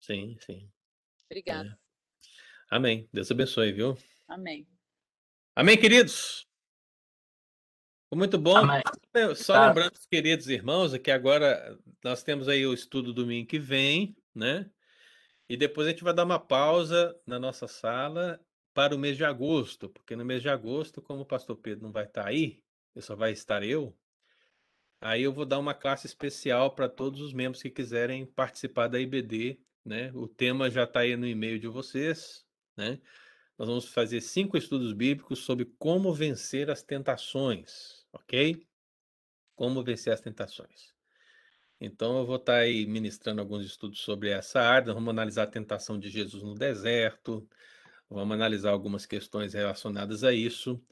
Sim, 0.00 0.36
sim. 0.40 0.68
Obrigada. 1.26 1.78
Amém. 2.68 3.08
Deus 3.12 3.30
abençoe, 3.30 3.72
viu? 3.72 3.96
Amém. 4.26 4.66
Amém, 5.54 5.78
queridos? 5.78 6.48
Foi 8.08 8.18
Muito 8.18 8.36
bom. 8.36 8.56
Amém. 8.56 8.82
Só 9.36 9.54
Tá. 9.54 9.68
lembrando, 9.68 9.92
os 9.92 10.06
queridos 10.06 10.48
irmãos, 10.48 10.92
é 10.92 10.98
que 10.98 11.10
agora 11.12 11.78
nós 12.02 12.24
temos 12.24 12.48
aí 12.48 12.66
o 12.66 12.74
estudo 12.74 13.14
domingo 13.14 13.48
que 13.48 13.60
vem, 13.60 14.16
né? 14.34 14.68
E 15.48 15.56
depois 15.56 15.86
a 15.86 15.90
gente 15.90 16.02
vai 16.02 16.14
dar 16.14 16.24
uma 16.24 16.38
pausa 16.38 17.16
na 17.24 17.38
nossa 17.38 17.68
sala 17.68 18.44
para 18.72 18.94
o 18.94 18.98
mês 18.98 19.16
de 19.16 19.24
agosto, 19.24 19.88
porque 19.88 20.16
no 20.16 20.24
mês 20.24 20.42
de 20.42 20.48
agosto, 20.48 21.02
como 21.02 21.22
o 21.22 21.26
pastor 21.26 21.56
Pedro 21.56 21.84
não 21.84 21.92
vai 21.92 22.04
estar 22.04 22.26
aí, 22.26 22.62
e 22.94 23.02
só 23.02 23.14
vai 23.14 23.32
estar 23.32 23.62
eu, 23.62 23.96
aí 25.00 25.22
eu 25.22 25.32
vou 25.32 25.44
dar 25.46 25.58
uma 25.58 25.74
classe 25.74 26.06
especial 26.06 26.74
para 26.74 26.88
todos 26.88 27.20
os 27.20 27.32
membros 27.32 27.62
que 27.62 27.70
quiserem 27.70 28.26
participar 28.26 28.88
da 28.88 29.00
IBD, 29.00 29.60
né? 29.84 30.12
O 30.14 30.28
tema 30.28 30.70
já 30.70 30.84
está 30.84 31.00
aí 31.00 31.16
no 31.16 31.26
e-mail 31.26 31.58
de 31.58 31.68
vocês, 31.68 32.44
né? 32.76 33.00
Nós 33.58 33.68
vamos 33.68 33.86
fazer 33.86 34.20
cinco 34.20 34.56
estudos 34.56 34.92
bíblicos 34.92 35.40
sobre 35.40 35.66
como 35.78 36.14
vencer 36.14 36.70
as 36.70 36.82
tentações, 36.82 38.06
ok? 38.12 38.66
Como 39.54 39.82
vencer 39.82 40.12
as 40.12 40.20
tentações. 40.20 40.94
Então, 41.78 42.18
eu 42.18 42.26
vou 42.26 42.36
estar 42.36 42.56
aí 42.56 42.86
ministrando 42.86 43.40
alguns 43.40 43.64
estudos 43.64 44.00
sobre 44.00 44.30
essa 44.30 44.60
área. 44.60 44.92
Vamos 44.92 45.08
analisar 45.08 45.44
a 45.44 45.46
tentação 45.46 45.98
de 45.98 46.10
Jesus 46.10 46.42
no 46.42 46.54
deserto, 46.54 47.48
vamos 48.10 48.34
analisar 48.34 48.70
algumas 48.70 49.06
questões 49.06 49.54
relacionadas 49.54 50.24
a 50.24 50.32
isso, 50.32 50.82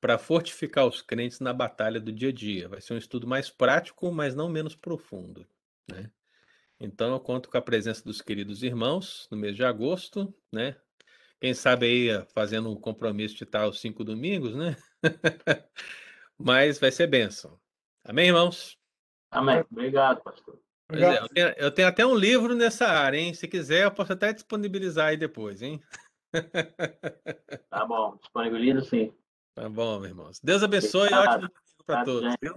para 0.00 0.16
fortificar 0.16 0.86
os 0.86 1.02
crentes 1.02 1.40
na 1.40 1.52
batalha 1.52 2.00
do 2.00 2.12
dia 2.12 2.28
a 2.28 2.32
dia. 2.32 2.68
Vai 2.68 2.80
ser 2.80 2.94
um 2.94 2.98
estudo 2.98 3.26
mais 3.26 3.50
prático, 3.50 4.10
mas 4.12 4.34
não 4.34 4.48
menos 4.48 4.76
profundo, 4.76 5.46
né? 5.90 6.10
Então, 6.80 7.12
eu 7.12 7.18
conto 7.18 7.50
com 7.50 7.58
a 7.58 7.62
presença 7.62 8.04
dos 8.04 8.22
queridos 8.22 8.62
irmãos 8.62 9.26
no 9.30 9.36
mês 9.36 9.56
de 9.56 9.64
agosto, 9.64 10.32
né? 10.52 10.76
Quem 11.40 11.52
sabe 11.52 11.86
aí 11.86 12.08
eh, 12.10 12.26
fazendo 12.32 12.70
um 12.70 12.76
compromisso 12.76 13.34
de 13.34 13.44
estar 13.44 13.62
aos 13.62 13.80
cinco 13.80 14.04
domingos, 14.04 14.54
né? 14.54 14.76
Mas 16.38 16.78
vai 16.78 16.92
ser 16.92 17.08
bênção. 17.08 17.58
Amém, 18.04 18.28
irmãos? 18.28 18.78
Amém. 19.30 19.64
Obrigado, 19.70 20.22
pastor. 20.22 20.60
Pois 20.86 21.02
é, 21.02 21.18
eu 21.18 21.28
tenho, 21.28 21.48
eu 21.58 21.70
tenho 21.70 21.88
até 21.88 22.06
um 22.06 22.14
livro 22.14 22.54
nessa 22.54 22.86
área, 22.86 23.18
hein? 23.18 23.34
Se 23.34 23.46
quiser, 23.46 23.84
eu 23.84 23.90
posso 23.90 24.12
até 24.12 24.32
disponibilizar 24.32 25.08
aí 25.08 25.16
depois, 25.16 25.60
hein? 25.60 25.82
Tá 27.70 27.84
bom. 27.86 28.16
Disponibilizo 28.16 28.84
sim. 28.88 29.14
Tá 29.54 29.68
bom, 29.68 29.98
meus 30.00 30.10
irmãos. 30.10 30.40
Deus 30.40 30.62
abençoe 30.62 31.08
e 31.08 31.14
Obrigado. 31.14 31.44
ótimo 31.44 31.48
domingo 31.48 31.84
para 31.86 31.96
Tá, 31.96 32.04
todos, 32.04 32.34
viu? 32.40 32.54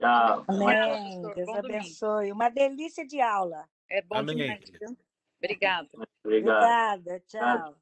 Tchau. 0.00 0.44
Amém. 0.48 1.22
Deus 1.22 1.34
Bom 1.46 1.54
domingo. 1.56 1.66
abençoe. 1.76 2.32
Uma 2.32 2.48
delícia 2.50 3.06
de 3.06 3.20
aula. 3.20 3.68
É 3.90 4.02
bom 4.02 4.16
Amém, 4.16 4.36
demais? 4.36 4.60
Obrigada. 4.62 4.96
Obrigado. 5.38 5.88
Obrigada. 6.24 7.20
Tchau. 7.26 7.76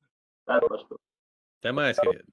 Obrigado, 0.47 0.69
pastor. 0.69 1.01
Até 1.61 1.73
mais, 1.73 1.99
querido. 1.99 2.25